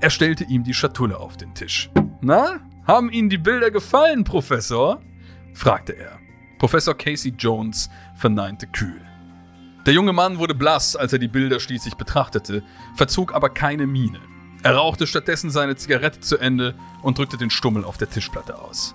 Er 0.00 0.10
stellte 0.10 0.44
ihm 0.44 0.62
die 0.62 0.74
Schatulle 0.74 1.18
auf 1.18 1.36
den 1.36 1.52
Tisch. 1.54 1.90
Na, 2.20 2.60
haben 2.86 3.10
Ihnen 3.10 3.30
die 3.30 3.38
Bilder 3.38 3.72
gefallen, 3.72 4.22
Professor? 4.22 5.00
fragte 5.52 5.94
er. 5.94 6.20
Professor 6.60 6.96
Casey 6.96 7.34
Jones 7.36 7.90
verneinte 8.14 8.68
kühl. 8.68 9.03
Der 9.86 9.92
junge 9.92 10.14
Mann 10.14 10.38
wurde 10.38 10.54
blass, 10.54 10.96
als 10.96 11.12
er 11.12 11.18
die 11.18 11.28
Bilder 11.28 11.60
schließlich 11.60 11.96
betrachtete, 11.96 12.62
verzog 12.96 13.34
aber 13.34 13.50
keine 13.50 13.86
Miene. 13.86 14.18
Er 14.62 14.76
rauchte 14.76 15.06
stattdessen 15.06 15.50
seine 15.50 15.76
Zigarette 15.76 16.20
zu 16.20 16.38
Ende 16.38 16.74
und 17.02 17.18
drückte 17.18 17.36
den 17.36 17.50
Stummel 17.50 17.84
auf 17.84 17.98
der 17.98 18.08
Tischplatte 18.08 18.58
aus. 18.58 18.94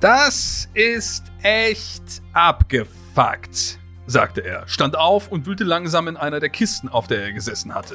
Das 0.00 0.70
ist 0.72 1.24
echt 1.42 2.22
abgefuckt, 2.32 3.78
sagte 4.06 4.40
er, 4.40 4.66
stand 4.66 4.96
auf 4.96 5.30
und 5.30 5.44
wühlte 5.44 5.64
langsam 5.64 6.08
in 6.08 6.16
einer 6.16 6.40
der 6.40 6.48
Kisten, 6.48 6.88
auf 6.88 7.06
der 7.06 7.22
er 7.22 7.32
gesessen 7.32 7.74
hatte. 7.74 7.94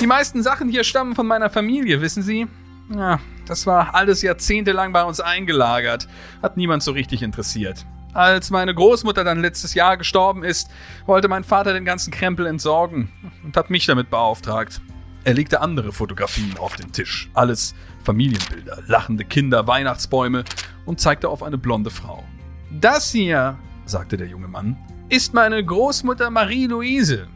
Die 0.00 0.06
meisten 0.06 0.44
Sachen 0.44 0.68
hier 0.68 0.84
stammen 0.84 1.16
von 1.16 1.26
meiner 1.26 1.50
Familie, 1.50 2.00
wissen 2.00 2.22
Sie? 2.22 2.46
Ja, 2.94 3.18
das 3.46 3.66
war 3.66 3.96
alles 3.96 4.22
jahrzehntelang 4.22 4.92
bei 4.92 5.02
uns 5.02 5.18
eingelagert. 5.18 6.06
Hat 6.40 6.56
niemand 6.56 6.84
so 6.84 6.92
richtig 6.92 7.22
interessiert. 7.22 7.84
Als 8.14 8.50
meine 8.50 8.72
Großmutter 8.72 9.24
dann 9.24 9.40
letztes 9.40 9.74
Jahr 9.74 9.96
gestorben 9.96 10.44
ist, 10.44 10.70
wollte 11.04 11.26
mein 11.26 11.42
Vater 11.42 11.72
den 11.72 11.84
ganzen 11.84 12.12
Krempel 12.12 12.46
entsorgen 12.46 13.10
und 13.42 13.56
hat 13.56 13.70
mich 13.70 13.86
damit 13.86 14.08
beauftragt. 14.08 14.80
Er 15.24 15.34
legte 15.34 15.60
andere 15.60 15.92
Fotografien 15.92 16.56
auf 16.58 16.76
den 16.76 16.92
Tisch. 16.92 17.28
Alles 17.34 17.74
Familienbilder, 18.04 18.82
lachende 18.86 19.24
Kinder, 19.24 19.66
Weihnachtsbäume 19.66 20.44
und 20.86 21.00
zeigte 21.00 21.28
auf 21.28 21.42
eine 21.42 21.58
blonde 21.58 21.90
Frau. 21.90 22.22
Das 22.70 23.10
hier, 23.10 23.58
sagte 23.84 24.16
der 24.16 24.28
junge 24.28 24.48
Mann, 24.48 24.76
ist 25.08 25.34
meine 25.34 25.64
Großmutter 25.64 26.30
Marie-Louise. 26.30 27.26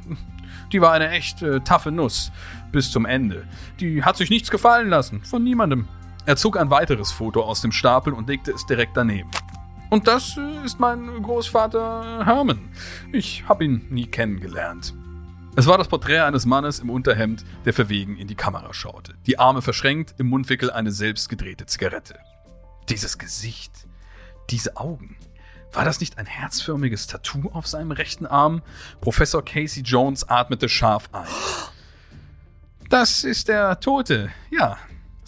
Die 0.73 0.81
war 0.81 0.93
eine 0.93 1.11
echt 1.11 1.43
äh, 1.43 1.61
taffe 1.61 1.91
Nuss. 1.91 2.31
Bis 2.71 2.93
zum 2.93 3.05
Ende. 3.05 3.45
Die 3.81 4.05
hat 4.05 4.17
sich 4.17 4.31
nichts 4.31 4.51
gefallen 4.51 4.91
lassen. 4.91 5.25
Von 5.25 5.43
niemandem. 5.43 5.89
Er 6.27 6.37
zog 6.37 6.59
ein 6.59 6.71
weiteres 6.71 7.11
Foto 7.11 7.43
aus 7.43 7.63
dem 7.63 7.73
Stapel 7.73 8.13
und 8.13 8.29
legte 8.29 8.53
es 8.53 8.67
direkt 8.67 8.97
daneben. 8.97 9.31
Und 9.91 10.07
das 10.07 10.37
äh, 10.37 10.65
ist 10.65 10.79
mein 10.79 11.23
Großvater 11.23 12.25
Herman. 12.25 12.69
Ich 13.13 13.45
habe 13.49 13.65
ihn 13.65 13.87
nie 13.91 14.07
kennengelernt. 14.07 14.95
Es 15.57 15.67
war 15.67 15.79
das 15.79 15.89
Porträt 15.89 16.21
eines 16.21 16.47
Mannes 16.47 16.79
im 16.79 16.91
Unterhemd, 16.91 17.45
der 17.65 17.73
verwegen 17.73 18.17
in 18.17 18.29
die 18.29 18.37
Kamera 18.37 18.73
schaute, 18.73 19.15
die 19.27 19.39
Arme 19.39 19.61
verschränkt, 19.61 20.15
im 20.19 20.29
Mundwickel 20.29 20.71
eine 20.71 20.93
selbstgedrehte 20.93 21.67
Zigarette. 21.67 22.19
Dieses 22.89 23.19
Gesicht, 23.19 23.73
diese 24.51 24.77
Augen. 24.77 25.17
War 25.73 25.85
das 25.85 26.01
nicht 26.01 26.17
ein 26.17 26.27
herzförmiges 26.27 27.09
Tattoo 27.09 27.51
auf 27.53 27.67
seinem 27.67 27.91
rechten 27.91 28.27
Arm? 28.27 28.63
Professor 29.01 29.45
Casey 29.45 29.83
Jones 29.83 30.29
atmete 30.29 30.69
scharf 30.69 31.09
ein. 31.13 31.27
Das 32.91 33.23
ist 33.23 33.49
der 33.49 33.81
Tote, 33.81 34.31
ja, 34.51 34.79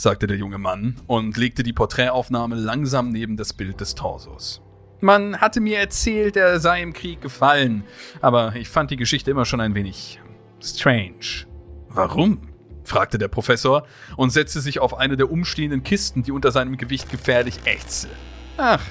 sagte 0.00 0.26
der 0.26 0.38
junge 0.38 0.58
Mann 0.58 0.96
und 1.06 1.36
legte 1.36 1.62
die 1.62 1.74
Porträtaufnahme 1.74 2.56
langsam 2.56 3.10
neben 3.10 3.36
das 3.36 3.52
Bild 3.52 3.80
des 3.80 3.94
Torsos. 3.94 4.62
Man 5.00 5.40
hatte 5.40 5.60
mir 5.60 5.78
erzählt, 5.78 6.36
er 6.36 6.58
sei 6.58 6.82
im 6.82 6.92
Krieg 6.92 7.20
gefallen, 7.20 7.84
aber 8.20 8.54
ich 8.56 8.68
fand 8.68 8.90
die 8.90 8.96
Geschichte 8.96 9.30
immer 9.30 9.44
schon 9.44 9.60
ein 9.60 9.74
wenig 9.74 10.20
strange. 10.62 11.46
Warum? 11.88 12.48
fragte 12.82 13.18
der 13.18 13.28
Professor 13.28 13.86
und 14.16 14.30
setzte 14.30 14.60
sich 14.60 14.80
auf 14.80 14.96
eine 14.96 15.16
der 15.16 15.30
umstehenden 15.30 15.82
Kisten, 15.82 16.22
die 16.22 16.32
unter 16.32 16.50
seinem 16.50 16.76
Gewicht 16.76 17.10
gefährlich 17.10 17.60
ächzte. 17.64 18.08
Ach, 18.56 18.82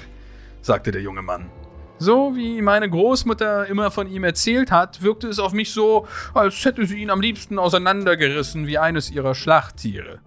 sagte 0.62 0.90
der 0.90 1.02
junge 1.02 1.22
Mann. 1.22 1.50
So 1.98 2.34
wie 2.34 2.62
meine 2.62 2.88
Großmutter 2.88 3.66
immer 3.66 3.90
von 3.90 4.08
ihm 4.08 4.24
erzählt 4.24 4.70
hat, 4.70 5.02
wirkte 5.02 5.28
es 5.28 5.38
auf 5.38 5.52
mich 5.52 5.72
so, 5.72 6.06
als 6.32 6.64
hätte 6.64 6.86
sie 6.86 7.02
ihn 7.02 7.10
am 7.10 7.20
liebsten 7.20 7.58
auseinandergerissen 7.58 8.66
wie 8.66 8.78
eines 8.78 9.10
ihrer 9.10 9.34
Schlachttiere. 9.34 10.20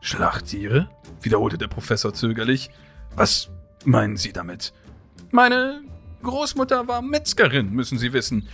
Schlachttiere? 0.00 0.88
wiederholte 1.22 1.58
der 1.58 1.68
Professor 1.68 2.14
zögerlich. 2.14 2.70
Was 3.14 3.50
meinen 3.84 4.16
Sie 4.16 4.32
damit? 4.32 4.72
Meine 5.30 5.82
Großmutter 6.22 6.88
war 6.88 7.02
Metzgerin, 7.02 7.70
müssen 7.72 7.98
Sie 7.98 8.12
wissen. 8.12 8.48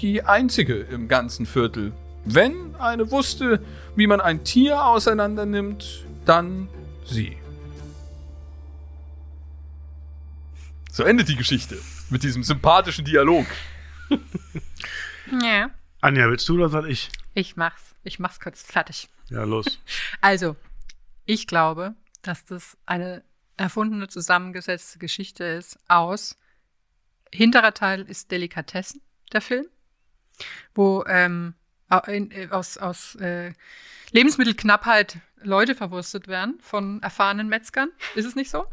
Die 0.00 0.22
einzige 0.22 0.74
im 0.74 1.08
ganzen 1.08 1.46
Viertel. 1.46 1.92
Wenn 2.24 2.74
eine 2.76 3.10
wusste, 3.10 3.60
wie 3.94 4.06
man 4.06 4.20
ein 4.20 4.44
Tier 4.44 4.84
auseinandernimmt, 4.84 6.04
dann 6.24 6.68
sie. 7.04 7.36
So 10.92 11.04
endet 11.04 11.28
die 11.28 11.36
Geschichte 11.36 11.78
mit 12.10 12.22
diesem 12.22 12.42
sympathischen 12.42 13.04
Dialog. 13.04 13.46
Ja. 15.42 15.70
Anja, 16.00 16.28
willst 16.28 16.48
du 16.48 16.54
oder 16.54 16.68
soll 16.68 16.88
ich? 16.88 17.10
Ich 17.34 17.56
mach's. 17.56 17.82
Ich 18.04 18.20
mach's 18.20 18.38
kurz 18.38 18.62
fertig. 18.62 19.08
Ja, 19.28 19.42
los. 19.42 19.80
Also, 20.20 20.54
ich 21.26 21.46
glaube, 21.46 21.94
dass 22.22 22.44
das 22.44 22.76
eine 22.86 23.22
erfundene, 23.56 24.08
zusammengesetzte 24.08 24.98
Geschichte 24.98 25.44
ist 25.44 25.78
aus 25.88 26.36
hinterer 27.32 27.74
Teil 27.74 28.02
ist 28.02 28.30
Delikatessen, 28.30 29.00
der 29.32 29.40
Film, 29.40 29.66
wo 30.74 31.04
ähm, 31.06 31.54
äh, 31.90 32.48
aus, 32.50 32.78
aus 32.78 33.14
äh, 33.16 33.52
Lebensmittelknappheit 34.10 35.18
Leute 35.42 35.74
verwurstet 35.74 36.28
werden 36.28 36.58
von 36.60 37.02
erfahrenen 37.02 37.48
Metzgern. 37.48 37.90
Ist 38.14 38.24
es 38.24 38.36
nicht 38.36 38.50
so? 38.50 38.66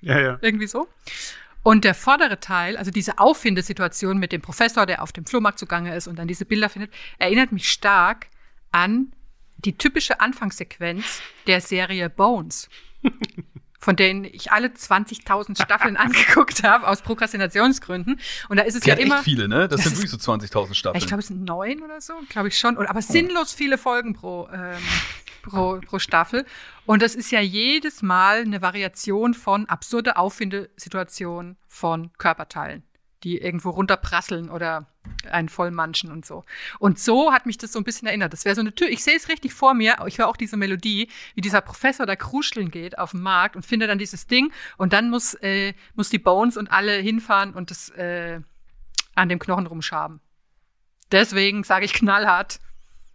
Ja, 0.00 0.20
ja. 0.20 0.38
Irgendwie 0.42 0.66
so. 0.66 0.88
Und 1.62 1.84
der 1.84 1.94
vordere 1.94 2.40
Teil, 2.40 2.76
also 2.76 2.90
diese 2.90 3.18
Auffindesituation 3.18 4.18
mit 4.18 4.32
dem 4.32 4.42
Professor, 4.42 4.84
der 4.84 5.02
auf 5.02 5.12
dem 5.12 5.24
Flohmarkt 5.24 5.58
zugange 5.58 5.96
ist 5.96 6.06
und 6.06 6.16
dann 6.16 6.28
diese 6.28 6.44
Bilder 6.44 6.68
findet, 6.68 6.92
erinnert 7.18 7.52
mich 7.52 7.70
stark 7.70 8.26
an 8.70 9.12
die 9.64 9.76
typische 9.76 10.20
Anfangssequenz 10.20 11.20
der 11.46 11.60
Serie 11.60 12.10
Bones. 12.10 12.68
von 13.78 13.96
denen 13.96 14.24
ich 14.24 14.50
alle 14.50 14.68
20.000 14.68 15.62
Staffeln 15.62 15.96
angeguckt 15.98 16.62
habe, 16.62 16.88
aus 16.88 17.02
Prokrastinationsgründen. 17.02 18.18
Und 18.48 18.56
da 18.56 18.62
ist 18.62 18.76
es 18.76 18.80
Die 18.80 18.88
ja 18.88 18.94
hat 18.96 19.02
immer. 19.02 19.16
echt 19.16 19.24
viele, 19.24 19.46
ne? 19.46 19.68
Das, 19.68 19.82
Das 19.82 19.84
sind 19.84 19.96
wirklich 19.98 20.10
so 20.22 20.32
20.000 20.32 20.72
Staffeln. 20.72 20.98
Ich 21.02 21.06
glaube, 21.06 21.20
es 21.20 21.26
sind 21.26 21.44
neun 21.44 21.82
oder 21.82 22.00
so, 22.00 22.14
glaube 22.30 22.48
ich 22.48 22.58
schon. 22.58 22.78
Aber 22.78 23.02
sinnlos 23.02 23.52
viele 23.52 23.76
Folgen 23.76 24.14
pro, 24.14 24.48
ähm, 24.50 24.78
pro, 25.42 25.80
pro 25.84 25.98
Staffel. 25.98 26.46
Und 26.86 27.02
das 27.02 27.14
ist 27.14 27.30
ja 27.30 27.40
jedes 27.40 28.00
Mal 28.00 28.38
eine 28.40 28.62
Variation 28.62 29.34
von 29.34 29.66
absurde 29.68 30.16
Auffindesituationen 30.16 31.58
von 31.68 32.10
Körperteilen, 32.16 32.84
die 33.22 33.36
irgendwo 33.36 33.68
runterprasseln 33.68 34.48
oder 34.48 34.86
einen 35.30 35.48
vollmanschen 35.48 36.10
und 36.10 36.24
so. 36.24 36.44
Und 36.78 36.98
so 36.98 37.32
hat 37.32 37.46
mich 37.46 37.58
das 37.58 37.72
so 37.72 37.78
ein 37.78 37.84
bisschen 37.84 38.06
erinnert. 38.06 38.32
Das 38.32 38.44
wäre 38.44 38.54
so 38.54 38.60
eine 38.60 38.74
Tür. 38.74 38.88
Ich 38.88 39.02
sehe 39.02 39.16
es 39.16 39.28
richtig 39.28 39.54
vor 39.54 39.74
mir. 39.74 39.96
Ich 40.06 40.18
höre 40.18 40.28
auch 40.28 40.36
diese 40.36 40.56
Melodie, 40.56 41.08
wie 41.34 41.40
dieser 41.40 41.60
Professor 41.60 42.06
da 42.06 42.16
kruscheln 42.16 42.70
geht 42.70 42.98
auf 42.98 43.12
dem 43.12 43.22
Markt 43.22 43.56
und 43.56 43.64
findet 43.64 43.90
dann 43.90 43.98
dieses 43.98 44.26
Ding. 44.26 44.52
Und 44.76 44.92
dann 44.92 45.10
muss, 45.10 45.34
äh, 45.34 45.74
muss 45.94 46.10
die 46.10 46.18
Bones 46.18 46.56
und 46.56 46.70
alle 46.70 46.94
hinfahren 46.94 47.54
und 47.54 47.70
das 47.70 47.88
äh, 47.90 48.40
an 49.14 49.28
dem 49.28 49.38
Knochen 49.38 49.66
rumschaben. 49.66 50.20
Deswegen 51.12 51.64
sage 51.64 51.84
ich 51.84 51.92
knallhart, 51.92 52.60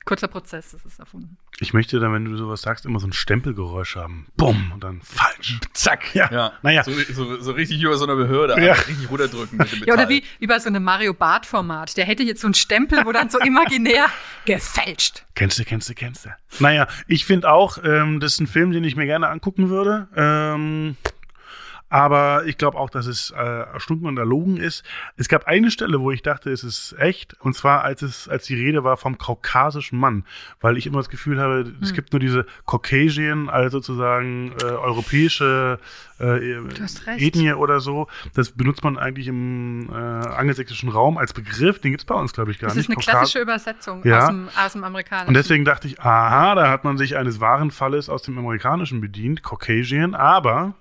kurzer 0.10 0.28
Prozess, 0.28 0.72
das 0.72 0.84
ist 0.86 1.00
erfunden. 1.00 1.38
Ich 1.60 1.72
möchte 1.72 2.00
dann, 2.00 2.12
wenn 2.12 2.26
du 2.26 2.36
sowas 2.36 2.64
sagst, 2.64 2.84
immer 2.84 3.00
so 3.00 3.06
ein 3.06 3.14
Stempelgeräusch 3.14 3.96
haben. 3.96 4.26
Bumm 4.38 4.72
und 4.74 4.84
dann 4.84 5.02
falsch. 5.04 5.60
Zack. 5.74 6.16
Ja. 6.16 6.32
ja. 6.32 6.54
Naja. 6.64 6.84
So, 6.84 6.94
so, 7.14 7.40
so 7.40 7.52
richtig 7.52 7.80
über 7.84 7.96
so 7.96 8.06
einer 8.06 8.16
Behörde. 8.16 8.60
Ja. 8.60 8.72
einfach 8.72 8.88
Richtig 8.88 9.08
runterdrücken 9.08 9.60
mit 9.60 9.72
dem 9.72 9.84
Ja, 9.84 9.94
oder 9.94 10.10
wie, 10.10 10.24
wie 10.40 10.48
bei 10.48 10.58
so 10.58 10.68
einem 10.68 10.84
Mario 10.84 11.14
Bart-Format. 11.14 11.96
Der 11.96 12.06
hätte 12.06 12.24
jetzt 12.24 12.42
so 12.42 12.48
einen 12.48 12.56
Stempel, 12.56 13.06
wo 13.06 13.12
dann 13.12 13.30
so 13.30 13.38
imaginär 13.38 14.08
gefälscht. 14.46 15.26
Kennst 15.36 15.60
du, 15.60 15.64
kennst 15.64 15.88
du, 15.90 15.94
kennst 15.94 16.26
du. 16.26 16.30
Naja, 16.58 16.88
ich 17.08 17.26
finde 17.26 17.52
auch, 17.52 17.78
ähm, 17.84 18.20
das 18.20 18.34
ist 18.34 18.40
ein 18.40 18.48
Film, 18.48 18.72
den 18.72 18.84
ich 18.84 18.96
mir 18.96 19.06
gerne 19.06 19.30
angucken 19.30 19.70
würde. 19.70 20.08
Ähm, 20.16 20.96
aber 21.90 22.44
ich 22.46 22.58
glaube 22.58 22.78
auch, 22.78 22.90
dass 22.90 23.06
es 23.08 23.32
äh, 23.32 23.36
erstunken 23.38 24.08
und 24.08 24.18
erlogen 24.18 24.58
ist. 24.58 24.84
Es 25.18 25.28
gab 25.28 25.48
eine 25.48 25.72
Stelle, 25.72 26.00
wo 26.00 26.12
ich 26.12 26.22
dachte, 26.22 26.52
es 26.52 26.64
ist 26.64 26.96
echt, 27.00 27.36
und 27.42 27.56
zwar 27.56 27.84
als 27.84 28.02
es, 28.02 28.28
als 28.30 28.46
die 28.46 28.56
Rede 28.56 28.84
war 28.84 28.98
vom 28.98 29.18
kaukasischen 29.18 30.00
Mann, 30.00 30.24
weil 30.62 30.78
ich 30.78 30.86
immer 30.88 30.98
das 31.00 31.10
Gefühl 31.10 31.40
habe, 31.40 31.66
Hm. 31.66 31.78
es 31.82 31.94
gibt 31.94 32.14
nur 32.14 32.20
diese 32.20 32.46
Caucasian, 32.66 33.50
also 33.50 33.78
sozusagen 33.80 34.54
äh, 34.62 34.66
europäische 34.66 35.80
äh. 36.20 36.58
Ethnie 37.18 37.54
oder 37.54 37.80
so. 37.80 38.08
Das 38.34 38.52
benutzt 38.52 38.84
man 38.84 38.98
eigentlich 38.98 39.28
im 39.28 39.90
äh, 39.90 39.96
angelsächsischen 39.96 40.90
Raum 40.90 41.18
als 41.18 41.34
Begriff. 41.34 41.80
Den 41.80 41.92
gibt's 41.92 42.06
bei 42.06 42.16
uns, 42.16 42.34
glaube 42.34 42.52
ich, 42.52 42.60
gar 42.60 42.68
Das 42.68 42.76
nicht. 42.78 42.90
ist 42.90 42.96
eine 42.96 43.02
klassische 43.04 43.40
Übersetzung 43.40 44.06
Ja. 44.06 44.24
aus, 44.24 44.28
dem, 44.28 44.50
aus 44.58 44.72
dem 44.74 44.84
Amerikanischen. 44.84 45.30
und 45.30 45.34
deswegen 45.34 45.66
dachte 45.66 45.88
ich, 45.88 46.00
aha, 46.02 46.56
da 46.56 46.70
hat 46.70 46.84
man 46.84 46.98
sich 46.98 47.16
eines 47.18 47.40
wahren 47.40 47.72
Falles 47.72 48.10
aus 48.10 48.22
dem 48.24 48.38
Amerikanischen 48.38 49.02
bedient, 49.02 49.44
Caucasian, 49.44 50.14
aber 50.14 50.74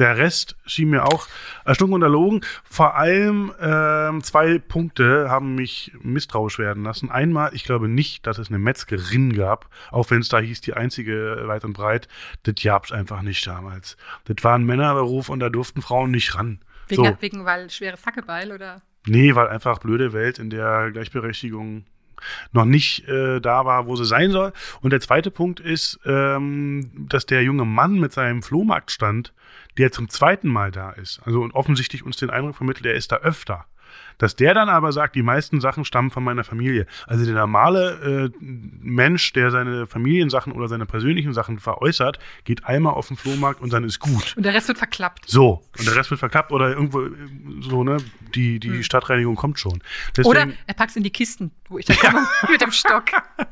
Der 0.00 0.16
Rest 0.16 0.56
schien 0.64 0.88
mir 0.88 1.04
auch 1.04 1.28
erstunken 1.66 1.94
und 1.94 2.02
erlogen. 2.02 2.40
Vor 2.64 2.96
allem 2.96 3.52
ähm, 3.60 4.22
zwei 4.24 4.58
Punkte 4.58 5.28
haben 5.28 5.54
mich 5.54 5.92
misstrauisch 6.02 6.58
werden 6.58 6.82
lassen. 6.84 7.10
Einmal, 7.10 7.54
ich 7.54 7.64
glaube 7.64 7.86
nicht, 7.86 8.26
dass 8.26 8.38
es 8.38 8.48
eine 8.48 8.58
Metzgerin 8.58 9.34
gab, 9.34 9.68
auch 9.90 10.10
wenn 10.10 10.20
es 10.20 10.28
da 10.30 10.38
hieß, 10.38 10.62
die 10.62 10.72
einzige 10.72 11.42
weit 11.46 11.64
und 11.64 11.74
breit. 11.74 12.08
Das 12.44 12.54
gab 12.62 12.86
es 12.86 12.92
einfach 12.92 13.20
nicht 13.20 13.46
damals. 13.46 13.98
Das 14.24 14.42
war 14.42 14.54
ein 14.54 14.64
Männerberuf 14.64 15.28
und 15.28 15.40
da 15.40 15.50
durften 15.50 15.82
Frauen 15.82 16.10
nicht 16.10 16.34
ran. 16.34 16.60
Wegen, 16.88 17.04
So. 17.04 17.16
wegen 17.20 17.44
weil 17.44 17.68
schweres 17.70 18.04
Hackebeil 18.06 18.52
oder? 18.52 18.80
Nee, 19.06 19.34
weil 19.34 19.48
einfach 19.48 19.78
blöde 19.78 20.12
Welt, 20.14 20.38
in 20.38 20.48
der 20.50 20.90
Gleichberechtigung 20.92 21.84
noch 22.52 22.64
nicht 22.64 23.08
äh, 23.08 23.40
da 23.40 23.64
war, 23.64 23.86
wo 23.86 23.96
sie 23.96 24.04
sein 24.04 24.30
soll. 24.30 24.52
Und 24.80 24.90
der 24.90 25.00
zweite 25.00 25.30
Punkt 25.30 25.60
ist, 25.60 25.98
ähm, 26.04 26.90
dass 27.08 27.26
der 27.26 27.42
junge 27.42 27.64
Mann 27.64 27.98
mit 27.98 28.12
seinem 28.12 28.42
Flohmarktstand, 28.42 29.32
der 29.78 29.92
zum 29.92 30.08
zweiten 30.08 30.48
Mal 30.48 30.70
da 30.70 30.90
ist, 30.90 31.20
also 31.24 31.42
und 31.42 31.52
offensichtlich 31.52 32.04
uns 32.04 32.16
den 32.16 32.30
Eindruck 32.30 32.56
vermittelt, 32.56 32.86
er 32.86 32.94
ist 32.94 33.12
da 33.12 33.16
öfter. 33.16 33.66
Dass 34.18 34.36
der 34.36 34.54
dann 34.54 34.68
aber 34.68 34.92
sagt, 34.92 35.14
die 35.14 35.22
meisten 35.22 35.60
Sachen 35.60 35.84
stammen 35.84 36.10
von 36.10 36.22
meiner 36.22 36.44
Familie. 36.44 36.86
Also 37.06 37.24
der 37.24 37.34
normale 37.34 38.30
äh, 38.32 38.36
Mensch, 38.40 39.32
der 39.32 39.50
seine 39.50 39.86
Familiensachen 39.86 40.52
oder 40.52 40.68
seine 40.68 40.86
persönlichen 40.86 41.32
Sachen 41.32 41.58
veräußert, 41.58 42.18
geht 42.44 42.64
einmal 42.64 42.94
auf 42.94 43.08
den 43.08 43.16
Flohmarkt 43.16 43.60
und 43.60 43.72
dann 43.72 43.84
ist 43.84 43.98
gut. 43.98 44.34
Und 44.36 44.44
der 44.44 44.54
Rest 44.54 44.68
wird 44.68 44.78
verklappt. 44.78 45.28
So, 45.28 45.62
und 45.78 45.86
der 45.86 45.96
Rest 45.96 46.10
wird 46.10 46.20
verklappt 46.20 46.52
oder 46.52 46.70
irgendwo 46.70 47.02
äh, 47.02 47.10
so, 47.60 47.84
ne? 47.84 47.98
Die, 48.34 48.60
die 48.60 48.84
Stadtreinigung 48.84 49.34
kommt 49.34 49.58
schon. 49.58 49.82
Deswegen, 50.16 50.28
Oder 50.28 50.46
er 50.66 50.74
packt 50.74 50.90
es 50.90 50.96
in 50.96 51.02
die 51.02 51.10
Kisten, 51.10 51.50
wo 51.68 51.78
ich 51.78 51.86
dann 51.86 51.96
komme 51.96 52.26
mit 52.48 52.60
dem 52.60 52.70
Stock. 52.70 53.06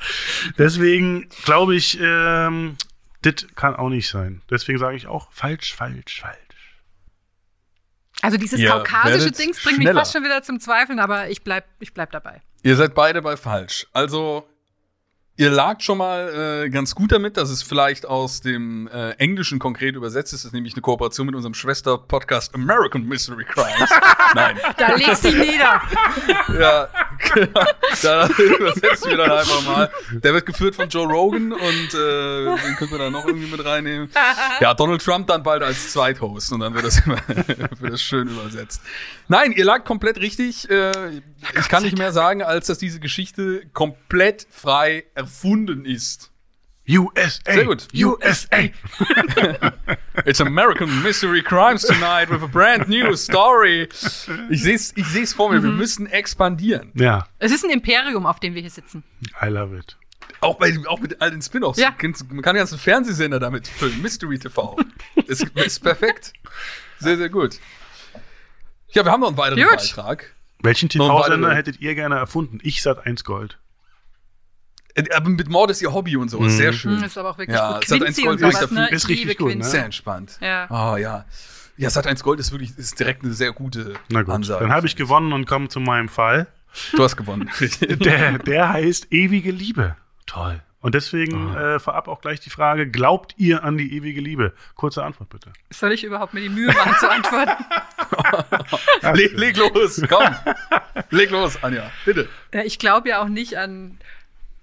deswegen 0.58 1.28
glaube 1.44 1.74
ich, 1.74 1.98
ähm, 2.00 2.76
das 3.22 3.46
kann 3.56 3.74
auch 3.74 3.88
nicht 3.88 4.08
sein. 4.08 4.42
Deswegen 4.50 4.78
sage 4.78 4.96
ich 4.96 5.06
auch 5.06 5.32
falsch, 5.32 5.74
falsch, 5.74 6.20
falsch. 6.20 6.47
Also 8.22 8.36
dieses 8.36 8.58
Ihr 8.58 8.68
kaukasische 8.68 9.30
Dings 9.30 9.62
bringt 9.62 9.78
mich 9.78 9.86
schneller. 9.86 10.00
fast 10.00 10.12
schon 10.12 10.24
wieder 10.24 10.42
zum 10.42 10.60
Zweifeln, 10.60 10.98
aber 10.98 11.30
ich 11.30 11.42
bleib, 11.42 11.64
ich 11.78 11.94
bleib 11.94 12.10
dabei. 12.10 12.40
Ihr 12.62 12.76
seid 12.76 12.94
beide 12.94 13.22
bei 13.22 13.36
falsch. 13.36 13.86
Also, 13.92 14.48
ihr 15.38 15.50
lagt 15.50 15.84
schon 15.84 15.98
mal 15.98 16.64
äh, 16.64 16.68
ganz 16.68 16.94
gut 16.94 17.12
damit, 17.12 17.36
dass 17.36 17.48
es 17.48 17.62
vielleicht 17.62 18.04
aus 18.04 18.40
dem 18.40 18.88
äh, 18.88 19.12
Englischen 19.12 19.60
konkret 19.60 19.94
übersetzt 19.94 20.32
ist. 20.32 20.42
Das 20.42 20.48
ist 20.48 20.52
nämlich 20.52 20.74
eine 20.74 20.82
Kooperation 20.82 21.26
mit 21.26 21.36
unserem 21.36 21.54
Schwester-Podcast 21.54 22.54
American 22.54 23.04
Mystery 23.04 23.44
Crimes. 23.44 23.88
Nein. 24.34 24.58
Da 24.76 24.94
legst 24.96 25.24
du 25.24 25.28
ihn 25.28 25.38
nieder. 25.38 25.80
Ja, 26.58 26.88
genau. 27.34 27.64
da 28.02 28.26
übersetzen 28.26 29.10
wir 29.10 29.16
dann 29.18 29.30
einfach 29.30 29.64
mal. 29.66 29.90
Der 30.10 30.32
wird 30.34 30.46
geführt 30.46 30.74
von 30.74 30.88
Joe 30.88 31.06
Rogan 31.06 31.52
und 31.52 31.94
äh, 31.94 32.56
den 32.56 32.76
können 32.76 32.90
wir 32.90 32.98
dann 32.98 33.12
noch 33.12 33.26
irgendwie 33.26 33.50
mit 33.50 33.64
reinnehmen. 33.64 34.10
Ja, 34.60 34.74
Donald 34.74 35.04
Trump 35.04 35.26
dann 35.26 35.42
bald 35.42 35.62
als 35.62 35.92
Zweithost 35.92 36.52
und 36.52 36.60
dann 36.60 36.74
wird 36.74 36.86
das, 36.86 37.04
immer, 37.04 37.18
wird 37.28 37.92
das 37.92 38.02
schön 38.02 38.28
übersetzt. 38.28 38.82
Nein, 39.28 39.52
ihr 39.52 39.64
lag 39.64 39.84
komplett 39.84 40.18
richtig. 40.18 40.68
Äh, 40.70 41.18
ich 41.58 41.68
kann 41.68 41.82
nicht 41.82 41.98
mehr 41.98 42.12
sagen, 42.12 42.42
als 42.42 42.66
dass 42.66 42.78
diese 42.78 42.98
Geschichte 42.98 43.66
komplett 43.72 44.46
frei 44.50 45.04
erfunden 45.14 45.84
ist. 45.84 46.32
USA. 46.88 47.52
Sehr 47.52 47.66
gut. 47.66 47.88
USA. 47.94 48.56
It's 50.24 50.40
American 50.40 51.02
Mystery 51.02 51.42
Crimes 51.42 51.82
tonight 51.82 52.30
with 52.30 52.42
a 52.42 52.46
brand 52.46 52.88
new 52.88 53.14
story. 53.14 53.88
Ich 54.48 54.62
sehe 54.62 54.74
es 54.74 54.96
ich 54.96 55.06
seh's 55.06 55.34
vor 55.34 55.50
mir, 55.50 55.62
wir 55.62 55.70
müssen 55.70 56.06
expandieren. 56.06 56.90
Ja, 56.94 57.28
Es 57.38 57.52
ist 57.52 57.62
ein 57.64 57.70
Imperium, 57.70 58.24
auf 58.24 58.40
dem 58.40 58.54
wir 58.54 58.62
hier 58.62 58.70
sitzen. 58.70 59.04
I 59.42 59.48
love 59.48 59.76
it. 59.76 59.98
Auch, 60.40 60.56
bei, 60.56 60.74
auch 60.86 61.00
mit 61.00 61.20
all 61.20 61.30
den 61.30 61.42
Spin-offs. 61.42 61.78
Ja. 61.78 61.94
Man 62.30 62.42
kann 62.42 62.56
ja 62.56 62.60
ganzen 62.62 62.78
Fernsehsender 62.78 63.40
damit 63.40 63.66
füllen. 63.68 64.00
Mystery 64.00 64.38
TV. 64.38 64.78
ist, 65.26 65.42
ist 65.54 65.80
perfekt. 65.82 66.32
Sehr, 67.00 67.16
sehr 67.16 67.28
gut. 67.28 67.58
Ja, 68.92 69.04
wir 69.04 69.12
haben 69.12 69.20
noch 69.20 69.28
einen 69.28 69.36
weiteren 69.36 69.62
Gut. 69.62 69.76
Beitrag. 69.76 70.34
Welchen 70.62 70.88
TV-Sender 70.88 71.54
hättet 71.54 71.80
ihr 71.80 71.94
gerne 71.94 72.16
erfunden? 72.16 72.58
Ich 72.62 72.82
sat 72.82 73.06
1 73.06 73.24
Gold. 73.24 73.58
Äh, 74.94 75.04
Aber 75.14 75.28
mit 75.28 75.48
Mord 75.48 75.70
ist 75.70 75.82
ihr 75.82 75.92
Hobby 75.92 76.16
und 76.16 76.28
so. 76.30 76.42
Ist 76.44 76.56
sehr 76.56 76.72
schön. 76.72 76.96
Hm, 76.98 77.04
ist 77.04 77.16
aber 77.18 77.30
auch 77.30 77.38
wirklich 77.38 77.56
Ja, 77.56 77.78
gut. 77.78 77.92
eins 78.02 78.18
und 78.18 78.24
Gold 78.24 78.40
sowas, 78.40 78.62
ist 78.62 78.70
ne? 78.72 78.80
dafür- 78.80 78.92
ist 78.96 79.02
Ich 79.04 79.08
richtig 79.10 79.38
gut, 79.38 79.48
ne? 79.48 79.52
Quincy. 79.54 79.70
Sehr 79.70 79.84
entspannt. 79.84 80.38
Ja. 80.40 80.66
Oh, 80.70 80.96
ja. 80.96 81.24
Ja, 81.76 81.90
Sat 81.90 82.06
1 82.08 82.24
Gold 82.24 82.40
ist 82.40 82.50
wirklich 82.50 82.76
ist 82.76 82.98
direkt 82.98 83.22
eine 83.22 83.32
sehr 83.32 83.52
gute 83.52 83.94
Na 84.08 84.22
gut, 84.22 84.34
Ansage. 84.34 84.64
dann 84.64 84.72
habe 84.72 84.86
ich 84.88 84.96
gewonnen 84.96 85.32
und 85.32 85.46
komme 85.46 85.68
zu 85.68 85.78
meinem 85.78 86.08
Fall. 86.08 86.48
Du 86.92 87.02
hast 87.04 87.16
gewonnen. 87.16 87.48
Der, 87.80 88.38
der 88.38 88.68
heißt 88.70 89.12
ewige 89.12 89.52
Liebe. 89.52 89.96
Toll. 90.26 90.60
Und 90.80 90.94
deswegen 90.94 91.56
Ah. 91.56 91.74
äh, 91.74 91.80
vorab 91.80 92.06
auch 92.06 92.20
gleich 92.20 92.38
die 92.40 92.50
Frage, 92.50 92.88
glaubt 92.88 93.34
ihr 93.36 93.64
an 93.64 93.76
die 93.76 93.96
ewige 93.96 94.20
Liebe? 94.20 94.52
Kurze 94.76 95.02
Antwort 95.02 95.28
bitte. 95.28 95.52
Soll 95.70 95.90
ich 95.92 96.04
überhaupt 96.04 96.34
mir 96.34 96.40
die 96.40 96.48
Mühe 96.48 96.68
machen 96.72 96.94
zu 97.00 97.10
antworten? 97.10 97.64
leg, 99.14 99.32
leg 99.32 99.56
los, 99.56 100.00
komm. 100.08 100.34
leg 101.10 101.30
los, 101.30 101.60
Anja, 101.64 101.90
bitte. 102.04 102.28
Ja, 102.54 102.62
ich 102.62 102.78
glaube 102.78 103.08
ja 103.08 103.20
auch 103.22 103.28
nicht 103.28 103.58
an. 103.58 103.98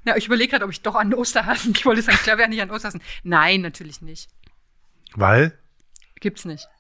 Ja, 0.05 0.16
ich 0.16 0.28
überlege 0.28 0.51
gerade, 0.51 0.63
ob 0.66 0.72
ich 0.72 0.82
doch 0.82 0.95
an 0.95 1.13
Osterhasen. 1.13 1.74
Ich 1.76 1.86
wollte 1.86 2.01
sagen, 2.01 2.18
ich 2.18 2.24
glaube 2.24 2.41
ja 2.43 2.47
nicht 2.47 2.61
an 2.61 2.72
Osterhasen. 2.72 3.01
Nein, 3.24 3.59
natürlich 3.61 4.01
nicht. 4.01 4.30
Weil, 5.16 5.57
Gibt's 6.22 6.45
nicht. 6.45 6.70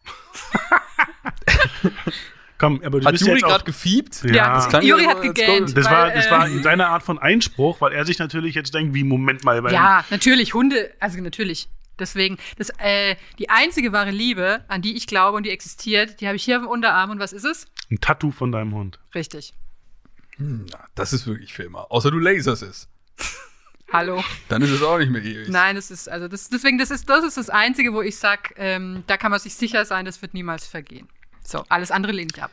komm, 2.65 2.81
aber 2.83 2.99
du 2.99 3.05
Hat 3.05 3.13
bist 3.13 3.25
Juri 3.25 3.39
gerade 3.39 3.63
gefiebt? 3.63 4.23
Ja. 4.23 4.55
Das 4.55 4.69
klang 4.69 4.83
Juri 4.83 5.03
ja 5.03 5.09
hat 5.09 5.21
gegähnt. 5.21 5.75
Das 5.75 5.85
war, 5.85 6.11
das 6.11 6.29
war 6.29 6.47
äh, 6.47 6.61
seine 6.61 6.87
Art 6.87 7.03
von 7.03 7.19
Einspruch, 7.19 7.81
weil 7.81 7.93
er 7.93 8.05
sich 8.05 8.19
natürlich 8.19 8.55
jetzt 8.55 8.73
denkt, 8.73 8.93
wie, 8.93 9.03
Moment 9.03 9.43
mal, 9.43 9.63
weil 9.63 9.73
Ja, 9.73 10.05
natürlich, 10.09 10.53
Hunde, 10.53 10.91
also 10.99 11.19
natürlich. 11.21 11.69
Deswegen, 11.97 12.37
das, 12.57 12.71
äh, 12.79 13.15
die 13.39 13.49
einzige 13.49 13.93
wahre 13.93 14.11
Liebe, 14.11 14.65
an 14.67 14.81
die 14.81 14.97
ich 14.97 15.07
glaube 15.07 15.37
und 15.37 15.45
die 15.45 15.51
existiert, 15.51 16.19
die 16.19 16.27
habe 16.27 16.35
ich 16.35 16.43
hier 16.43 16.57
am 16.57 16.67
Unterarm. 16.67 17.09
Und 17.09 17.19
was 17.19 17.31
ist 17.31 17.45
es? 17.45 17.67
ein 17.91 17.99
Tattoo 17.99 18.31
von 18.31 18.51
deinem 18.51 18.73
Hund. 18.73 18.99
Richtig. 19.13 19.53
Das 20.95 21.13
ist 21.13 21.27
wirklich 21.27 21.53
für 21.53 21.63
immer. 21.63 21.91
Außer 21.91 22.11
du 22.11 22.19
lasers 22.19 22.61
es. 22.61 22.89
Hallo. 23.93 24.23
Dann 24.49 24.61
ist 24.61 24.71
es 24.71 24.81
auch 24.81 24.97
nicht 24.97 25.11
mehr 25.11 25.23
ewig. 25.23 25.47
Nein, 25.47 25.75
das 25.75 25.91
ist, 25.91 26.09
also 26.09 26.27
das, 26.27 26.49
deswegen, 26.49 26.77
das 26.77 26.91
ist, 26.91 27.07
das 27.07 27.23
ist 27.23 27.37
das 27.37 27.49
Einzige, 27.49 27.93
wo 27.93 28.01
ich 28.01 28.17
sage, 28.17 28.53
ähm, 28.57 29.03
da 29.07 29.15
kann 29.15 29.31
man 29.31 29.39
sich 29.39 29.55
sicher 29.55 29.85
sein, 29.85 30.05
das 30.05 30.21
wird 30.21 30.33
niemals 30.33 30.67
vergehen. 30.67 31.07
So, 31.45 31.63
alles 31.69 31.91
andere 31.91 32.11
lehne 32.11 32.29
ich 32.35 32.41
ab. 32.43 32.51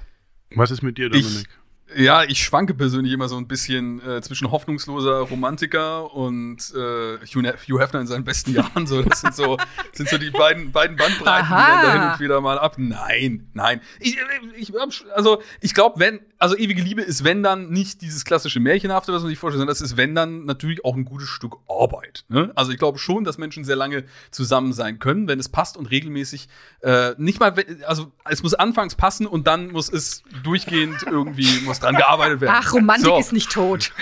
Was 0.55 0.70
ist 0.70 0.82
mit 0.82 0.99
dir, 0.99 1.11
Ich- 1.12 1.22
Dominik? 1.24 1.49
Ja, 1.97 2.24
ich 2.24 2.43
schwanke 2.43 2.74
persönlich 2.74 3.12
immer 3.12 3.28
so 3.28 3.36
ein 3.36 3.47
bisschen 3.47 4.01
äh, 4.07 4.20
zwischen 4.22 4.51
hoffnungsloser 4.51 5.20
Romantiker 5.20 6.14
und 6.14 6.59
äh, 6.74 7.18
Hugh, 7.26 7.53
Hugh 7.68 7.80
Hefner 7.80 8.01
in 8.01 8.07
seinen 8.07 8.24
besten 8.24 8.53
Jahren. 8.55 8.86
So, 8.86 9.03
das 9.03 9.20
sind 9.20 9.34
so, 9.34 9.59
sind 9.93 10.09
so 10.09 10.18
die 10.18 10.30
beiden, 10.30 10.72
beiden 10.72 10.97
Bandbreiten, 10.97 11.49
die 11.49 11.55
Aha. 11.55 11.82
dann 11.82 11.82
da 11.82 11.93
hin 11.93 12.12
und 12.12 12.20
wieder 12.20 12.40
mal 12.40 12.59
ab. 12.59 12.76
Nein, 12.78 13.49
nein. 13.55 13.80
Ich, 14.01 14.16
ich, 14.57 14.72
also 15.14 15.43
ich 15.61 15.74
glaube, 15.74 16.01
wenn, 16.01 16.20
also 16.38 16.57
ewige 16.57 16.82
Liebe 16.82 17.03
ist, 17.03 17.24
wenn 17.24 17.43
dann 17.43 17.70
nicht 17.70 18.03
dieses 18.03 18.24
klassische 18.24 18.61
Märchenhafte, 18.61 19.12
was 19.12 19.22
man 19.22 19.30
sich 19.30 19.38
vorstellt, 19.38 19.61
sondern 19.61 19.72
das 19.72 19.80
ist, 19.80 19.97
wenn 19.97 20.14
dann 20.14 20.45
natürlich 20.45 20.84
auch 20.84 20.97
ein 20.97 21.05
gutes 21.05 21.28
Stück 21.28 21.57
Arbeit. 21.68 22.24
Ne? 22.28 22.53
Also 22.55 22.72
ich 22.72 22.78
glaube 22.78 22.99
schon, 22.99 23.24
dass 23.24 23.38
Menschen 23.38 23.64
sehr 23.64 23.76
lange 23.76 24.05
zusammen 24.30 24.72
sein 24.72 24.99
können, 24.99 25.28
wenn 25.28 25.38
es 25.38 25.49
passt 25.49 25.76
und 25.76 25.86
regelmäßig. 25.90 26.49
Äh, 26.80 27.14
nicht 27.18 27.40
mal, 27.40 27.55
also 27.86 28.12
es 28.24 28.43
muss 28.43 28.55
anfangs 28.55 28.95
passen 28.95 29.26
und 29.26 29.47
dann 29.47 29.70
muss 29.70 29.93
es 29.93 30.22
durchgehend 30.43 31.03
irgendwie 31.07 31.61
muss 31.64 31.82
dran 31.83 31.97
gearbeitet 31.97 32.41
werden. 32.41 32.55
Ach, 32.57 32.72
Romantik 32.72 33.07
So. 33.07 33.18
ist 33.18 33.33
nicht 33.33 33.51
tot. 33.51 33.93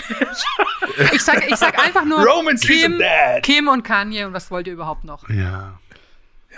ich, 1.13 1.23
sag, 1.23 1.49
ich 1.49 1.57
sag 1.57 1.79
einfach 1.79 2.05
nur 2.05 2.25
Romance 2.27 2.67
Kim. 2.67 3.01
Kim 3.43 3.69
und 3.69 3.83
Kanye 3.83 4.25
und 4.25 4.33
was 4.33 4.51
wollt 4.51 4.67
ihr 4.67 4.73
überhaupt 4.75 5.05
noch? 5.05 5.29
Ja. 5.29 5.79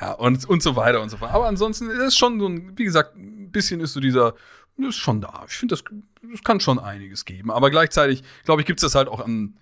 Ja, 0.01 0.13
und, 0.13 0.45
und 0.49 0.63
so 0.63 0.75
weiter 0.75 1.01
und 1.01 1.11
so 1.11 1.17
fort. 1.17 1.33
Aber 1.33 1.47
ansonsten 1.47 1.91
ist 1.91 1.99
es 1.99 2.17
schon 2.17 2.41
so 2.41 2.49
ein, 2.49 2.77
wie 2.77 2.85
gesagt, 2.85 3.15
ein 3.17 3.51
bisschen 3.53 3.81
ist 3.81 3.93
so 3.93 4.01
dieser, 4.01 4.35
das 4.77 4.89
ist 4.89 4.97
schon 4.97 5.21
da. 5.21 5.45
Ich 5.47 5.55
finde, 5.55 5.75
das, 5.75 5.85
das 6.31 6.43
kann 6.43 6.61
schon 6.61 6.79
einiges 6.79 7.25
geben. 7.25 7.51
Aber 7.51 7.71
gleichzeitig, 7.71 8.23
glaube 8.45 8.63
ich, 8.63 8.67
gibt 8.67 8.81
es 8.81 8.83
das 8.83 8.95
halt 8.95 9.09
auch 9.09 9.21
an. 9.21 9.55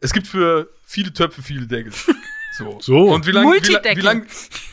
Es 0.00 0.12
gibt 0.12 0.26
für 0.26 0.68
viele 0.84 1.12
Töpfe 1.12 1.42
viele 1.42 1.66
Deckel. 1.66 1.92
So. 1.92 2.14
So. 2.80 3.10
Und 3.12 3.26
wie 3.26 3.32
lange 3.32 3.52
wie, 3.52 3.96
wie 3.96 4.00
lang, 4.00 4.26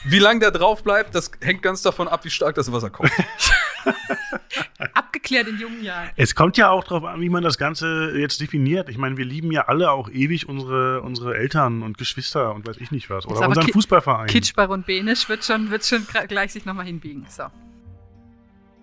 wie 0.05 0.19
lang 0.19 0.39
der 0.39 0.51
drauf 0.51 0.83
bleibt, 0.83 1.13
das 1.15 1.29
hängt 1.41 1.61
ganz 1.61 1.81
davon 1.81 2.07
ab, 2.07 2.23
wie 2.23 2.29
stark 2.29 2.55
das 2.55 2.71
Wasser 2.71 2.89
kommt. 2.89 3.11
Abgeklärt 4.93 5.47
in 5.47 5.59
jungen 5.59 5.83
Jahren. 5.83 6.09
Es 6.15 6.35
kommt 6.35 6.57
ja 6.57 6.69
auch 6.69 6.83
darauf 6.83 7.03
an, 7.05 7.21
wie 7.21 7.29
man 7.29 7.43
das 7.43 7.57
Ganze 7.57 8.13
jetzt 8.17 8.41
definiert. 8.41 8.89
Ich 8.89 8.97
meine, 8.97 9.17
wir 9.17 9.25
lieben 9.25 9.51
ja 9.51 9.67
alle 9.67 9.91
auch 9.91 10.09
ewig 10.09 10.47
unsere, 10.49 11.01
unsere 11.01 11.35
Eltern 11.35 11.81
und 11.83 11.97
Geschwister 11.97 12.53
und 12.53 12.67
weiß 12.67 12.77
ich 12.77 12.91
nicht 12.91 13.09
was. 13.09 13.25
Oder 13.25 13.47
unseren 13.47 13.65
Ki- 13.65 13.73
Fußballverein. 13.73 14.27
Kitschbar 14.27 14.67
Benisch 14.77 15.29
wird 15.29 15.43
schon, 15.45 15.69
wird 15.71 15.85
schon 15.85 16.05
gleich 16.27 16.51
sich 16.53 16.65
nochmal 16.65 16.85
hinbiegen. 16.85 17.25
So. 17.29 17.43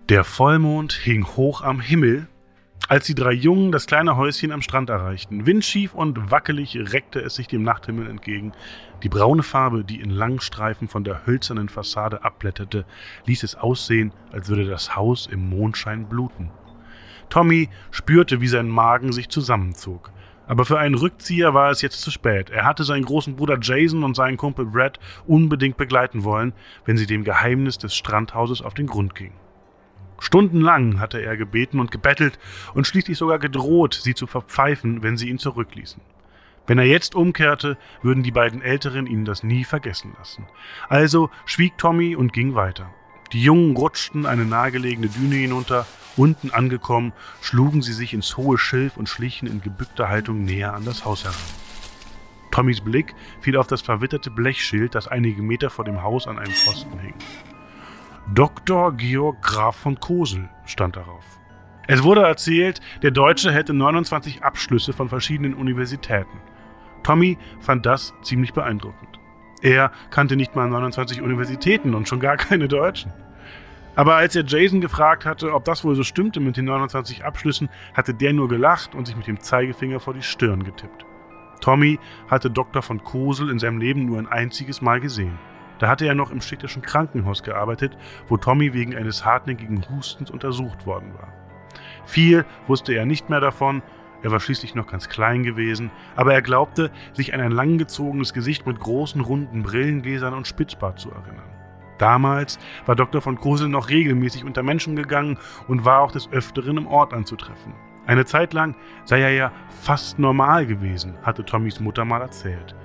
Der 0.09 0.23
Vollmond 0.23 0.93
hing 0.93 1.25
hoch 1.25 1.61
am 1.61 1.79
Himmel, 1.79 2.27
als 2.91 3.05
die 3.05 3.15
drei 3.15 3.31
Jungen 3.31 3.71
das 3.71 3.87
kleine 3.87 4.17
Häuschen 4.17 4.51
am 4.51 4.61
Strand 4.61 4.89
erreichten. 4.89 5.45
Windschief 5.45 5.93
und 5.93 6.29
wackelig 6.29 6.77
reckte 6.91 7.21
es 7.21 7.35
sich 7.35 7.47
dem 7.47 7.63
Nachthimmel 7.63 8.09
entgegen. 8.09 8.51
Die 9.01 9.07
braune 9.07 9.43
Farbe, 9.43 9.85
die 9.85 10.01
in 10.01 10.09
langen 10.09 10.41
Streifen 10.41 10.89
von 10.89 11.05
der 11.05 11.25
hölzernen 11.25 11.69
Fassade 11.69 12.25
abblätterte, 12.25 12.83
ließ 13.27 13.43
es 13.43 13.55
aussehen, 13.55 14.11
als 14.33 14.49
würde 14.49 14.65
das 14.65 14.93
Haus 14.93 15.25
im 15.27 15.49
Mondschein 15.49 16.09
bluten. 16.09 16.51
Tommy 17.29 17.69
spürte, 17.91 18.41
wie 18.41 18.49
sein 18.49 18.67
Magen 18.67 19.13
sich 19.13 19.29
zusammenzog. 19.29 20.11
Aber 20.45 20.65
für 20.65 20.77
einen 20.77 20.95
Rückzieher 20.95 21.53
war 21.53 21.71
es 21.71 21.81
jetzt 21.81 22.01
zu 22.01 22.11
spät. 22.11 22.49
Er 22.49 22.65
hatte 22.65 22.83
seinen 22.83 23.05
großen 23.05 23.37
Bruder 23.37 23.57
Jason 23.61 24.03
und 24.03 24.17
seinen 24.17 24.35
Kumpel 24.35 24.65
Brad 24.65 24.99
unbedingt 25.25 25.77
begleiten 25.77 26.25
wollen, 26.25 26.51
wenn 26.83 26.97
sie 26.97 27.07
dem 27.07 27.23
Geheimnis 27.23 27.77
des 27.77 27.95
Strandhauses 27.95 28.61
auf 28.61 28.73
den 28.73 28.87
Grund 28.87 29.15
gingen. 29.15 29.39
Stundenlang 30.21 30.99
hatte 30.99 31.19
er 31.19 31.35
gebeten 31.35 31.79
und 31.79 31.91
gebettelt 31.91 32.37
und 32.75 32.85
schließlich 32.85 33.17
sogar 33.17 33.39
gedroht, 33.39 33.99
sie 34.01 34.13
zu 34.13 34.27
verpfeifen, 34.27 35.01
wenn 35.01 35.17
sie 35.17 35.27
ihn 35.27 35.39
zurückließen. 35.39 35.99
Wenn 36.67 36.77
er 36.77 36.85
jetzt 36.85 37.15
umkehrte, 37.15 37.75
würden 38.03 38.21
die 38.21 38.31
beiden 38.31 38.61
Älteren 38.61 39.07
ihn 39.07 39.25
das 39.25 39.41
nie 39.41 39.63
vergessen 39.63 40.13
lassen. 40.19 40.45
Also 40.87 41.31
schwieg 41.45 41.75
Tommy 41.79 42.15
und 42.15 42.33
ging 42.33 42.53
weiter. 42.53 42.93
Die 43.33 43.41
Jungen 43.41 43.75
rutschten 43.75 44.27
eine 44.27 44.45
nahegelegene 44.45 45.07
Düne 45.07 45.35
hinunter, 45.35 45.87
unten 46.15 46.51
angekommen, 46.51 47.13
schlugen 47.41 47.81
sie 47.81 47.93
sich 47.93 48.13
ins 48.13 48.37
hohe 48.37 48.59
Schilf 48.59 48.97
und 48.97 49.09
schlichen 49.09 49.47
in 49.47 49.61
gebückter 49.61 50.07
Haltung 50.07 50.45
näher 50.45 50.75
an 50.75 50.85
das 50.85 51.03
Haus 51.03 51.23
heran. 51.23 51.35
Tommys 52.51 52.81
Blick 52.81 53.15
fiel 53.39 53.57
auf 53.57 53.65
das 53.65 53.81
verwitterte 53.81 54.29
Blechschild, 54.29 54.93
das 54.93 55.07
einige 55.07 55.41
Meter 55.41 55.71
vor 55.71 55.83
dem 55.83 56.03
Haus 56.03 56.27
an 56.27 56.37
einem 56.37 56.53
Pfosten 56.53 56.99
hing. 56.99 57.15
Dr. 58.33 58.93
Georg 58.93 59.41
Graf 59.41 59.75
von 59.75 59.99
Kosel 59.99 60.47
stand 60.63 60.95
darauf. 60.95 61.25
Es 61.87 62.01
wurde 62.01 62.21
erzählt, 62.21 62.79
der 63.01 63.11
Deutsche 63.11 63.51
hätte 63.51 63.73
29 63.73 64.41
Abschlüsse 64.41 64.93
von 64.93 65.09
verschiedenen 65.09 65.53
Universitäten. 65.53 66.39
Tommy 67.03 67.37
fand 67.59 67.85
das 67.85 68.13
ziemlich 68.21 68.53
beeindruckend. 68.53 69.19
Er 69.61 69.91
kannte 70.11 70.37
nicht 70.37 70.55
mal 70.55 70.69
29 70.69 71.21
Universitäten 71.21 71.93
und 71.93 72.07
schon 72.07 72.21
gar 72.21 72.37
keine 72.37 72.69
Deutschen. 72.69 73.11
Aber 73.95 74.15
als 74.15 74.33
er 74.33 74.45
Jason 74.45 74.79
gefragt 74.79 75.25
hatte, 75.25 75.53
ob 75.53 75.65
das 75.65 75.83
wohl 75.83 75.95
so 75.95 76.03
stimmte 76.03 76.39
mit 76.39 76.55
den 76.55 76.65
29 76.65 77.25
Abschlüssen, 77.25 77.67
hatte 77.93 78.13
der 78.13 78.31
nur 78.31 78.47
gelacht 78.47 78.95
und 78.95 79.07
sich 79.07 79.17
mit 79.17 79.27
dem 79.27 79.41
Zeigefinger 79.41 79.99
vor 79.99 80.13
die 80.13 80.23
Stirn 80.23 80.63
getippt. 80.63 81.05
Tommy 81.59 81.99
hatte 82.29 82.49
Dr. 82.49 82.81
von 82.81 83.03
Kosel 83.03 83.49
in 83.49 83.59
seinem 83.59 83.79
Leben 83.79 84.05
nur 84.05 84.19
ein 84.19 84.27
einziges 84.27 84.81
Mal 84.81 85.01
gesehen. 85.01 85.37
Da 85.81 85.87
hatte 85.87 86.05
er 86.05 86.13
noch 86.13 86.29
im 86.29 86.41
städtischen 86.41 86.83
Krankenhaus 86.83 87.41
gearbeitet, 87.41 87.97
wo 88.27 88.37
Tommy 88.37 88.71
wegen 88.75 88.95
eines 88.95 89.25
hartnäckigen 89.25 89.83
Hustens 89.89 90.29
untersucht 90.29 90.85
worden 90.85 91.11
war. 91.15 91.33
Viel 92.05 92.45
wusste 92.67 92.93
er 92.93 93.07
nicht 93.07 93.31
mehr 93.31 93.39
davon, 93.39 93.81
er 94.21 94.31
war 94.31 94.39
schließlich 94.39 94.75
noch 94.75 94.85
ganz 94.85 95.09
klein 95.09 95.41
gewesen, 95.41 95.89
aber 96.15 96.35
er 96.35 96.43
glaubte, 96.43 96.91
sich 97.13 97.33
an 97.33 97.41
ein 97.41 97.51
langgezogenes 97.51 98.31
Gesicht 98.31 98.67
mit 98.67 98.79
großen 98.79 99.21
runden 99.21 99.63
Brillengläsern 99.63 100.35
und 100.35 100.45
Spitzbart 100.45 100.99
zu 100.99 101.09
erinnern. 101.09 101.49
Damals 101.97 102.59
war 102.85 102.95
Dr. 102.95 103.19
von 103.19 103.39
Kosel 103.39 103.67
noch 103.67 103.89
regelmäßig 103.89 104.45
unter 104.45 104.61
Menschen 104.61 104.95
gegangen 104.95 105.39
und 105.67 105.83
war 105.83 106.01
auch 106.01 106.11
des 106.11 106.31
Öfteren 106.31 106.77
im 106.77 106.85
Ort 106.85 107.11
anzutreffen. 107.11 107.73
Eine 108.05 108.25
Zeit 108.25 108.53
lang 108.53 108.75
sei 109.05 109.21
er 109.21 109.31
ja 109.31 109.51
fast 109.81 110.19
normal 110.19 110.67
gewesen, 110.67 111.17
hatte 111.23 111.43
Tommys 111.43 111.79
Mutter 111.79 112.05
mal 112.05 112.21
erzählt. 112.21 112.75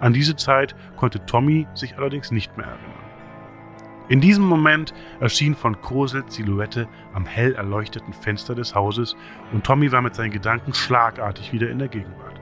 An 0.00 0.12
diese 0.12 0.36
Zeit 0.36 0.76
konnte 0.96 1.24
Tommy 1.26 1.66
sich 1.74 1.96
allerdings 1.96 2.30
nicht 2.30 2.56
mehr 2.56 2.66
erinnern. 2.66 3.08
In 4.08 4.22
diesem 4.22 4.44
Moment 4.44 4.94
erschien 5.20 5.54
von 5.54 5.80
Kosels 5.82 6.34
Silhouette 6.34 6.88
am 7.12 7.26
hell 7.26 7.54
erleuchteten 7.54 8.14
Fenster 8.14 8.54
des 8.54 8.74
Hauses 8.74 9.16
und 9.52 9.64
Tommy 9.64 9.92
war 9.92 10.00
mit 10.00 10.14
seinen 10.14 10.30
Gedanken 10.30 10.72
schlagartig 10.72 11.52
wieder 11.52 11.68
in 11.68 11.78
der 11.78 11.88
Gegenwart. 11.88 12.40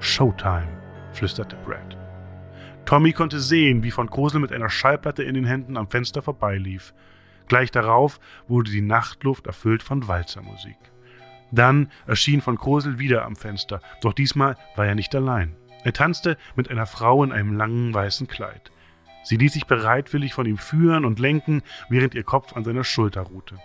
Showtime, 0.00 0.68
flüsterte 1.12 1.56
Brad. 1.64 1.96
Tommy 2.84 3.12
konnte 3.12 3.40
sehen, 3.40 3.82
wie 3.82 3.90
von 3.90 4.10
Kosel 4.10 4.40
mit 4.40 4.52
einer 4.52 4.68
Schallplatte 4.68 5.22
in 5.22 5.34
den 5.34 5.46
Händen 5.46 5.76
am 5.78 5.88
Fenster 5.88 6.20
vorbeilief. 6.20 6.92
Gleich 7.46 7.70
darauf 7.70 8.20
wurde 8.46 8.70
die 8.70 8.82
Nachtluft 8.82 9.46
erfüllt 9.46 9.82
von 9.82 10.08
Walzermusik. 10.08 10.76
Dann 11.50 11.90
erschien 12.06 12.42
von 12.42 12.58
Kosel 12.58 12.98
wieder 12.98 13.24
am 13.24 13.36
Fenster, 13.36 13.80
doch 14.02 14.12
diesmal 14.12 14.56
war 14.76 14.86
er 14.86 14.94
nicht 14.94 15.14
allein. 15.14 15.56
Er 15.84 15.92
tanzte 15.92 16.36
mit 16.56 16.70
einer 16.70 16.86
Frau 16.86 17.22
in 17.24 17.32
einem 17.32 17.56
langen 17.56 17.94
weißen 17.94 18.26
Kleid. 18.26 18.70
Sie 19.22 19.36
ließ 19.36 19.52
sich 19.52 19.66
bereitwillig 19.66 20.32
von 20.34 20.46
ihm 20.46 20.58
führen 20.58 21.04
und 21.04 21.18
lenken, 21.18 21.62
während 21.88 22.14
ihr 22.14 22.24
Kopf 22.24 22.54
an 22.56 22.64
seiner 22.64 22.84
Schulter 22.84 23.22
ruhte. 23.22 23.56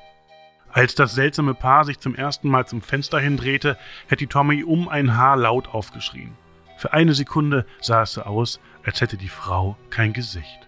Als 0.72 0.96
das 0.96 1.14
seltsame 1.14 1.54
Paar 1.54 1.86
sich 1.86 2.00
zum 2.00 2.16
ersten 2.16 2.50
Mal 2.50 2.66
zum 2.66 2.82
Fenster 2.82 3.20
hindrehte, 3.20 3.78
hätte 4.08 4.28
Tommy 4.28 4.64
um 4.64 4.90
ein 4.90 5.16
Haar 5.16 5.38
laut 5.38 5.68
aufgeschrien. 5.68 6.34
Für 6.78 6.94
eine 6.94 7.14
Sekunde 7.14 7.68
sah 7.80 8.02
es 8.02 8.14
so 8.14 8.24
aus, 8.24 8.60
als 8.84 9.00
hätte 9.00 9.16
die 9.16 9.30
Frau 9.30 9.78
kein 9.92 10.14
Gesicht. 10.14 10.68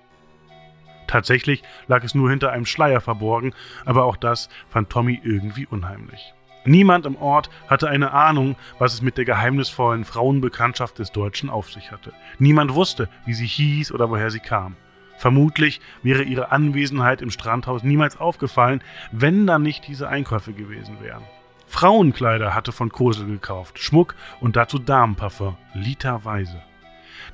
Tatsächlich 1.07 1.63
lag 1.87 2.03
es 2.03 2.13
nur 2.13 2.29
hinter 2.29 2.51
einem 2.51 2.67
Schleier 2.67 3.01
verborgen, 3.01 3.53
aber 3.83 4.05
auch 4.05 4.15
das 4.15 4.47
fand 4.69 4.91
Tommy 4.91 5.19
irgendwie 5.23 5.65
unheimlich. 5.65 6.34
Niemand 6.65 7.05
im 7.05 7.15
Ort 7.15 7.49
hatte 7.67 7.87
eine 7.89 8.11
Ahnung, 8.11 8.55
was 8.79 8.93
es 8.93 9.01
mit 9.01 9.17
der 9.17 9.25
geheimnisvollen 9.25 10.03
Frauenbekanntschaft 10.03 10.97
des 10.97 11.11
Deutschen 11.11 11.49
auf 11.49 11.71
sich 11.71 11.91
hatte. 11.91 12.11
Niemand 12.39 12.73
wusste, 12.73 13.07
wie 13.25 13.35
sie 13.35 13.45
hieß 13.45 13.91
oder 13.91 14.09
woher 14.09 14.31
sie 14.31 14.39
kam. 14.39 14.75
Vermutlich 15.17 15.79
wäre 16.03 16.23
ihre 16.23 16.51
Anwesenheit 16.51 17.21
im 17.21 17.29
Strandhaus 17.29 17.83
niemals 17.83 18.19
aufgefallen, 18.19 18.81
wenn 19.11 19.47
dann 19.47 19.61
nicht 19.61 19.87
diese 19.87 20.09
Einkäufe 20.09 20.53
gewesen 20.53 20.97
wären. 21.01 21.23
Frauenkleider 21.67 22.53
hatte 22.53 22.71
von 22.71 22.91
Kosel 22.91 23.27
gekauft, 23.27 23.79
Schmuck 23.79 24.15
und 24.39 24.55
dazu 24.55 24.79
Damenparfum, 24.79 25.57
literweise. 25.73 26.61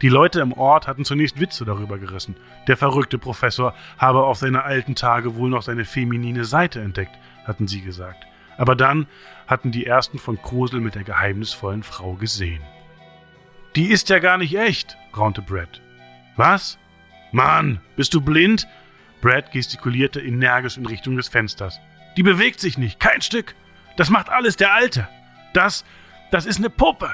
Die 0.01 0.09
Leute 0.09 0.41
im 0.41 0.53
Ort 0.53 0.87
hatten 0.87 1.05
zunächst 1.05 1.39
Witze 1.39 1.65
darüber 1.65 1.97
gerissen. 1.97 2.35
Der 2.67 2.77
verrückte 2.77 3.17
Professor 3.17 3.73
habe 3.97 4.23
auf 4.23 4.37
seine 4.37 4.63
alten 4.63 4.95
Tage 4.95 5.35
wohl 5.35 5.49
noch 5.49 5.61
seine 5.61 5.85
feminine 5.85 6.45
Seite 6.45 6.81
entdeckt, 6.81 7.17
hatten 7.45 7.67
sie 7.67 7.81
gesagt. 7.81 8.25
Aber 8.61 8.75
dann 8.75 9.07
hatten 9.47 9.71
die 9.71 9.87
ersten 9.87 10.19
von 10.19 10.39
Kosel 10.39 10.81
mit 10.81 10.93
der 10.93 11.03
geheimnisvollen 11.03 11.81
Frau 11.81 12.13
gesehen. 12.13 12.61
Die 13.75 13.87
ist 13.87 14.09
ja 14.09 14.19
gar 14.19 14.37
nicht 14.37 14.53
echt, 14.55 14.97
raunte 15.17 15.41
Brad. 15.41 15.81
Was? 16.35 16.77
Mann, 17.31 17.81
bist 17.95 18.13
du 18.13 18.21
blind? 18.21 18.67
Brad 19.19 19.51
gestikulierte 19.51 20.21
energisch 20.21 20.77
in 20.77 20.85
Richtung 20.85 21.17
des 21.17 21.27
Fensters. 21.27 21.79
Die 22.17 22.21
bewegt 22.21 22.59
sich 22.59 22.77
nicht, 22.77 22.99
kein 22.99 23.23
Stück. 23.23 23.55
Das 23.97 24.11
macht 24.11 24.29
alles 24.29 24.57
der 24.57 24.75
Alte. 24.75 25.07
Das, 25.55 25.83
das 26.29 26.45
ist 26.45 26.59
eine 26.59 26.69
Puppe. 26.69 27.09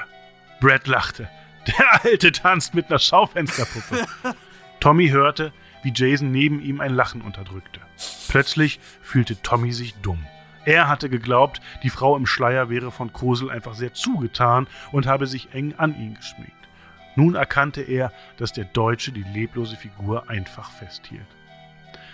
Brad 0.60 0.86
lachte. 0.86 1.30
Der 1.66 2.04
Alte 2.04 2.30
tanzt 2.30 2.74
mit 2.74 2.90
einer 2.90 2.98
Schaufensterpuppe. 2.98 4.06
Tommy 4.80 5.08
hörte, 5.08 5.54
wie 5.82 5.94
Jason 5.94 6.30
neben 6.30 6.60
ihm 6.60 6.82
ein 6.82 6.92
Lachen 6.92 7.22
unterdrückte. 7.22 7.80
Plötzlich 8.28 8.80
fühlte 9.00 9.40
Tommy 9.40 9.72
sich 9.72 9.94
dumm. 10.02 10.26
Er 10.68 10.86
hatte 10.86 11.08
geglaubt, 11.08 11.62
die 11.82 11.88
Frau 11.88 12.14
im 12.14 12.26
Schleier 12.26 12.68
wäre 12.68 12.90
von 12.90 13.10
Kosel 13.10 13.50
einfach 13.50 13.72
sehr 13.72 13.94
zugetan 13.94 14.66
und 14.92 15.06
habe 15.06 15.26
sich 15.26 15.54
eng 15.54 15.72
an 15.78 15.98
ihn 15.98 16.16
geschmiegt. 16.16 16.52
Nun 17.16 17.36
erkannte 17.36 17.80
er, 17.80 18.12
dass 18.36 18.52
der 18.52 18.66
Deutsche 18.66 19.10
die 19.10 19.22
leblose 19.22 19.76
Figur 19.76 20.28
einfach 20.28 20.70
festhielt. 20.70 21.26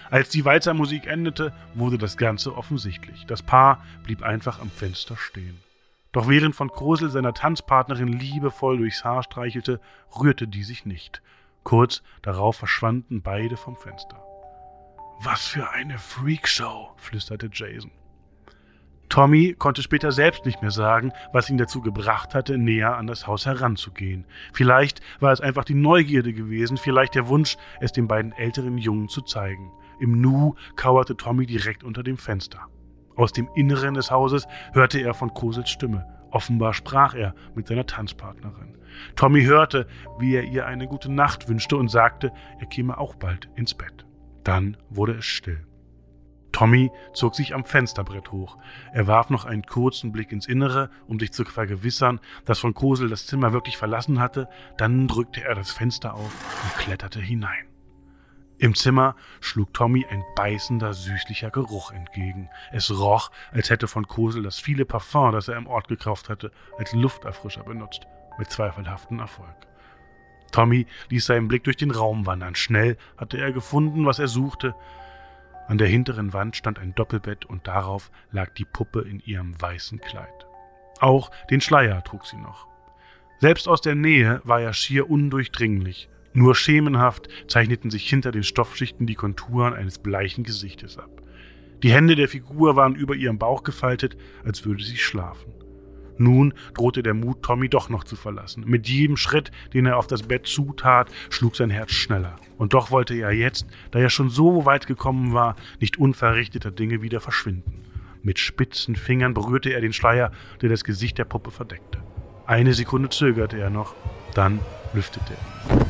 Als 0.08 0.28
die 0.28 0.44
Walzermusik 0.44 1.08
endete, 1.08 1.52
wurde 1.74 1.98
das 1.98 2.16
Ganze 2.16 2.56
offensichtlich. 2.56 3.26
Das 3.26 3.42
Paar 3.42 3.84
blieb 4.04 4.22
einfach 4.22 4.60
am 4.60 4.70
Fenster 4.70 5.16
stehen. 5.16 5.58
Doch 6.12 6.28
während 6.28 6.54
von 6.54 6.70
Krosel 6.70 7.10
seiner 7.10 7.34
Tanzpartnerin 7.34 8.12
liebevoll 8.12 8.78
durchs 8.78 9.04
Haar 9.04 9.24
streichelte, 9.24 9.80
rührte 10.16 10.46
die 10.46 10.62
sich 10.62 10.86
nicht. 10.86 11.22
Kurz 11.64 12.04
darauf 12.22 12.54
verschwanden 12.54 13.20
beide 13.20 13.56
vom 13.56 13.74
Fenster. 13.74 14.22
Was 15.18 15.44
für 15.44 15.70
eine 15.70 15.98
Freakshow, 15.98 16.92
flüsterte 16.98 17.50
Jason. 17.52 17.90
Tommy 19.08 19.54
konnte 19.58 19.82
später 19.82 20.12
selbst 20.12 20.44
nicht 20.44 20.62
mehr 20.62 20.70
sagen, 20.70 21.12
was 21.32 21.48
ihn 21.50 21.58
dazu 21.58 21.80
gebracht 21.80 22.34
hatte, 22.34 22.58
näher 22.58 22.96
an 22.96 23.06
das 23.06 23.26
Haus 23.26 23.46
heranzugehen. 23.46 24.24
Vielleicht 24.52 25.00
war 25.20 25.32
es 25.32 25.40
einfach 25.40 25.64
die 25.64 25.74
Neugierde 25.74 26.32
gewesen, 26.32 26.76
vielleicht 26.76 27.14
der 27.14 27.28
Wunsch, 27.28 27.56
es 27.80 27.92
den 27.92 28.08
beiden 28.08 28.32
älteren 28.32 28.78
Jungen 28.78 29.08
zu 29.08 29.20
zeigen. 29.22 29.70
Im 30.00 30.20
Nu 30.20 30.54
kauerte 30.76 31.16
Tommy 31.16 31.46
direkt 31.46 31.84
unter 31.84 32.02
dem 32.02 32.16
Fenster. 32.16 32.66
Aus 33.16 33.32
dem 33.32 33.48
Inneren 33.54 33.94
des 33.94 34.10
Hauses 34.10 34.48
hörte 34.72 34.98
er 34.98 35.14
von 35.14 35.32
Kosels 35.32 35.70
Stimme. 35.70 36.06
Offenbar 36.30 36.74
sprach 36.74 37.14
er 37.14 37.34
mit 37.54 37.68
seiner 37.68 37.86
Tanzpartnerin. 37.86 38.76
Tommy 39.14 39.44
hörte, 39.44 39.86
wie 40.18 40.34
er 40.34 40.44
ihr 40.44 40.66
eine 40.66 40.88
gute 40.88 41.12
Nacht 41.12 41.48
wünschte 41.48 41.76
und 41.76 41.88
sagte, 41.88 42.32
er 42.58 42.66
käme 42.66 42.98
auch 42.98 43.14
bald 43.14 43.48
ins 43.54 43.74
Bett. 43.74 44.04
Dann 44.42 44.76
wurde 44.90 45.14
es 45.14 45.24
still. 45.24 45.64
Tommy 46.54 46.92
zog 47.12 47.34
sich 47.34 47.52
am 47.52 47.64
Fensterbrett 47.64 48.30
hoch. 48.30 48.56
Er 48.92 49.08
warf 49.08 49.28
noch 49.28 49.44
einen 49.44 49.64
kurzen 49.64 50.12
Blick 50.12 50.30
ins 50.30 50.46
Innere, 50.46 50.88
um 51.08 51.18
sich 51.18 51.32
zu 51.32 51.44
vergewissern, 51.44 52.20
dass 52.44 52.60
von 52.60 52.74
Kosel 52.74 53.08
das 53.08 53.26
Zimmer 53.26 53.52
wirklich 53.52 53.76
verlassen 53.76 54.20
hatte. 54.20 54.48
Dann 54.78 55.08
drückte 55.08 55.42
er 55.42 55.56
das 55.56 55.72
Fenster 55.72 56.14
auf 56.14 56.32
und 56.62 56.78
kletterte 56.78 57.20
hinein. 57.20 57.66
Im 58.58 58.76
Zimmer 58.76 59.16
schlug 59.40 59.74
Tommy 59.74 60.06
ein 60.08 60.22
beißender, 60.36 60.94
süßlicher 60.94 61.50
Geruch 61.50 61.90
entgegen. 61.90 62.48
Es 62.70 62.96
roch, 62.96 63.32
als 63.50 63.68
hätte 63.68 63.88
von 63.88 64.06
Kosel 64.06 64.44
das 64.44 64.60
viele 64.60 64.84
Parfum, 64.84 65.32
das 65.32 65.48
er 65.48 65.56
im 65.56 65.66
Ort 65.66 65.88
gekauft 65.88 66.28
hatte, 66.28 66.52
als 66.78 66.92
Lufterfrischer 66.92 67.64
benutzt, 67.64 68.06
mit 68.38 68.48
zweifelhaftem 68.48 69.18
Erfolg. 69.18 69.56
Tommy 70.52 70.86
ließ 71.08 71.26
seinen 71.26 71.48
Blick 71.48 71.64
durch 71.64 71.76
den 71.76 71.90
Raum 71.90 72.26
wandern. 72.26 72.54
Schnell 72.54 72.96
hatte 73.16 73.38
er 73.38 73.50
gefunden, 73.50 74.06
was 74.06 74.20
er 74.20 74.28
suchte. 74.28 74.76
An 75.66 75.78
der 75.78 75.88
hinteren 75.88 76.32
Wand 76.32 76.56
stand 76.56 76.78
ein 76.78 76.94
Doppelbett 76.94 77.46
und 77.46 77.66
darauf 77.66 78.10
lag 78.30 78.52
die 78.54 78.66
Puppe 78.66 79.00
in 79.00 79.20
ihrem 79.20 79.60
weißen 79.60 80.00
Kleid. 80.00 80.46
Auch 81.00 81.30
den 81.50 81.60
Schleier 81.60 82.04
trug 82.04 82.26
sie 82.26 82.36
noch. 82.36 82.68
Selbst 83.38 83.66
aus 83.68 83.80
der 83.80 83.94
Nähe 83.94 84.40
war 84.44 84.60
er 84.60 84.72
schier 84.72 85.10
undurchdringlich. 85.10 86.08
Nur 86.34 86.54
schemenhaft 86.54 87.28
zeichneten 87.48 87.90
sich 87.90 88.08
hinter 88.08 88.32
den 88.32 88.42
Stoffschichten 88.42 89.06
die 89.06 89.14
Konturen 89.14 89.72
eines 89.72 89.98
bleichen 89.98 90.44
Gesichtes 90.44 90.98
ab. 90.98 91.22
Die 91.82 91.92
Hände 91.92 92.16
der 92.16 92.28
Figur 92.28 92.76
waren 92.76 92.94
über 92.94 93.14
ihrem 93.14 93.38
Bauch 93.38 93.62
gefaltet, 93.62 94.16
als 94.44 94.64
würde 94.64 94.82
sie 94.82 94.96
schlafen. 94.96 95.52
Nun 96.16 96.54
drohte 96.74 97.02
der 97.02 97.14
Mut, 97.14 97.42
Tommy 97.42 97.68
doch 97.68 97.88
noch 97.88 98.04
zu 98.04 98.16
verlassen. 98.16 98.64
Mit 98.66 98.88
jedem 98.88 99.16
Schritt, 99.16 99.50
den 99.72 99.86
er 99.86 99.98
auf 99.98 100.06
das 100.06 100.22
Bett 100.22 100.46
zutat, 100.46 101.10
schlug 101.30 101.56
sein 101.56 101.70
Herz 101.70 101.90
schneller. 101.92 102.36
Und 102.56 102.72
doch 102.72 102.90
wollte 102.90 103.14
er 103.14 103.32
jetzt, 103.32 103.66
da 103.90 103.98
er 103.98 104.10
schon 104.10 104.30
so 104.30 104.64
weit 104.64 104.86
gekommen 104.86 105.32
war, 105.32 105.56
nicht 105.80 105.98
unverrichteter 105.98 106.70
Dinge 106.70 107.02
wieder 107.02 107.20
verschwinden. 107.20 107.82
Mit 108.22 108.38
spitzen 108.38 108.96
Fingern 108.96 109.34
berührte 109.34 109.70
er 109.70 109.80
den 109.80 109.92
Schleier, 109.92 110.32
der 110.62 110.70
das 110.70 110.84
Gesicht 110.84 111.18
der 111.18 111.24
Puppe 111.24 111.50
verdeckte. 111.50 112.02
Eine 112.46 112.74
Sekunde 112.74 113.08
zögerte 113.08 113.58
er 113.58 113.70
noch, 113.70 113.94
dann 114.34 114.60
lüftete 114.92 115.34
er. 115.34 115.86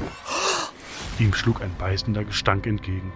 Ihm 1.20 1.32
schlug 1.32 1.62
ein 1.62 1.70
beißender 1.78 2.24
Gestank 2.24 2.66
entgegen, 2.66 3.12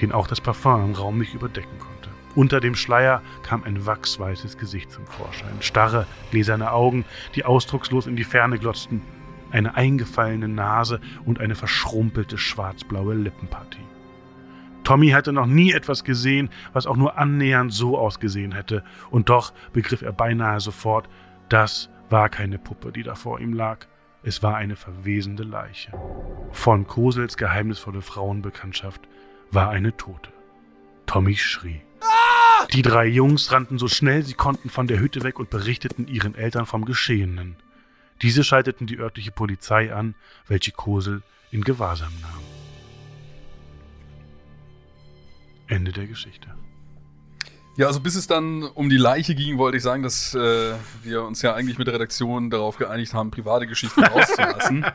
den 0.00 0.12
auch 0.12 0.26
das 0.26 0.40
Parfum 0.40 0.84
im 0.84 0.94
Raum 0.94 1.18
nicht 1.18 1.34
überdecken 1.34 1.78
konnte. 1.78 2.01
Unter 2.34 2.60
dem 2.60 2.74
Schleier 2.74 3.22
kam 3.42 3.62
ein 3.64 3.84
wachsweißes 3.84 4.56
Gesicht 4.56 4.90
zum 4.90 5.06
Vorschein. 5.06 5.60
Starre, 5.60 6.06
gläserne 6.30 6.72
Augen, 6.72 7.04
die 7.34 7.44
ausdruckslos 7.44 8.06
in 8.06 8.16
die 8.16 8.24
Ferne 8.24 8.58
glotzten. 8.58 9.02
Eine 9.50 9.74
eingefallene 9.74 10.48
Nase 10.48 11.00
und 11.26 11.40
eine 11.40 11.54
verschrumpelte 11.54 12.38
schwarzblaue 12.38 13.14
Lippenpartie. 13.14 13.84
Tommy 14.82 15.10
hatte 15.10 15.32
noch 15.32 15.46
nie 15.46 15.72
etwas 15.72 16.04
gesehen, 16.04 16.50
was 16.72 16.86
auch 16.86 16.96
nur 16.96 17.18
annähernd 17.18 17.72
so 17.72 17.98
ausgesehen 17.98 18.52
hätte, 18.52 18.82
und 19.10 19.28
doch 19.28 19.52
begriff 19.72 20.02
er 20.02 20.12
beinahe 20.12 20.58
sofort, 20.58 21.08
das 21.48 21.90
war 22.08 22.28
keine 22.28 22.58
Puppe, 22.58 22.92
die 22.92 23.02
da 23.02 23.14
vor 23.14 23.40
ihm 23.40 23.52
lag. 23.52 23.86
Es 24.24 24.42
war 24.42 24.56
eine 24.56 24.76
verwesende 24.76 25.42
Leiche. 25.42 25.92
Von 26.52 26.86
Kosels 26.86 27.36
geheimnisvolle 27.36 28.02
Frauenbekanntschaft 28.02 29.02
war 29.50 29.70
eine 29.70 29.96
Tote. 29.96 30.30
Tommy 31.06 31.36
schrie. 31.36 31.82
Die 32.72 32.80
drei 32.80 33.04
Jungs 33.06 33.52
rannten 33.52 33.78
so 33.78 33.86
schnell 33.86 34.22
sie 34.22 34.32
konnten 34.32 34.70
von 34.70 34.86
der 34.86 34.98
Hütte 34.98 35.22
weg 35.22 35.38
und 35.38 35.50
berichteten 35.50 36.08
ihren 36.08 36.34
Eltern 36.34 36.64
vom 36.64 36.86
Geschehenen. 36.86 37.56
Diese 38.22 38.44
schalteten 38.44 38.86
die 38.86 38.98
örtliche 38.98 39.30
Polizei 39.30 39.92
an, 39.92 40.14
welche 40.48 40.72
Kosel 40.72 41.22
in 41.50 41.64
Gewahrsam 41.64 42.12
nahm. 42.22 42.40
Ende 45.66 45.92
der 45.92 46.06
Geschichte. 46.06 46.48
Ja, 47.76 47.88
also 47.88 48.00
bis 48.00 48.14
es 48.16 48.26
dann 48.26 48.62
um 48.62 48.88
die 48.88 48.96
Leiche 48.96 49.34
ging, 49.34 49.58
wollte 49.58 49.76
ich 49.76 49.82
sagen, 49.82 50.02
dass 50.02 50.34
äh, 50.34 50.74
wir 51.02 51.24
uns 51.24 51.42
ja 51.42 51.54
eigentlich 51.54 51.76
mit 51.76 51.88
der 51.88 51.94
Redaktion 51.94 52.48
darauf 52.48 52.78
geeinigt 52.78 53.12
haben, 53.12 53.30
private 53.30 53.66
Geschichten 53.66 54.02
rauszulassen. 54.04 54.86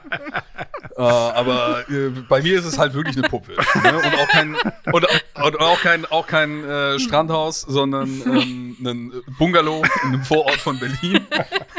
Äh, 0.97 1.01
aber 1.01 1.87
äh, 1.89 2.09
bei 2.27 2.41
mir 2.41 2.57
ist 2.57 2.65
es 2.65 2.77
halt 2.79 2.93
wirklich 2.93 3.17
eine 3.17 3.29
Puppe. 3.29 3.53
Ne? 3.83 3.97
Und 3.97 4.15
auch 4.15 4.27
kein, 4.29 4.55
und, 4.91 5.05
und 5.43 5.59
auch 5.59 5.79
kein, 5.81 6.05
auch 6.05 6.27
kein 6.27 6.63
äh, 6.63 6.99
Strandhaus, 6.99 7.61
sondern 7.61 8.09
ähm, 8.25 8.77
ein 8.79 9.11
Bungalow 9.37 9.83
in 10.03 10.13
einem 10.13 10.23
Vorort 10.23 10.57
von 10.57 10.79
Berlin. 10.79 11.19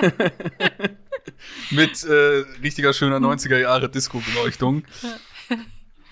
mit 1.71 2.05
äh, 2.05 2.45
richtiger 2.63 2.93
schöner 2.93 3.19
90er 3.19 3.59
Jahre 3.59 3.89
Disco-Beleuchtung. 3.89 4.85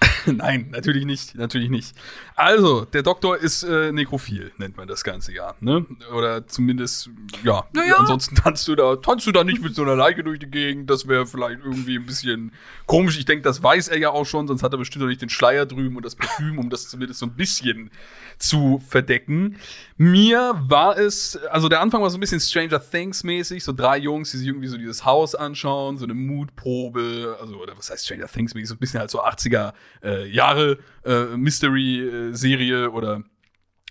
Nein, 0.26 0.68
natürlich 0.70 1.04
nicht, 1.04 1.34
natürlich 1.36 1.70
nicht. 1.70 1.94
Also, 2.34 2.84
der 2.84 3.02
Doktor 3.02 3.38
ist 3.38 3.62
äh, 3.62 3.92
nekrophil, 3.92 4.52
nennt 4.58 4.76
man 4.76 4.88
das 4.88 5.04
Ganze 5.04 5.32
ja, 5.32 5.54
ne? 5.60 5.86
Oder 6.14 6.46
zumindest, 6.46 7.10
ja. 7.42 7.66
Naja. 7.72 7.96
Ansonsten 7.96 8.34
tanzt 8.34 8.66
du 8.68 8.74
da, 8.74 8.96
tanzt 8.96 9.26
du 9.26 9.32
da 9.32 9.44
nicht 9.44 9.62
mit 9.62 9.74
so 9.74 9.82
einer 9.82 9.96
Leiche 9.96 10.22
durch 10.22 10.38
die 10.38 10.50
Gegend. 10.50 10.90
Das 10.90 11.08
wäre 11.08 11.26
vielleicht 11.26 11.60
irgendwie 11.64 11.96
ein 11.96 12.06
bisschen 12.06 12.52
komisch. 12.86 13.18
Ich 13.18 13.24
denke, 13.24 13.42
das 13.42 13.62
weiß 13.62 13.88
er 13.88 13.98
ja 13.98 14.10
auch 14.10 14.26
schon, 14.26 14.46
sonst 14.48 14.62
hat 14.62 14.72
er 14.72 14.78
bestimmt 14.78 15.02
noch 15.02 15.08
nicht 15.08 15.22
den 15.22 15.30
Schleier 15.30 15.64
drüben 15.64 15.96
und 15.96 16.04
das 16.04 16.14
Parfüm, 16.14 16.58
um 16.58 16.68
das 16.68 16.88
zumindest 16.88 17.20
so 17.20 17.26
ein 17.26 17.34
bisschen 17.34 17.90
zu 18.38 18.82
verdecken. 18.86 19.56
Mir 19.96 20.54
war 20.58 20.98
es, 20.98 21.36
also 21.50 21.68
der 21.68 21.80
Anfang 21.80 22.02
war 22.02 22.10
so 22.10 22.18
ein 22.18 22.20
bisschen 22.20 22.40
Stranger 22.40 22.80
Things 22.80 23.24
mäßig, 23.24 23.64
so 23.64 23.72
drei 23.72 23.98
Jungs, 23.98 24.30
die 24.30 24.38
sich 24.38 24.48
irgendwie 24.48 24.68
so 24.68 24.76
dieses 24.76 25.04
Haus 25.04 25.34
anschauen, 25.34 25.96
so 25.96 26.04
eine 26.04 26.14
Mutprobe, 26.14 27.36
also 27.40 27.56
oder 27.56 27.76
was 27.76 27.90
heißt 27.90 28.04
Stranger 28.04 28.28
Things 28.28 28.54
mäßig, 28.54 28.68
so 28.68 28.74
ein 28.74 28.78
bisschen 28.78 29.00
halt 29.00 29.10
so 29.10 29.22
80er 29.22 29.72
äh, 30.02 30.28
Jahre 30.28 30.78
äh, 31.04 31.36
Mystery-Serie 31.36 32.90
oder 32.90 33.22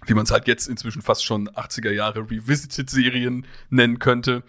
wie 0.05 0.13
man 0.13 0.25
es 0.25 0.31
halt 0.31 0.47
jetzt 0.47 0.67
inzwischen 0.67 1.01
fast 1.01 1.25
schon 1.25 1.49
80er 1.49 1.91
Jahre 1.91 2.19
Revisited-Serien 2.29 3.47
nennen 3.69 3.99
könnte. 3.99 4.43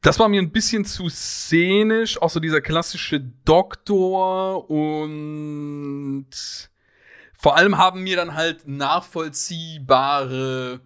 Das 0.00 0.18
war 0.18 0.28
mir 0.28 0.42
ein 0.42 0.50
bisschen 0.50 0.84
zu 0.84 1.08
szenisch, 1.08 2.20
auch 2.20 2.30
so 2.30 2.40
dieser 2.40 2.60
klassische 2.60 3.20
Doktor 3.44 4.68
und 4.68 6.26
vor 7.42 7.56
allem 7.56 7.76
haben 7.76 8.04
mir 8.04 8.14
dann 8.14 8.34
halt 8.34 8.68
nachvollziehbare 8.68 10.80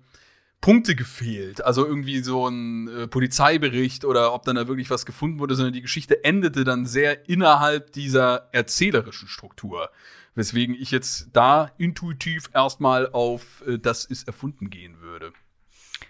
Punkte 0.63 0.97
gefehlt. 0.97 1.63
Also 1.63 1.85
irgendwie 1.85 2.21
so 2.21 2.49
ein 2.49 2.89
äh, 2.89 3.07
Polizeibericht 3.07 4.07
oder 4.07 4.33
ob 4.33 4.47
dann 4.47 4.57
da 4.57 4.67
wirklich 4.67 4.89
was 4.89 5.05
gefunden 5.05 5.39
wurde, 5.39 5.55
sondern 5.55 5.75
die 5.75 5.83
Geschichte 5.83 6.25
endete 6.25 6.65
dann 6.65 6.87
sehr 6.87 7.29
innerhalb 7.29 7.93
dieser 7.93 8.49
erzählerischen 8.53 9.29
Struktur. 9.29 9.91
Weswegen 10.35 10.75
ich 10.75 10.91
jetzt 10.91 11.29
da 11.35 11.73
intuitiv 11.77 12.49
erstmal 12.55 13.11
auf 13.11 13.63
äh, 13.67 13.79
das 13.79 14.07
ist 14.07 14.27
erfunden 14.27 14.71
gehen 14.71 15.03
würde. 15.03 15.35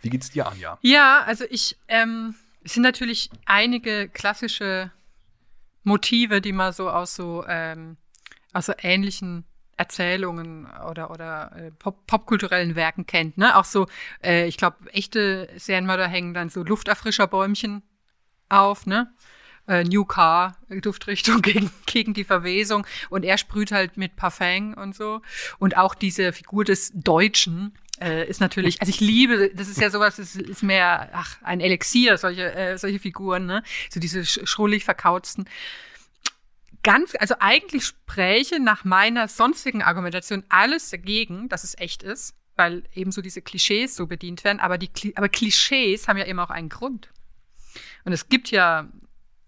Wie 0.02 0.10
geht's 0.10 0.30
dir, 0.30 0.46
Anja? 0.46 0.78
Ja, 0.80 1.24
also 1.26 1.44
ich, 1.50 1.76
ähm, 1.88 2.36
es 2.62 2.74
sind 2.74 2.84
natürlich 2.84 3.30
einige 3.46 4.08
klassische 4.08 4.92
Motive, 5.82 6.40
die 6.40 6.52
man 6.52 6.72
so 6.72 6.88
aus 6.88 7.16
so, 7.16 7.44
ähm, 7.48 7.96
aus 8.52 8.66
so 8.66 8.74
ähnlichen 8.78 9.44
Erzählungen 9.76 10.66
oder, 10.88 11.10
oder 11.10 11.52
äh, 11.56 11.70
Pop 11.70 12.06
popkulturellen 12.06 12.76
Werken 12.76 13.06
kennt. 13.06 13.36
Ne? 13.38 13.56
Auch 13.56 13.64
so, 13.64 13.86
äh, 14.22 14.46
ich 14.46 14.56
glaube, 14.56 14.76
echte 14.92 15.48
Serienmörder 15.56 16.08
hängen 16.08 16.34
dann 16.34 16.48
so 16.48 16.62
Lufterfrischerbäumchen 16.62 17.82
auf, 18.48 18.86
ne? 18.86 19.12
Äh, 19.68 19.82
New 19.82 20.04
Car, 20.04 20.56
Duftrichtung 20.68 21.42
gegen, 21.42 21.70
gegen 21.86 22.14
die 22.14 22.24
Verwesung. 22.24 22.86
Und 23.10 23.24
er 23.24 23.36
sprüht 23.36 23.72
halt 23.72 23.96
mit 23.96 24.16
Parfum 24.16 24.74
und 24.74 24.94
so. 24.94 25.22
Und 25.58 25.76
auch 25.76 25.94
diese 25.94 26.32
Figur 26.32 26.64
des 26.64 26.92
Deutschen, 26.94 27.76
äh, 28.00 28.28
ist 28.28 28.40
natürlich, 28.40 28.80
also 28.80 28.90
ich 28.90 29.00
liebe, 29.00 29.50
das 29.54 29.68
ist 29.68 29.80
ja 29.80 29.90
sowas, 29.90 30.18
ist, 30.18 30.36
ist 30.36 30.62
mehr, 30.62 31.10
ach, 31.12 31.38
ein 31.42 31.60
Elixier, 31.60 32.18
solche, 32.18 32.54
äh, 32.54 32.78
solche 32.78 32.98
Figuren, 32.98 33.46
ne? 33.46 33.62
So 33.90 34.00
diese 34.00 34.24
sch 34.24 34.40
schrullig 34.44 34.84
verkauzten. 34.84 35.48
Ganz, 36.86 37.16
also 37.18 37.34
eigentlich 37.40 37.84
spräche 37.84 38.60
nach 38.60 38.84
meiner 38.84 39.26
sonstigen 39.26 39.82
Argumentation 39.82 40.44
alles 40.48 40.88
dagegen, 40.88 41.48
dass 41.48 41.64
es 41.64 41.76
echt 41.78 42.04
ist, 42.04 42.36
weil 42.54 42.84
eben 42.94 43.10
so 43.10 43.22
diese 43.22 43.42
Klischees 43.42 43.96
so 43.96 44.06
bedient 44.06 44.44
werden, 44.44 44.60
aber 44.60 44.78
die, 44.78 44.88
aber 45.16 45.28
Klischees 45.28 46.06
haben 46.06 46.16
ja 46.16 46.22
immer 46.26 46.44
auch 46.44 46.50
einen 46.50 46.68
Grund. 46.68 47.10
Und 48.04 48.12
es 48.12 48.28
gibt 48.28 48.52
ja, 48.52 48.88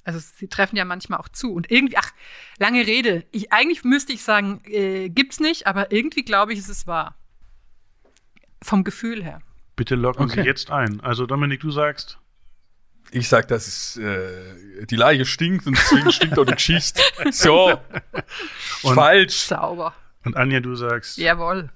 also 0.03 0.19
sie 0.19 0.49
treffen 0.49 0.75
ja 0.75 0.85
manchmal 0.85 1.21
auch 1.21 1.29
zu. 1.29 1.53
Und 1.53 1.71
irgendwie, 1.71 1.97
ach, 1.97 2.11
lange 2.59 2.85
Rede. 2.85 3.25
Ich, 3.31 3.53
eigentlich 3.53 3.85
müsste 3.85 4.13
ich 4.13 4.25
sagen, 4.25 4.61
äh, 4.65 5.09
gibt's 5.09 5.39
nicht, 5.39 5.69
aber 5.69 5.93
irgendwie 5.93 6.25
glaube 6.25 6.53
ich, 6.53 6.59
ist 6.59 6.69
es 6.69 6.89
wahr. 6.89 7.15
Vom 8.65 8.83
Gefühl 8.83 9.23
her. 9.23 9.41
Bitte 9.77 9.95
locken 9.95 10.25
Okay. 10.25 10.43
Sie 10.43 10.49
jetzt 10.49 10.73
ein. 10.73 11.01
Also 11.03 11.25
Dominik, 11.25 11.61
du 11.61 11.71
sagst, 11.71 12.19
Ich 13.11 13.29
sag, 13.29 13.49
das 13.49 13.67
ist, 13.69 13.97
äh, 13.97 14.85
die 14.87 14.97
Leiche 14.97 15.25
stinkt 15.25 15.67
und 15.67 15.77
deswegen 15.77 16.13
stinkt 16.13 16.39
auch 16.39 16.45
die 16.45 16.55
Geschichte. 16.55 17.01
So. 17.31 17.81
Und- 18.83 18.95
Falsch. 18.95 19.35
Sauber. 19.37 19.95
und 20.25 20.37
Anja, 20.37 20.61
du 20.61 20.75
sagst, 20.75 21.17
Jawohl. 21.19 21.71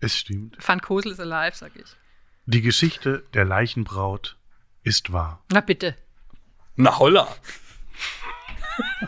es 0.00 0.16
stimmt. 0.16 0.56
Van 0.66 0.80
Kosel 0.80 1.12
is 1.12 1.20
alive, 1.20 1.56
sag 1.56 1.76
ich. 1.76 1.86
Die 2.46 2.62
Geschichte 2.62 3.24
der 3.34 3.44
Leichenbraut 3.44 4.36
ist 4.82 5.12
wahr. 5.12 5.42
Na 5.50 5.60
bitte. 5.60 5.94
Na 6.76 6.98
holla. 6.98 7.28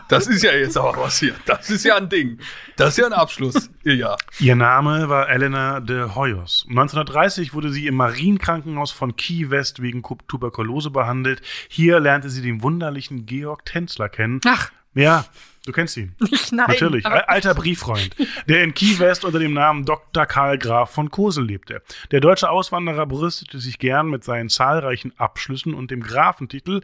Das 0.07 0.27
ist 0.27 0.43
ja 0.43 0.53
jetzt 0.53 0.77
aber 0.77 0.95
was 0.97 1.19
hier. 1.19 1.33
Das 1.45 1.69
ist 1.69 1.83
ja 1.85 1.95
ein 1.95 2.09
Ding. 2.09 2.39
Das 2.75 2.89
ist 2.89 2.97
ja 2.97 3.05
ein 3.05 3.13
Abschluss. 3.13 3.69
Ja. 3.83 4.15
Ihr 4.39 4.55
Name 4.55 5.09
war 5.09 5.29
Elena 5.29 5.79
de 5.79 6.13
Hoyos. 6.15 6.65
1930 6.69 7.53
wurde 7.53 7.71
sie 7.71 7.87
im 7.87 7.95
Marienkrankenhaus 7.95 8.91
von 8.91 9.15
Key 9.15 9.49
West 9.49 9.81
wegen 9.81 10.01
Ku- 10.01 10.17
Tuberkulose 10.27 10.89
behandelt. 10.91 11.41
Hier 11.69 11.99
lernte 11.99 12.29
sie 12.29 12.41
den 12.41 12.61
wunderlichen 12.61 13.25
Georg 13.25 13.65
Tänzler 13.65 14.09
kennen. 14.09 14.41
Ach, 14.45 14.69
Ja, 14.93 15.25
du 15.65 15.71
kennst 15.71 15.95
ihn. 15.95 16.15
nicht 16.19 16.51
nein. 16.51 16.65
Natürlich, 16.67 17.05
alter 17.05 17.53
Brieffreund, 17.55 18.15
der 18.49 18.63
in 18.63 18.73
Key 18.73 18.99
West 18.99 19.23
unter 19.23 19.39
dem 19.39 19.53
Namen 19.53 19.85
Dr. 19.85 20.25
Karl 20.25 20.57
Graf 20.57 20.91
von 20.91 21.09
Kosel 21.09 21.45
lebte. 21.45 21.81
Der 22.11 22.19
deutsche 22.19 22.49
Auswanderer 22.49 23.05
brüstete 23.05 23.59
sich 23.59 23.79
gern 23.79 24.09
mit 24.09 24.23
seinen 24.25 24.49
zahlreichen 24.49 25.13
Abschlüssen 25.17 25.73
und 25.73 25.89
dem 25.91 26.01
Grafentitel, 26.03 26.81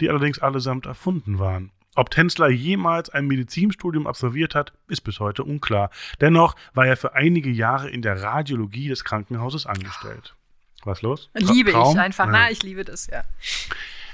die 0.00 0.08
allerdings 0.08 0.38
allesamt 0.38 0.86
erfunden 0.86 1.38
waren. 1.40 1.70
Ob 1.98 2.12
Tänzler 2.12 2.48
jemals 2.48 3.10
ein 3.10 3.26
Medizinstudium 3.26 4.06
absolviert 4.06 4.54
hat, 4.54 4.72
ist 4.86 5.00
bis 5.00 5.18
heute 5.18 5.42
unklar. 5.42 5.90
Dennoch 6.20 6.54
war 6.72 6.86
er 6.86 6.96
für 6.96 7.14
einige 7.14 7.50
Jahre 7.50 7.90
in 7.90 8.02
der 8.02 8.22
Radiologie 8.22 8.86
des 8.86 9.02
Krankenhauses 9.02 9.66
angestellt. 9.66 10.36
Was 10.84 11.02
los? 11.02 11.28
Liebe 11.34 11.72
Traum? 11.72 11.96
ich 11.96 12.00
einfach. 12.00 12.28
Na, 12.28 12.52
ich 12.52 12.62
liebe 12.62 12.84
das, 12.84 13.08
ja. 13.08 13.24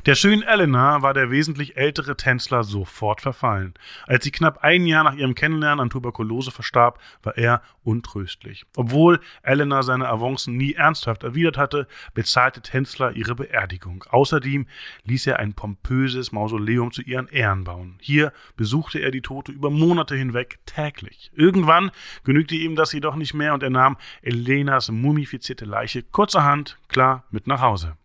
Der 0.06 0.16
schönen 0.16 0.42
Elena 0.42 1.00
war 1.00 1.14
der 1.14 1.30
wesentlich 1.30 1.78
ältere 1.78 2.14
Tänzler 2.14 2.62
sofort 2.62 3.22
verfallen. 3.22 3.72
Als 4.06 4.24
sie 4.24 4.32
knapp 4.32 4.58
ein 4.62 4.84
Jahr 4.84 5.02
nach 5.02 5.14
ihrem 5.14 5.34
Kennenlernen 5.34 5.80
an 5.80 5.88
Tuberkulose 5.88 6.50
verstarb, 6.50 7.00
war 7.22 7.38
er 7.38 7.62
untröstlich. 7.84 8.66
Obwohl 8.76 9.18
Elena 9.42 9.82
seine 9.82 10.06
Avancen 10.10 10.58
nie 10.58 10.74
ernsthaft 10.74 11.22
erwidert 11.22 11.56
hatte, 11.56 11.88
bezahlte 12.12 12.60
Tänzler 12.60 13.12
ihre 13.12 13.34
Beerdigung. 13.34 14.04
Außerdem 14.10 14.66
ließ 15.04 15.26
er 15.26 15.38
ein 15.38 15.54
pompöses 15.54 16.32
Mausoleum 16.32 16.92
zu 16.92 17.00
ihren 17.00 17.28
Ehren 17.28 17.64
bauen. 17.64 17.96
Hier 18.02 18.34
besuchte 18.58 18.98
er 18.98 19.10
die 19.10 19.22
Tote 19.22 19.52
über 19.52 19.70
Monate 19.70 20.16
hinweg 20.16 20.58
täglich. 20.66 21.30
Irgendwann 21.34 21.90
genügte 22.24 22.56
ihm 22.56 22.76
das 22.76 22.92
jedoch 22.92 23.16
nicht 23.16 23.32
mehr 23.32 23.54
und 23.54 23.62
er 23.62 23.70
nahm 23.70 23.96
Elenas 24.20 24.90
mumifizierte 24.90 25.64
Leiche 25.64 26.02
kurzerhand, 26.02 26.76
klar, 26.88 27.24
mit 27.30 27.46
nach 27.46 27.62
Hause. 27.62 27.96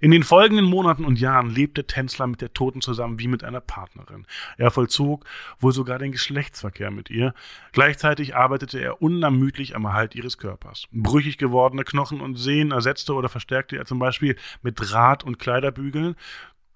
In 0.00 0.10
den 0.10 0.22
folgenden 0.22 0.64
Monaten 0.64 1.04
und 1.04 1.18
Jahren 1.18 1.50
lebte 1.50 1.86
Tänzler 1.86 2.26
mit 2.26 2.40
der 2.40 2.52
Toten 2.52 2.80
zusammen 2.80 3.18
wie 3.18 3.28
mit 3.28 3.44
einer 3.44 3.60
Partnerin. 3.60 4.26
Er 4.56 4.70
vollzog 4.70 5.24
wohl 5.58 5.72
sogar 5.72 5.98
den 5.98 6.12
Geschlechtsverkehr 6.12 6.90
mit 6.90 7.10
ihr. 7.10 7.34
Gleichzeitig 7.72 8.36
arbeitete 8.36 8.78
er 8.78 9.02
unermüdlich 9.02 9.74
am 9.74 9.84
Erhalt 9.84 10.14
ihres 10.14 10.38
Körpers. 10.38 10.86
Brüchig 10.92 11.38
gewordene 11.38 11.84
Knochen 11.84 12.20
und 12.20 12.36
Sehnen 12.36 12.72
ersetzte 12.72 13.14
oder 13.14 13.28
verstärkte 13.28 13.76
er 13.76 13.86
zum 13.86 13.98
Beispiel 13.98 14.36
mit 14.62 14.78
Draht- 14.78 15.24
und 15.24 15.38
Kleiderbügeln. 15.38 16.14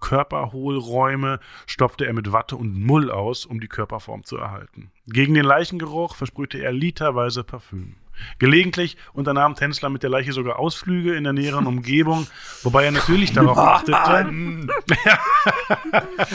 Körperhohlräume 0.00 1.38
stopfte 1.66 2.06
er 2.06 2.12
mit 2.12 2.32
Watte 2.32 2.56
und 2.56 2.78
Mull 2.78 3.10
aus, 3.10 3.46
um 3.46 3.60
die 3.60 3.68
Körperform 3.68 4.24
zu 4.24 4.36
erhalten. 4.36 4.90
Gegen 5.06 5.34
den 5.34 5.44
Leichengeruch 5.44 6.16
versprühte 6.16 6.58
er 6.58 6.72
literweise 6.72 7.44
Parfüm. 7.44 7.94
Gelegentlich 8.38 8.96
unternahm 9.12 9.54
Tänzler 9.54 9.88
mit 9.90 10.02
der 10.02 10.10
Leiche 10.10 10.32
sogar 10.32 10.58
Ausflüge 10.58 11.14
in 11.14 11.24
der 11.24 11.32
näheren 11.32 11.66
Umgebung, 11.66 12.26
wobei 12.62 12.84
er 12.84 12.90
natürlich 12.92 13.32
darauf 13.32 13.58
achtete. 13.58 13.96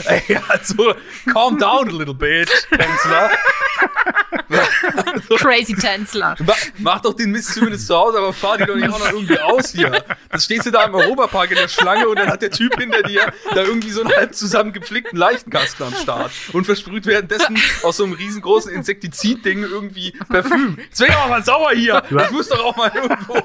Ey, 0.06 0.38
also, 0.48 0.94
calm 1.32 1.58
down 1.58 1.88
a 1.88 1.92
little 1.92 2.14
bit, 2.14 2.48
Tänzler. 2.70 3.30
Crazy 5.38 5.74
Tänzler. 5.74 6.36
Ma- 6.44 6.54
Mach 6.78 7.00
doch 7.00 7.14
den 7.14 7.30
Mist 7.30 7.54
zumindest 7.54 7.86
zu 7.86 7.94
Hause, 7.96 8.18
aber 8.18 8.32
fahr 8.32 8.56
die 8.58 8.64
doch 8.64 8.74
nicht 8.76 8.88
auch 8.88 8.98
noch 8.98 9.12
irgendwie 9.12 9.38
aus 9.38 9.70
hier. 9.72 9.90
Dann 10.30 10.40
stehst 10.40 10.66
du 10.66 10.70
da 10.70 10.84
im 10.84 10.94
Europapark 10.94 11.50
in 11.50 11.56
der 11.56 11.68
Schlange 11.68 12.08
und 12.08 12.18
dann 12.18 12.28
hat 12.28 12.42
der 12.42 12.50
Typ 12.50 12.78
hinter 12.78 13.02
dir 13.02 13.32
da 13.54 13.62
irgendwie 13.62 13.90
so 13.90 14.00
einen 14.02 14.10
halb 14.14 14.34
zusammengepflegten 14.34 15.18
Leichenkasten 15.18 15.86
am 15.86 15.94
Start 15.94 16.30
und 16.52 16.64
versprüht 16.64 17.06
währenddessen 17.06 17.58
aus 17.82 17.98
so 17.98 18.04
einem 18.04 18.14
riesengroßen 18.14 18.72
Insektizidding 18.72 19.62
irgendwie 19.62 20.12
Parfüm. 20.28 20.78
Jetzt 20.78 21.00
wär 21.00 21.08
ich 21.08 21.16
auch 21.16 21.28
mal 21.28 21.44
sauer 21.44 21.72
hier. 21.78 22.02
Das 22.10 22.30
muss 22.30 22.48
doch 22.48 22.64
auch 22.64 22.76
mal 22.76 22.90
irgendwo. 22.94 23.38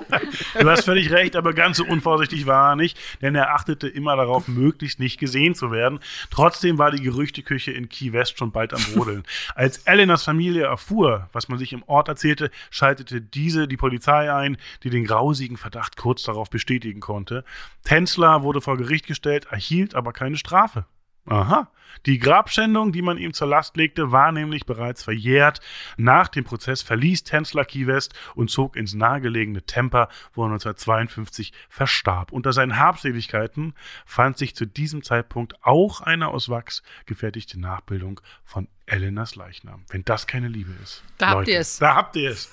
Du 0.60 0.70
hast 0.70 0.86
völlig 0.86 1.12
recht, 1.12 1.36
aber 1.36 1.54
ganz 1.54 1.78
so 1.78 1.86
unvorsichtig 1.86 2.46
war 2.46 2.72
er 2.72 2.76
nicht, 2.76 2.98
denn 3.22 3.36
er 3.36 3.54
achtete 3.54 3.88
immer 3.88 4.16
darauf, 4.16 4.48
möglichst 4.48 5.00
nicht 5.00 5.20
gesehen 5.20 5.56
zu 5.56 5.72
werden. 5.72 6.00
Trotzdem 6.30 6.78
war 6.78 6.92
die 6.92 7.02
Gerüchteküche 7.02 7.72
in 7.72 7.90
Key 7.90 8.14
West 8.14 8.38
schon 8.38 8.52
bald 8.52 8.74
am 8.74 8.82
Brodeln. 8.94 9.24
Als 9.56 9.80
Elenas 9.80 10.24
Familie 10.24 10.64
erfuhr, 10.64 11.30
was 11.34 11.48
man 11.48 11.58
sich 11.60 11.74
im 11.74 11.84
Ort 11.84 12.08
erzählte, 12.08 12.52
schaltete 12.70 13.22
diese 13.22 13.68
die 13.68 13.78
Polizei 13.78 14.34
ein, 14.34 14.58
die 14.84 14.90
den 14.90 15.06
grausigen 15.06 15.58
Verdacht 15.58 15.98
kurz 15.98 16.24
darauf 16.24 16.50
bestätigen 16.50 17.00
konnte. 17.00 17.44
Tänzler 17.84 18.44
wurde 18.44 18.62
vor 18.62 18.78
Gericht 18.78 19.08
gestellt, 19.08 19.48
erhielt 19.50 19.96
aber 19.96 20.14
keine 20.14 20.38
Strafe. 20.38 20.86
Aha. 21.26 21.70
Die 22.06 22.20
Grabschändung, 22.20 22.92
die 22.92 23.02
man 23.02 23.18
ihm 23.18 23.34
zur 23.34 23.48
Last 23.48 23.78
legte, 23.78 24.12
war 24.12 24.32
nämlich 24.32 24.66
bereits 24.66 25.04
verjährt. 25.04 25.62
Nach 25.96 26.28
dem 26.28 26.44
Prozess 26.44 26.82
verließ 26.82 27.24
Tänzler 27.24 27.64
Key 27.64 27.88
West 27.88 28.14
und 28.36 28.50
zog 28.50 28.76
ins 28.76 28.94
nahegelegene 28.94 29.62
Temper, 29.62 30.10
wo 30.34 30.42
er 30.42 30.48
1952 30.48 31.54
verstarb. 31.70 32.32
Unter 32.32 32.52
seinen 32.52 32.78
Habseligkeiten 32.78 33.74
fand 34.06 34.38
sich 34.38 34.56
zu 34.56 34.66
diesem 34.66 35.04
Zeitpunkt 35.04 35.64
auch 35.64 36.02
eine 36.02 36.28
aus 36.28 36.50
Wachs 36.50 36.84
gefertigte 37.06 37.60
Nachbildung 37.60 38.20
von 38.44 38.68
Elenas 38.86 39.36
Leichnam. 39.36 39.86
Wenn 39.90 40.04
das 40.04 40.28
keine 40.28 40.50
Liebe 40.50 40.74
ist. 40.84 41.04
Da 41.18 41.28
habt 41.28 41.36
Leute, 41.40 41.52
ihr 41.52 41.60
es. 41.60 41.78
Da 41.80 41.96
habt 41.96 42.16
ihr 42.18 42.32
es. 42.32 42.52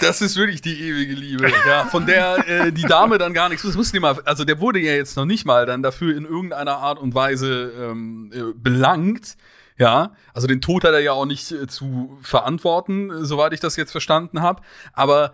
Das 0.00 0.22
ist 0.22 0.36
wirklich 0.36 0.62
die 0.62 0.80
ewige 0.80 1.12
Liebe, 1.12 1.52
ja, 1.66 1.84
von 1.84 2.06
der 2.06 2.48
äh, 2.48 2.72
die 2.72 2.82
Dame 2.82 3.18
dann 3.18 3.34
gar 3.34 3.48
nichts. 3.48 3.64
Das 3.64 3.74
musst 3.76 3.92
du 3.92 3.96
dir 3.96 4.00
mal, 4.00 4.18
also 4.24 4.44
der 4.44 4.60
wurde 4.60 4.78
ja 4.78 4.92
jetzt 4.92 5.16
noch 5.16 5.26
nicht 5.26 5.44
mal 5.44 5.66
dann 5.66 5.82
dafür 5.82 6.16
in 6.16 6.24
irgendeiner 6.24 6.78
Art 6.78 6.98
und 6.98 7.14
Weise 7.14 7.72
ähm, 7.78 8.30
äh, 8.34 8.54
belangt. 8.54 9.36
Ja, 9.76 10.12
also 10.34 10.46
den 10.46 10.60
Tod 10.60 10.84
hat 10.84 10.92
er 10.92 11.00
ja 11.00 11.12
auch 11.12 11.24
nicht 11.24 11.52
äh, 11.52 11.66
zu 11.66 12.18
verantworten, 12.22 13.10
äh, 13.10 13.24
soweit 13.24 13.52
ich 13.52 13.60
das 13.60 13.76
jetzt 13.76 13.92
verstanden 13.92 14.42
habe. 14.42 14.62
Aber 14.92 15.32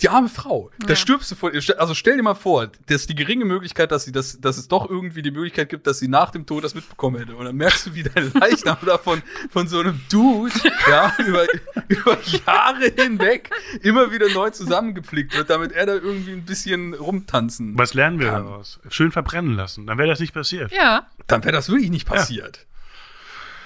die 0.00 0.08
arme 0.08 0.28
Frau, 0.28 0.70
da 0.78 0.90
Ja. 0.90 0.94
stirbst 0.96 1.28
du 1.30 1.34
vor. 1.34 1.50
Also 1.78 1.92
stell 1.94 2.16
dir 2.16 2.22
mal 2.22 2.34
vor, 2.34 2.70
dass 2.86 3.08
die 3.08 3.16
geringe 3.16 3.44
Möglichkeit, 3.44 3.90
dass 3.90 4.04
sie 4.04 4.12
das, 4.12 4.40
dass 4.40 4.56
es 4.56 4.68
doch 4.68 4.88
irgendwie 4.88 5.22
die 5.22 5.32
Möglichkeit 5.32 5.68
gibt, 5.70 5.88
dass 5.88 5.98
sie 5.98 6.06
nach 6.06 6.30
dem 6.30 6.46
Tod 6.46 6.62
das 6.62 6.74
mitbekommen 6.76 7.18
hätte. 7.18 7.34
Und 7.34 7.44
dann 7.46 7.56
merkst 7.56 7.86
du, 7.86 7.94
wie 7.94 8.04
dein 8.04 8.32
Leichnam 8.34 8.76
davon 8.86 9.22
von 9.50 9.66
so 9.66 9.80
einem 9.80 10.00
Dude, 10.08 10.52
ja, 10.88 11.12
über, 11.26 11.46
über 11.88 12.16
Jahre 12.46 12.92
hinweg 12.96 13.50
immer 13.82 14.12
wieder 14.12 14.28
neu 14.32 14.50
zusammengepflegt 14.50 15.36
wird, 15.36 15.50
damit 15.50 15.72
er 15.72 15.86
da 15.86 15.94
irgendwie 15.94 16.30
ein 16.32 16.44
bisschen 16.44 16.94
rumtanzen. 16.94 17.76
Was 17.76 17.92
lernen 17.94 18.20
wir 18.20 18.30
Kann. 18.30 18.44
daraus? 18.46 18.78
Schön 18.90 19.10
verbrennen 19.10 19.56
lassen. 19.56 19.86
Dann 19.88 19.98
wäre 19.98 20.08
das 20.08 20.20
nicht 20.20 20.32
passiert. 20.32 20.70
Ja. 20.70 21.08
Dann 21.26 21.42
wäre 21.42 21.52
das 21.52 21.68
wirklich 21.70 21.90
nicht 21.90 22.06
passiert. 22.06 22.66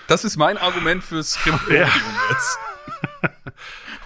Das 0.07 0.25
ist 0.25 0.39
mein 0.39 0.57
Argument 0.57 1.05
fürs 1.05 1.37
Krematorium 1.37 1.89
jetzt. 2.31 2.59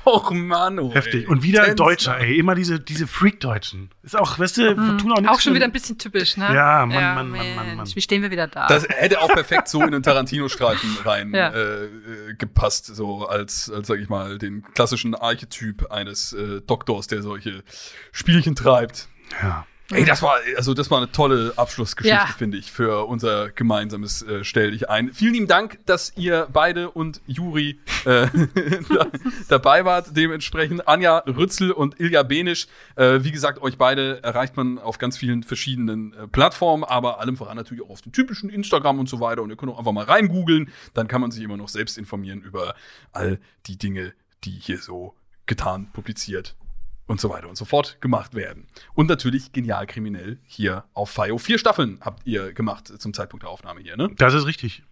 Och 0.07 0.30
Mann, 0.30 0.78
oh, 0.78 0.94
Heftig. 0.94 1.24
ey. 1.24 1.26
Und 1.26 1.42
wieder 1.42 1.62
ein 1.62 1.70
Tänzer. 1.70 1.84
Deutscher, 1.84 2.18
ey. 2.20 2.38
Immer 2.38 2.54
diese, 2.54 2.78
diese 2.78 3.09
Freak-Deutschen. 3.09 3.90
Ist 4.04 4.16
auch, 4.16 4.38
weißt 4.38 4.57
du, 4.59 4.74
tun 4.74 5.12
auch 5.12 5.16
nichts. 5.20 5.28
Auch 5.36 5.40
schon 5.40 5.54
wieder 5.54 5.64
ein 5.64 5.72
bisschen 5.72 5.98
typisch, 5.98 6.36
ne? 6.36 6.54
Ja, 6.54 6.86
Mann, 6.86 6.88
Mann, 6.88 7.14
Mann, 7.14 7.30
Mann, 7.30 7.66
Mensch, 7.66 7.76
Mann. 7.76 7.86
Wie 7.96 8.00
stehen 8.00 8.22
wir 8.22 8.30
wieder 8.30 8.46
da? 8.46 8.68
Das 8.68 8.86
hätte 8.88 9.20
auch 9.20 9.28
perfekt 9.28 9.66
so 9.66 9.82
in 9.82 9.90
den 9.90 10.04
Tarantino-Streifen 10.04 10.96
rein 11.04 11.34
Ja. 11.34 11.48
äh, 11.50 11.84
äh, 11.86 11.88
gepasst, 12.38 12.86
so 12.86 13.26
als, 13.26 13.68
als, 13.68 13.88
sag 13.88 13.98
ich 13.98 14.09
mal, 14.09 14.38
den 14.38 14.62
klassischen 14.74 15.16
Archetyp 15.16 15.90
eines 15.90 16.32
äh, 16.32 16.61
Doktors, 16.61 17.09
der 17.09 17.22
solche 17.22 17.64
Spielchen 18.12 18.54
treibt. 18.54 19.09
Ja. 19.42 19.66
Ey, 19.93 20.05
das 20.05 20.20
war, 20.20 20.37
also 20.57 20.74
das 20.74 20.91
war 20.91 20.99
eine 20.99 21.12
tolle 21.12 21.53
Abschlussgeschichte, 21.55 22.16
Ja. 22.16 22.26
finde 22.37 22.59
ich, 22.59 22.72
für 22.72 23.07
unser 23.07 23.51
gemeinsames 23.51 24.22
äh, 24.22 24.43
Stell 24.43 24.72
dich 24.72 24.91
ein. 24.91 25.12
Vielen 25.12 25.34
lieben 25.34 25.47
Dank, 25.47 25.78
dass 25.87 26.12
ihr 26.16 26.49
beide 26.53 26.91
und 26.91 27.20
Juri 27.26 27.78
äh, 28.05 28.26
da, 28.89 29.07
dabei 29.49 29.84
wart. 29.84 30.16
Dementsprechend 30.16 30.89
Anja 30.89 31.18
Rützel 31.18 31.70
und 31.70 32.01
Ilja 32.01 32.24
Benisch. 32.24 32.66
Äh, 32.97 33.22
wie 33.22 33.30
gesagt, 33.30 33.62
euch 33.62 33.78
beide 33.78 34.22
erreicht 34.24 34.57
man 34.57 34.78
auf 34.80 34.99
ganz 34.99 35.16
vielen 35.18 35.45
verschiedenen 35.45 36.14
äh, 36.14 36.26
Plattformen, 36.26 36.82
aber 36.82 37.20
allem 37.20 37.37
voran 37.37 37.57
natürlich 37.57 37.84
auch 37.84 37.91
auf 37.91 38.03
den 38.03 38.11
typischen 38.12 38.51
Instagram 38.51 38.99
und 38.99 39.09
so 39.09 39.20
weiter. 39.20 39.43
Und 39.43 39.51
ihr 39.51 39.57
könnt 39.57 39.70
auch 39.70 39.78
einfach 39.78 39.93
mal 39.93 40.05
reingoogeln. 40.05 40.72
Dann 40.95 41.07
kann 41.07 41.20
man 41.20 41.30
sich 41.30 41.45
immer 41.45 41.57
noch 41.57 41.68
selbst 41.68 41.97
informieren 41.97 42.41
über 42.43 42.74
all 43.12 43.39
die 43.66 43.78
Dinge, 43.78 44.14
die 44.43 44.51
hier 44.61 44.78
so 44.78 45.14
getan, 45.47 45.91
publiziert 45.93 46.57
und 47.07 47.20
so 47.20 47.30
weiter 47.30 47.48
und 47.48 47.57
so 47.57 47.64
fort 47.64 47.98
gemacht 48.00 48.34
werden. 48.34 48.66
Und 48.94 49.09
natürlich 49.09 49.52
genial 49.52 49.86
kriminell 49.86 50.38
hier 50.44 50.84
auf 50.92 51.11
FIO. 51.11 51.38
Vier 51.38 51.59
Staffeln 51.59 51.98
habt 52.00 52.26
ihr 52.26 52.52
gemacht 52.52 52.88
zum 53.00 53.14
Zeitpunkt 53.14 53.44
der 53.44 53.50
Aufnahme 53.50 53.80
hier, 53.80 53.96
ne? 53.96 54.11
Das 54.16 54.34
ist 54.34 54.46
richtig. 54.46 54.82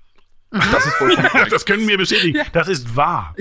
Das 0.51 0.87
ist 0.87 0.95
vollkommen 0.95 1.29
korrekt. 1.31 1.53
Das 1.53 1.65
können 1.67 1.87
wir 1.89 1.99
bestätigen. 1.99 2.41
Das 2.53 2.69
ist 2.69 2.95
wahr. 2.95 3.35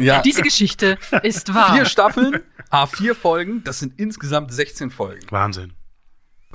ja. 0.00 0.22
Diese 0.22 0.40
Geschichte 0.42 0.98
ist 1.22 1.54
wahr. 1.54 1.74
Vier 1.74 1.84
Staffeln, 1.84 2.40
A4 2.70 3.14
Folgen, 3.14 3.62
das 3.64 3.80
sind 3.80 3.98
insgesamt 4.00 4.52
16 4.52 4.90
Folgen. 4.90 5.26
Wahnsinn. 5.30 5.74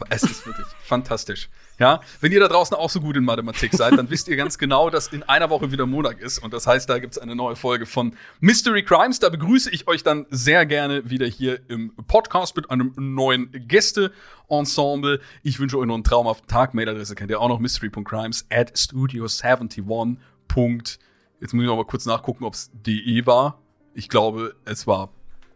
Es 0.09 0.23
ist 0.23 0.47
wirklich 0.47 0.65
fantastisch. 0.83 1.49
Ja, 1.81 1.99
wenn 2.19 2.31
ihr 2.31 2.39
da 2.39 2.47
draußen 2.47 2.77
auch 2.77 2.91
so 2.91 3.01
gut 3.01 3.17
in 3.17 3.25
Mathematik 3.25 3.73
seid, 3.73 3.97
dann 3.97 4.11
wisst 4.11 4.27
ihr 4.27 4.35
ganz 4.35 4.59
genau, 4.59 4.91
dass 4.91 5.07
in 5.07 5.23
einer 5.23 5.49
Woche 5.49 5.71
wieder 5.71 5.87
Montag 5.87 6.21
ist. 6.21 6.37
Und 6.37 6.53
das 6.53 6.67
heißt, 6.67 6.87
da 6.87 6.99
gibt's 6.99 7.17
eine 7.17 7.35
neue 7.35 7.55
Folge 7.55 7.87
von 7.87 8.15
Mystery 8.39 8.83
Crimes. 8.83 9.17
Da 9.17 9.29
begrüße 9.29 9.71
ich 9.71 9.87
euch 9.87 10.03
dann 10.03 10.27
sehr 10.29 10.67
gerne 10.67 11.09
wieder 11.09 11.25
hier 11.25 11.59
im 11.69 11.91
Podcast 12.05 12.55
mit 12.55 12.69
einem 12.69 12.93
neuen 12.95 13.49
Gäste-Ensemble. 13.67 15.21
Ich 15.41 15.59
wünsche 15.59 15.79
euch 15.79 15.87
noch 15.87 15.95
einen 15.95 16.03
traumhaften 16.03 16.47
Tag. 16.47 16.75
Mailadresse 16.75 17.15
kennt 17.15 17.31
ihr 17.31 17.41
auch 17.41 17.49
noch, 17.49 17.57
mystery.crimes 17.57 18.45
at 18.51 18.75
studio71. 18.75 20.99
Jetzt 21.39 21.53
muss 21.55 21.63
ich 21.63 21.67
noch 21.67 21.77
mal 21.77 21.85
kurz 21.85 22.05
nachgucken, 22.05 22.43
ob's 22.43 22.69
de 22.73 23.25
war. 23.25 23.59
Ich 23.95 24.07
glaube, 24.07 24.53
es 24.65 24.85
war 24.85 25.09